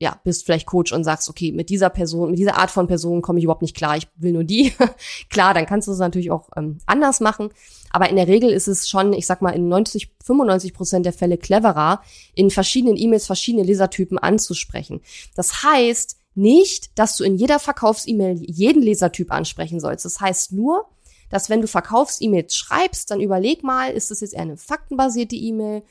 ja, 0.00 0.20
bist 0.22 0.44
vielleicht 0.44 0.66
Coach 0.66 0.92
und 0.92 1.02
sagst, 1.02 1.28
okay, 1.28 1.50
mit 1.50 1.70
dieser 1.70 1.90
Person, 1.90 2.30
mit 2.30 2.38
dieser 2.38 2.56
Art 2.56 2.70
von 2.70 2.86
Person 2.86 3.20
komme 3.20 3.38
ich 3.38 3.44
überhaupt 3.44 3.62
nicht 3.62 3.76
klar, 3.76 3.96
ich 3.96 4.06
will 4.16 4.32
nur 4.32 4.44
die. 4.44 4.72
klar, 5.30 5.54
dann 5.54 5.66
kannst 5.66 5.88
du 5.88 5.92
es 5.92 5.98
natürlich 5.98 6.30
auch 6.30 6.48
ähm, 6.56 6.78
anders 6.86 7.20
machen. 7.20 7.50
Aber 7.90 8.08
in 8.08 8.16
der 8.16 8.28
Regel 8.28 8.50
ist 8.50 8.68
es 8.68 8.88
schon, 8.88 9.12
ich 9.12 9.26
sag 9.26 9.42
mal, 9.42 9.50
in 9.50 9.68
90, 9.68 10.10
95 10.22 10.72
Prozent 10.72 11.06
der 11.06 11.12
Fälle 11.12 11.36
cleverer, 11.36 12.02
in 12.34 12.50
verschiedenen 12.50 12.96
E-Mails 12.96 13.26
verschiedene 13.26 13.64
Lesertypen 13.64 14.18
anzusprechen. 14.18 15.00
Das 15.34 15.64
heißt 15.64 16.16
nicht, 16.34 16.96
dass 16.96 17.16
du 17.16 17.24
in 17.24 17.34
jeder 17.34 17.58
Verkaufs-E-Mail 17.58 18.40
jeden 18.40 18.82
Lesertyp 18.82 19.32
ansprechen 19.32 19.80
sollst. 19.80 20.04
Das 20.04 20.20
heißt 20.20 20.52
nur, 20.52 20.86
dass 21.30 21.50
wenn 21.50 21.60
du 21.60 21.66
Verkaufs-E-Mails 21.66 22.54
schreibst, 22.54 23.10
dann 23.10 23.20
überleg 23.20 23.64
mal, 23.64 23.90
ist 23.90 24.12
das 24.12 24.20
jetzt 24.20 24.34
eher 24.34 24.42
eine 24.42 24.56
faktenbasierte 24.56 25.34
E-Mail? 25.34 25.82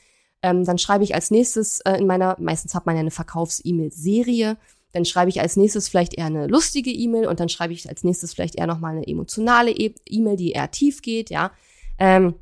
Ähm, 0.42 0.64
dann 0.64 0.78
schreibe 0.78 1.04
ich 1.04 1.14
als 1.14 1.30
nächstes 1.30 1.80
äh, 1.80 1.94
in 1.98 2.06
meiner, 2.06 2.36
meistens 2.38 2.74
hat 2.74 2.86
man 2.86 2.94
ja 2.94 3.00
eine 3.00 3.10
Verkaufs-E-Mail-Serie, 3.10 4.56
dann 4.92 5.04
schreibe 5.04 5.30
ich 5.30 5.40
als 5.40 5.56
nächstes 5.56 5.88
vielleicht 5.88 6.14
eher 6.14 6.26
eine 6.26 6.46
lustige 6.46 6.90
E-Mail 6.90 7.26
und 7.26 7.40
dann 7.40 7.48
schreibe 7.48 7.72
ich 7.72 7.88
als 7.88 8.04
nächstes 8.04 8.34
vielleicht 8.34 8.56
eher 8.56 8.66
nochmal 8.66 8.92
eine 8.92 9.06
emotionale 9.06 9.70
e-, 9.70 9.94
E-Mail, 10.06 10.36
die 10.36 10.52
eher 10.52 10.70
tief 10.70 11.02
geht, 11.02 11.30
ja. 11.30 11.50
Ähm, 11.98 12.34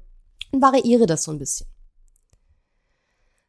und 0.52 0.62
variiere 0.62 1.06
das 1.06 1.24
so 1.24 1.32
ein 1.32 1.38
bisschen. 1.38 1.66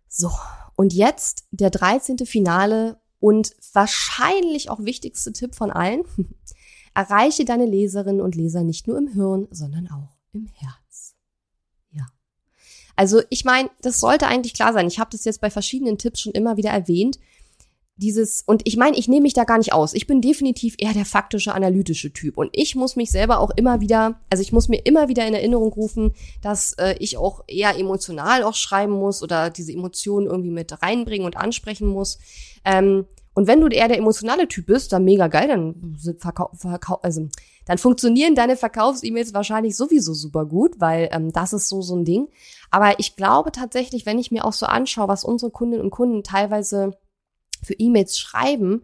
So, 0.08 0.32
und 0.76 0.94
jetzt 0.94 1.46
der 1.52 1.70
13. 1.70 2.20
Finale 2.26 3.00
und 3.20 3.56
wahrscheinlich 3.74 4.70
auch 4.70 4.80
wichtigste 4.80 5.34
Tipp 5.34 5.56
von 5.56 5.72
allen. 5.72 6.04
Erreiche 6.96 7.46
deine 7.46 7.66
Leserinnen 7.66 8.22
und 8.22 8.36
Leser 8.36 8.64
nicht 8.64 8.88
nur 8.88 8.98
im 8.98 9.08
Hirn, 9.08 9.48
sondern 9.52 9.88
auch 9.88 10.18
im 10.34 10.48
Herzen. 10.48 10.87
Also 12.98 13.22
ich 13.30 13.46
meine, 13.46 13.70
das 13.82 14.00
sollte 14.00 14.28
eigentlich 14.28 14.54
klar 14.54 14.74
sein. 14.74 14.88
Ich 14.88 15.00
habe 15.00 15.12
das 15.12 15.24
jetzt 15.24 15.40
bei 15.40 15.50
verschiedenen 15.50 15.98
Tipps 15.98 16.20
schon 16.20 16.34
immer 16.34 16.58
wieder 16.58 16.72
erwähnt. 16.72 17.20
dieses, 18.00 18.44
und 18.46 18.62
ich 18.66 18.78
meine, 18.78 18.96
ich 18.98 19.08
nehme 19.08 19.24
mich 19.24 19.34
da 19.34 19.44
gar 19.44 19.58
nicht 19.58 19.74
aus. 19.74 19.94
Ich 19.94 20.06
bin 20.06 20.22
definitiv 20.22 20.76
eher 20.78 20.94
der 20.94 21.06
faktische, 21.06 21.54
analytische 21.54 22.14
Typ. 22.14 22.38
Und 22.38 22.50
ich 22.54 22.76
muss 22.76 22.96
mich 22.96 23.10
selber 23.10 23.40
auch 23.40 23.50
immer 23.56 23.82
wieder, 23.82 24.20
also 24.30 24.42
ich 24.42 24.52
muss 24.52 24.68
mir 24.68 24.86
immer 24.86 25.08
wieder 25.08 25.26
in 25.26 25.34
Erinnerung 25.34 25.72
rufen, 25.74 26.14
dass 26.42 26.74
äh, 26.74 26.96
ich 27.00 27.18
auch 27.18 27.44
eher 27.48 27.76
emotional 27.78 28.44
auch 28.44 28.54
schreiben 28.54 28.94
muss 28.94 29.24
oder 29.24 29.50
diese 29.50 29.72
Emotionen 29.72 30.28
irgendwie 30.28 30.52
mit 30.52 30.82
reinbringen 30.84 31.26
und 31.26 31.38
ansprechen 31.38 31.88
muss. 31.88 32.20
Ähm, 32.66 33.06
und 33.34 33.48
wenn 33.48 33.62
du 33.62 33.68
eher 33.68 33.88
der 33.88 34.00
emotionale 34.00 34.48
Typ 34.48 34.66
bist, 34.68 34.92
dann 34.92 35.04
mega 35.04 35.28
geil, 35.28 35.48
dann 35.48 35.96
verkau 36.20 36.50
verkau 36.56 37.00
also 37.04 37.30
dann 37.68 37.78
funktionieren 37.78 38.34
deine 38.34 38.58
Verkaufs-E-Mails 38.58 39.34
wahrscheinlich 39.34 39.76
sowieso 39.76 40.14
super 40.14 40.46
gut, 40.46 40.80
weil 40.80 41.10
ähm, 41.12 41.32
das 41.32 41.54
ist 41.54 41.70
so 41.70 41.82
so 41.82 41.96
ein 41.96 42.06
Ding. 42.06 42.30
Aber 42.72 43.00
ich 43.00 43.16
glaube 43.16 43.52
tatsächlich, 43.52 44.06
wenn 44.06 44.20
ich 44.20 44.32
mir 44.32 44.46
auch 44.46 44.54
so 44.54 44.66
anschaue, 44.66 45.08
was 45.08 45.24
unsere 45.24 45.52
Kundinnen 45.52 45.84
und 45.84 45.92
Kunden 45.92 46.24
teilweise 46.24 46.98
für 47.62 47.74
E-Mails 47.74 48.18
schreiben, 48.18 48.84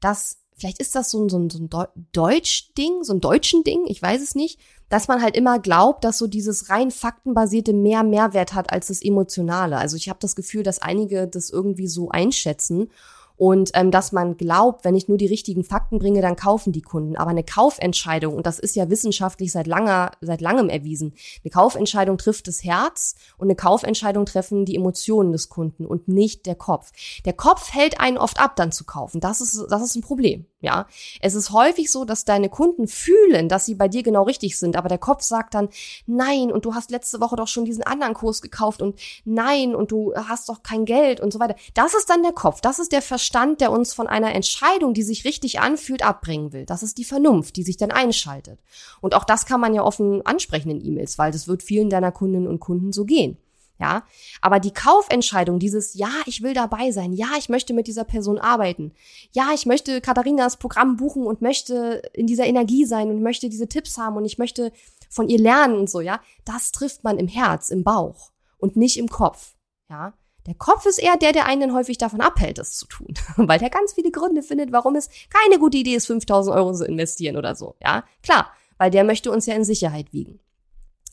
dass 0.00 0.38
vielleicht 0.56 0.80
ist 0.80 0.94
das 0.94 1.10
so 1.10 1.24
ein, 1.24 1.28
so 1.28 1.38
ein, 1.38 1.50
so 1.50 1.58
ein 1.58 1.70
Deutsch-Ding, 2.12 3.04
so 3.04 3.14
ein 3.14 3.20
deutschen 3.20 3.62
Ding, 3.64 3.86
ich 3.86 4.02
weiß 4.02 4.20
es 4.20 4.34
nicht, 4.34 4.58
dass 4.88 5.08
man 5.08 5.22
halt 5.22 5.36
immer 5.36 5.58
glaubt, 5.58 6.04
dass 6.04 6.18
so 6.18 6.26
dieses 6.26 6.68
rein 6.70 6.90
faktenbasierte 6.90 7.72
mehr 7.72 8.02
Mehrwert 8.02 8.54
hat 8.54 8.72
als 8.72 8.88
das 8.88 9.02
emotionale. 9.02 9.76
Also 9.76 9.96
ich 9.96 10.08
habe 10.08 10.18
das 10.20 10.34
Gefühl, 10.34 10.62
dass 10.62 10.80
einige 10.80 11.28
das 11.28 11.50
irgendwie 11.50 11.86
so 11.86 12.08
einschätzen 12.08 12.90
und 13.38 13.70
ähm, 13.74 13.92
dass 13.92 14.10
man 14.10 14.36
glaubt, 14.36 14.84
wenn 14.84 14.96
ich 14.96 15.08
nur 15.08 15.16
die 15.16 15.26
richtigen 15.26 15.62
Fakten 15.62 16.00
bringe, 16.00 16.20
dann 16.20 16.34
kaufen 16.34 16.72
die 16.72 16.82
Kunden. 16.82 17.16
Aber 17.16 17.30
eine 17.30 17.44
Kaufentscheidung, 17.44 18.34
und 18.34 18.46
das 18.46 18.58
ist 18.58 18.74
ja 18.74 18.90
wissenschaftlich 18.90 19.52
seit 19.52 19.68
langer, 19.68 20.10
seit 20.20 20.40
langem 20.40 20.68
erwiesen, 20.68 21.14
eine 21.44 21.50
Kaufentscheidung 21.50 22.18
trifft 22.18 22.48
das 22.48 22.64
Herz 22.64 23.14
und 23.38 23.46
eine 23.46 23.54
Kaufentscheidung 23.54 24.26
treffen 24.26 24.64
die 24.64 24.74
Emotionen 24.74 25.30
des 25.30 25.48
Kunden 25.48 25.86
und 25.86 26.08
nicht 26.08 26.46
der 26.46 26.56
Kopf. 26.56 26.90
Der 27.24 27.32
Kopf 27.32 27.72
hält 27.72 28.00
einen 28.00 28.18
oft 28.18 28.40
ab, 28.40 28.56
dann 28.56 28.72
zu 28.72 28.84
kaufen. 28.84 29.20
Das 29.20 29.40
ist, 29.40 29.66
das 29.70 29.82
ist 29.82 29.94
ein 29.94 30.02
Problem. 30.02 30.46
Ja, 30.60 30.88
es 31.20 31.36
ist 31.36 31.52
häufig 31.52 31.88
so, 31.88 32.04
dass 32.04 32.24
deine 32.24 32.48
Kunden 32.48 32.88
fühlen, 32.88 33.48
dass 33.48 33.64
sie 33.64 33.76
bei 33.76 33.86
dir 33.86 34.02
genau 34.02 34.24
richtig 34.24 34.58
sind, 34.58 34.76
aber 34.76 34.88
der 34.88 34.98
Kopf 34.98 35.22
sagt 35.22 35.54
dann, 35.54 35.68
nein, 36.06 36.50
und 36.50 36.64
du 36.64 36.74
hast 36.74 36.90
letzte 36.90 37.20
Woche 37.20 37.36
doch 37.36 37.46
schon 37.46 37.64
diesen 37.64 37.84
anderen 37.84 38.14
Kurs 38.14 38.42
gekauft 38.42 38.82
und 38.82 38.98
nein, 39.24 39.76
und 39.76 39.92
du 39.92 40.12
hast 40.16 40.48
doch 40.48 40.64
kein 40.64 40.84
Geld 40.84 41.20
und 41.20 41.32
so 41.32 41.38
weiter. 41.38 41.54
Das 41.74 41.94
ist 41.94 42.10
dann 42.10 42.24
der 42.24 42.32
Kopf, 42.32 42.60
das 42.60 42.80
ist 42.80 42.90
der 42.90 43.02
Verstand, 43.02 43.60
der 43.60 43.70
uns 43.70 43.92
von 43.92 44.08
einer 44.08 44.34
Entscheidung, 44.34 44.94
die 44.94 45.04
sich 45.04 45.24
richtig 45.24 45.60
anfühlt, 45.60 46.02
abbringen 46.02 46.52
will. 46.52 46.66
Das 46.66 46.82
ist 46.82 46.98
die 46.98 47.04
Vernunft, 47.04 47.54
die 47.54 47.62
sich 47.62 47.76
dann 47.76 47.92
einschaltet. 47.92 48.58
Und 49.00 49.14
auch 49.14 49.24
das 49.24 49.46
kann 49.46 49.60
man 49.60 49.74
ja 49.74 49.84
offen 49.84 50.26
ansprechen 50.26 50.70
in 50.70 50.84
E-Mails, 50.84 51.18
weil 51.18 51.30
das 51.30 51.46
wird 51.46 51.62
vielen 51.62 51.88
deiner 51.88 52.10
Kundinnen 52.10 52.48
und 52.48 52.58
Kunden 52.58 52.92
so 52.92 53.04
gehen. 53.04 53.38
Ja, 53.80 54.04
aber 54.40 54.58
die 54.58 54.72
Kaufentscheidung, 54.72 55.60
dieses 55.60 55.94
Ja, 55.94 56.10
ich 56.26 56.42
will 56.42 56.52
dabei 56.52 56.90
sein, 56.90 57.12
ja, 57.12 57.28
ich 57.38 57.48
möchte 57.48 57.74
mit 57.74 57.86
dieser 57.86 58.02
Person 58.02 58.38
arbeiten, 58.38 58.92
ja, 59.32 59.50
ich 59.54 59.66
möchte 59.66 60.00
Katharinas 60.00 60.56
Programm 60.56 60.96
buchen 60.96 61.24
und 61.24 61.42
möchte 61.42 62.02
in 62.12 62.26
dieser 62.26 62.46
Energie 62.46 62.84
sein 62.84 63.08
und 63.08 63.22
möchte 63.22 63.48
diese 63.48 63.68
Tipps 63.68 63.96
haben 63.96 64.16
und 64.16 64.24
ich 64.24 64.36
möchte 64.36 64.72
von 65.08 65.28
ihr 65.28 65.38
lernen 65.38 65.76
und 65.76 65.88
so, 65.88 66.00
ja, 66.00 66.20
das 66.44 66.72
trifft 66.72 67.04
man 67.04 67.18
im 67.18 67.28
Herz, 67.28 67.68
im 67.70 67.84
Bauch 67.84 68.32
und 68.58 68.76
nicht 68.76 68.98
im 68.98 69.08
Kopf, 69.08 69.54
ja. 69.88 70.12
Der 70.46 70.54
Kopf 70.54 70.86
ist 70.86 70.98
eher 70.98 71.18
der, 71.18 71.32
der 71.32 71.44
einen 71.44 71.74
häufig 71.74 71.98
davon 71.98 72.22
abhält, 72.22 72.58
das 72.58 72.72
zu 72.72 72.86
tun, 72.86 73.14
weil 73.36 73.60
der 73.60 73.70
ganz 73.70 73.92
viele 73.92 74.10
Gründe 74.10 74.42
findet, 74.42 74.72
warum 74.72 74.96
es 74.96 75.08
keine 75.30 75.60
gute 75.60 75.76
Idee 75.76 75.94
ist, 75.94 76.06
5000 76.06 76.56
Euro 76.56 76.72
zu 76.72 76.84
investieren 76.84 77.36
oder 77.36 77.54
so, 77.54 77.76
ja. 77.80 78.02
Klar, 78.24 78.50
weil 78.76 78.90
der 78.90 79.04
möchte 79.04 79.30
uns 79.30 79.46
ja 79.46 79.54
in 79.54 79.64
Sicherheit 79.64 80.12
wiegen. 80.12 80.40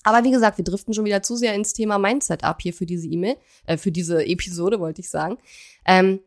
Aber 0.05 0.23
wie 0.23 0.31
gesagt, 0.31 0.57
wir 0.57 0.63
driften 0.63 0.93
schon 0.93 1.03
wieder 1.03 1.23
zu 1.23 1.35
sehr 1.35 1.55
ins 1.55 1.73
Thema 1.73 1.97
Mindset 1.97 2.43
ab 2.43 2.61
hier 2.61 2.73
für 2.73 2.85
diese 2.85 3.07
E-Mail, 3.07 3.35
äh, 3.65 3.75
für 3.75 3.91
diese 3.91 4.25
Episode, 4.25 4.79
wollte 4.79 5.01
ich 5.01 5.09
sagen. 5.09 5.37
Ähm, 5.85 6.21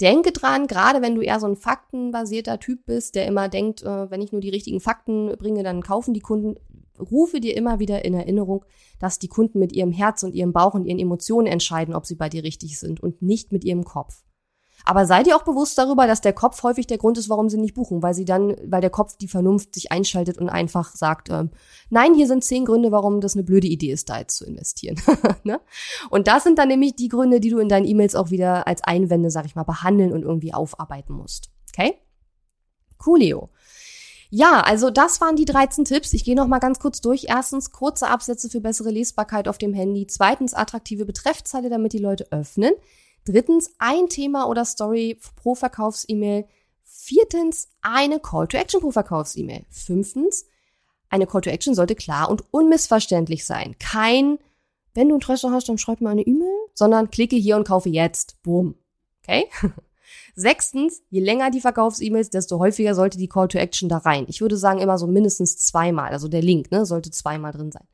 denke 0.00 0.32
dran, 0.32 0.68
gerade 0.68 1.02
wenn 1.02 1.16
du 1.16 1.20
eher 1.20 1.40
so 1.40 1.46
ein 1.46 1.56
faktenbasierter 1.56 2.60
Typ 2.60 2.86
bist, 2.86 3.16
der 3.16 3.26
immer 3.26 3.48
denkt, 3.48 3.82
äh, 3.82 4.10
wenn 4.10 4.22
ich 4.22 4.32
nur 4.32 4.40
die 4.40 4.48
richtigen 4.48 4.80
Fakten 4.80 5.36
bringe, 5.36 5.64
dann 5.64 5.82
kaufen 5.82 6.14
die 6.14 6.20
Kunden, 6.20 6.54
rufe 6.98 7.40
dir 7.40 7.56
immer 7.56 7.80
wieder 7.80 8.04
in 8.04 8.14
Erinnerung, 8.14 8.64
dass 9.00 9.18
die 9.18 9.28
Kunden 9.28 9.58
mit 9.58 9.72
ihrem 9.72 9.90
Herz 9.90 10.22
und 10.22 10.34
ihrem 10.34 10.52
Bauch 10.52 10.74
und 10.74 10.86
ihren 10.86 11.00
Emotionen 11.00 11.48
entscheiden, 11.48 11.94
ob 11.94 12.06
sie 12.06 12.14
bei 12.14 12.28
dir 12.28 12.44
richtig 12.44 12.78
sind 12.78 13.02
und 13.02 13.22
nicht 13.22 13.50
mit 13.50 13.64
ihrem 13.64 13.84
Kopf. 13.84 14.22
Aber 14.84 15.06
seid 15.06 15.26
ihr 15.26 15.36
auch 15.36 15.42
bewusst 15.42 15.76
darüber, 15.78 16.06
dass 16.06 16.20
der 16.20 16.32
Kopf 16.32 16.62
häufig 16.62 16.86
der 16.86 16.98
Grund 16.98 17.18
ist, 17.18 17.28
warum 17.28 17.48
sie 17.48 17.58
nicht 17.58 17.74
buchen, 17.74 18.02
weil 18.02 18.14
sie 18.14 18.24
dann, 18.24 18.56
weil 18.66 18.80
der 18.80 18.90
Kopf 18.90 19.16
die 19.16 19.28
Vernunft 19.28 19.74
sich 19.74 19.92
einschaltet 19.92 20.38
und 20.38 20.48
einfach 20.48 20.94
sagt, 20.94 21.28
ähm, 21.30 21.50
nein, 21.90 22.14
hier 22.14 22.26
sind 22.26 22.44
zehn 22.44 22.64
Gründe, 22.64 22.92
warum 22.92 23.20
das 23.20 23.34
eine 23.34 23.44
blöde 23.44 23.66
Idee 23.66 23.92
ist, 23.92 24.08
da 24.08 24.18
jetzt 24.18 24.36
zu 24.36 24.46
investieren. 24.46 25.00
ne? 25.44 25.60
Und 26.10 26.28
das 26.28 26.44
sind 26.44 26.58
dann 26.58 26.68
nämlich 26.68 26.96
die 26.96 27.08
Gründe, 27.08 27.40
die 27.40 27.50
du 27.50 27.58
in 27.58 27.68
deinen 27.68 27.86
E-Mails 27.86 28.14
auch 28.14 28.30
wieder 28.30 28.66
als 28.66 28.82
Einwände, 28.82 29.30
sag 29.30 29.46
ich 29.46 29.54
mal, 29.54 29.64
behandeln 29.64 30.12
und 30.12 30.22
irgendwie 30.22 30.54
aufarbeiten 30.54 31.14
musst. 31.14 31.50
Okay? 31.72 31.94
Coolio. 32.98 33.50
Ja, 34.32 34.60
also 34.60 34.90
das 34.90 35.20
waren 35.20 35.34
die 35.34 35.44
13 35.44 35.84
Tipps. 35.84 36.12
Ich 36.12 36.24
gehe 36.24 36.36
noch 36.36 36.46
mal 36.46 36.60
ganz 36.60 36.78
kurz 36.78 37.00
durch. 37.00 37.26
Erstens 37.28 37.72
kurze 37.72 38.06
Absätze 38.06 38.48
für 38.48 38.60
bessere 38.60 38.90
Lesbarkeit 38.90 39.48
auf 39.48 39.58
dem 39.58 39.74
Handy. 39.74 40.06
Zweitens 40.06 40.54
attraktive 40.54 41.04
Betreffzeile, 41.04 41.68
damit 41.68 41.92
die 41.92 41.98
Leute 41.98 42.30
öffnen. 42.30 42.72
Drittens, 43.24 43.72
ein 43.78 44.08
Thema 44.08 44.48
oder 44.48 44.64
Story 44.64 45.18
pro 45.36 45.54
Verkaufs-E-Mail. 45.54 46.46
Viertens, 46.84 47.68
eine 47.82 48.20
Call 48.20 48.48
to 48.48 48.56
Action 48.56 48.80
pro 48.80 48.90
Verkaufs-E-Mail. 48.90 49.64
Fünftens, 49.68 50.46
eine 51.08 51.26
Call 51.26 51.40
to 51.40 51.50
Action 51.50 51.74
sollte 51.74 51.94
klar 51.94 52.30
und 52.30 52.44
unmissverständlich 52.52 53.44
sein. 53.44 53.76
Kein, 53.78 54.38
wenn 54.94 55.08
du 55.08 55.16
Interesse 55.16 55.50
hast, 55.50 55.68
dann 55.68 55.78
schreib 55.78 56.00
mir 56.00 56.10
eine 56.10 56.22
E-Mail, 56.22 56.56
sondern 56.74 57.10
klicke 57.10 57.36
hier 57.36 57.56
und 57.56 57.66
kaufe 57.66 57.88
jetzt. 57.88 58.40
Boom. 58.42 58.76
Okay? 59.22 59.46
Sechstens, 60.34 61.02
je 61.10 61.20
länger 61.20 61.50
die 61.50 61.60
Verkaufs-E-Mails, 61.60 62.30
desto 62.30 62.58
häufiger 62.58 62.94
sollte 62.94 63.18
die 63.18 63.28
Call 63.28 63.48
to 63.48 63.58
Action 63.58 63.88
da 63.88 63.98
rein. 63.98 64.24
Ich 64.28 64.40
würde 64.40 64.56
sagen 64.56 64.80
immer 64.80 64.98
so 64.98 65.06
mindestens 65.06 65.56
zweimal. 65.56 66.12
Also 66.12 66.28
der 66.28 66.42
Link, 66.42 66.70
ne, 66.70 66.86
sollte 66.86 67.10
zweimal 67.10 67.52
drin 67.52 67.72
sein. 67.72 67.86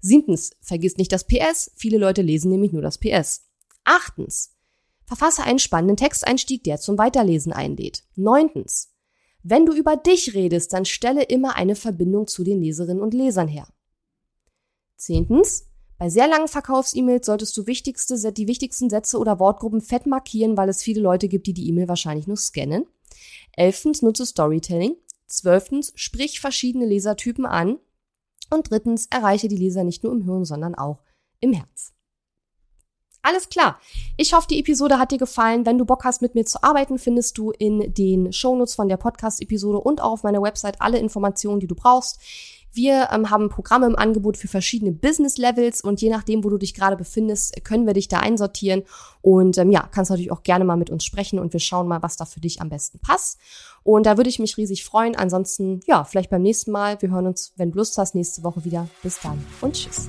Siebtens, 0.00 0.50
vergiss 0.60 0.98
nicht 0.98 1.12
das 1.12 1.26
PS. 1.26 1.72
Viele 1.76 1.98
Leute 1.98 2.20
lesen 2.20 2.50
nämlich 2.50 2.72
nur 2.72 2.82
das 2.82 2.98
PS. 2.98 3.46
Achtens. 3.84 4.54
Verfasse 5.06 5.42
einen 5.44 5.58
spannenden 5.58 5.96
Texteinstieg, 5.96 6.64
der 6.64 6.78
zum 6.78 6.98
Weiterlesen 6.98 7.52
einlädt. 7.52 8.04
Neuntens. 8.16 8.90
Wenn 9.42 9.66
du 9.66 9.74
über 9.74 9.96
dich 9.96 10.34
redest, 10.34 10.72
dann 10.72 10.86
stelle 10.86 11.22
immer 11.22 11.56
eine 11.56 11.76
Verbindung 11.76 12.26
zu 12.26 12.44
den 12.44 12.62
Leserinnen 12.62 13.02
und 13.02 13.12
Lesern 13.12 13.48
her. 13.48 13.68
Zehntens. 14.96 15.66
Bei 15.98 16.08
sehr 16.08 16.26
langen 16.26 16.48
Verkaufs-E-Mails 16.48 17.26
solltest 17.26 17.56
du 17.56 17.66
wichtigste, 17.66 18.32
die 18.32 18.48
wichtigsten 18.48 18.90
Sätze 18.90 19.18
oder 19.18 19.38
Wortgruppen 19.38 19.80
fett 19.80 20.06
markieren, 20.06 20.56
weil 20.56 20.68
es 20.68 20.82
viele 20.82 21.00
Leute 21.00 21.28
gibt, 21.28 21.46
die 21.46 21.54
die 21.54 21.68
E-Mail 21.68 21.88
wahrscheinlich 21.88 22.26
nur 22.26 22.36
scannen. 22.36 22.86
Elftens, 23.52 24.02
nutze 24.02 24.26
Storytelling. 24.26 24.96
Zwölftens, 25.26 25.92
sprich 25.94 26.40
verschiedene 26.40 26.86
Lesertypen 26.86 27.46
an. 27.46 27.78
Und 28.50 28.70
drittens, 28.70 29.06
erreiche 29.06 29.48
die 29.48 29.56
Leser 29.56 29.84
nicht 29.84 30.02
nur 30.02 30.12
im 30.12 30.24
Hirn, 30.24 30.44
sondern 30.44 30.74
auch 30.74 31.02
im 31.40 31.52
Herz. 31.52 31.93
Alles 33.24 33.48
klar. 33.48 33.80
Ich 34.18 34.34
hoffe, 34.34 34.46
die 34.48 34.60
Episode 34.60 34.98
hat 34.98 35.10
dir 35.10 35.18
gefallen. 35.18 35.64
Wenn 35.64 35.78
du 35.78 35.86
Bock 35.86 36.04
hast, 36.04 36.20
mit 36.20 36.34
mir 36.34 36.44
zu 36.44 36.62
arbeiten, 36.62 36.98
findest 36.98 37.38
du 37.38 37.52
in 37.52 37.94
den 37.94 38.34
Shownotes 38.34 38.74
von 38.74 38.86
der 38.86 38.98
Podcast-Episode 38.98 39.78
und 39.78 40.02
auch 40.02 40.12
auf 40.12 40.22
meiner 40.24 40.42
Website 40.42 40.82
alle 40.82 40.98
Informationen, 40.98 41.58
die 41.58 41.66
du 41.66 41.74
brauchst. 41.74 42.20
Wir 42.74 43.08
ähm, 43.12 43.30
haben 43.30 43.48
Programme 43.48 43.86
im 43.86 43.96
Angebot 43.96 44.36
für 44.36 44.48
verschiedene 44.48 44.92
Business-Levels 44.92 45.80
und 45.80 46.02
je 46.02 46.10
nachdem, 46.10 46.44
wo 46.44 46.50
du 46.50 46.58
dich 46.58 46.74
gerade 46.74 46.96
befindest, 46.96 47.64
können 47.64 47.86
wir 47.86 47.94
dich 47.94 48.08
da 48.08 48.18
einsortieren. 48.18 48.82
Und 49.22 49.56
ähm, 49.56 49.70
ja, 49.70 49.88
kannst 49.90 50.10
natürlich 50.10 50.32
auch 50.32 50.42
gerne 50.42 50.66
mal 50.66 50.76
mit 50.76 50.90
uns 50.90 51.04
sprechen 51.04 51.38
und 51.38 51.54
wir 51.54 51.60
schauen 51.60 51.88
mal, 51.88 52.02
was 52.02 52.18
da 52.18 52.26
für 52.26 52.40
dich 52.40 52.60
am 52.60 52.68
besten 52.68 52.98
passt. 52.98 53.38
Und 53.84 54.04
da 54.04 54.18
würde 54.18 54.28
ich 54.28 54.38
mich 54.38 54.58
riesig 54.58 54.84
freuen. 54.84 55.16
Ansonsten, 55.16 55.80
ja, 55.86 56.04
vielleicht 56.04 56.28
beim 56.28 56.42
nächsten 56.42 56.72
Mal. 56.72 57.00
Wir 57.00 57.10
hören 57.10 57.26
uns, 57.26 57.54
wenn 57.56 57.70
du 57.70 57.78
Lust 57.78 57.96
hast, 57.96 58.14
nächste 58.14 58.42
Woche 58.42 58.64
wieder. 58.64 58.86
Bis 59.02 59.18
dann 59.20 59.42
und 59.62 59.74
tschüss. 59.74 60.08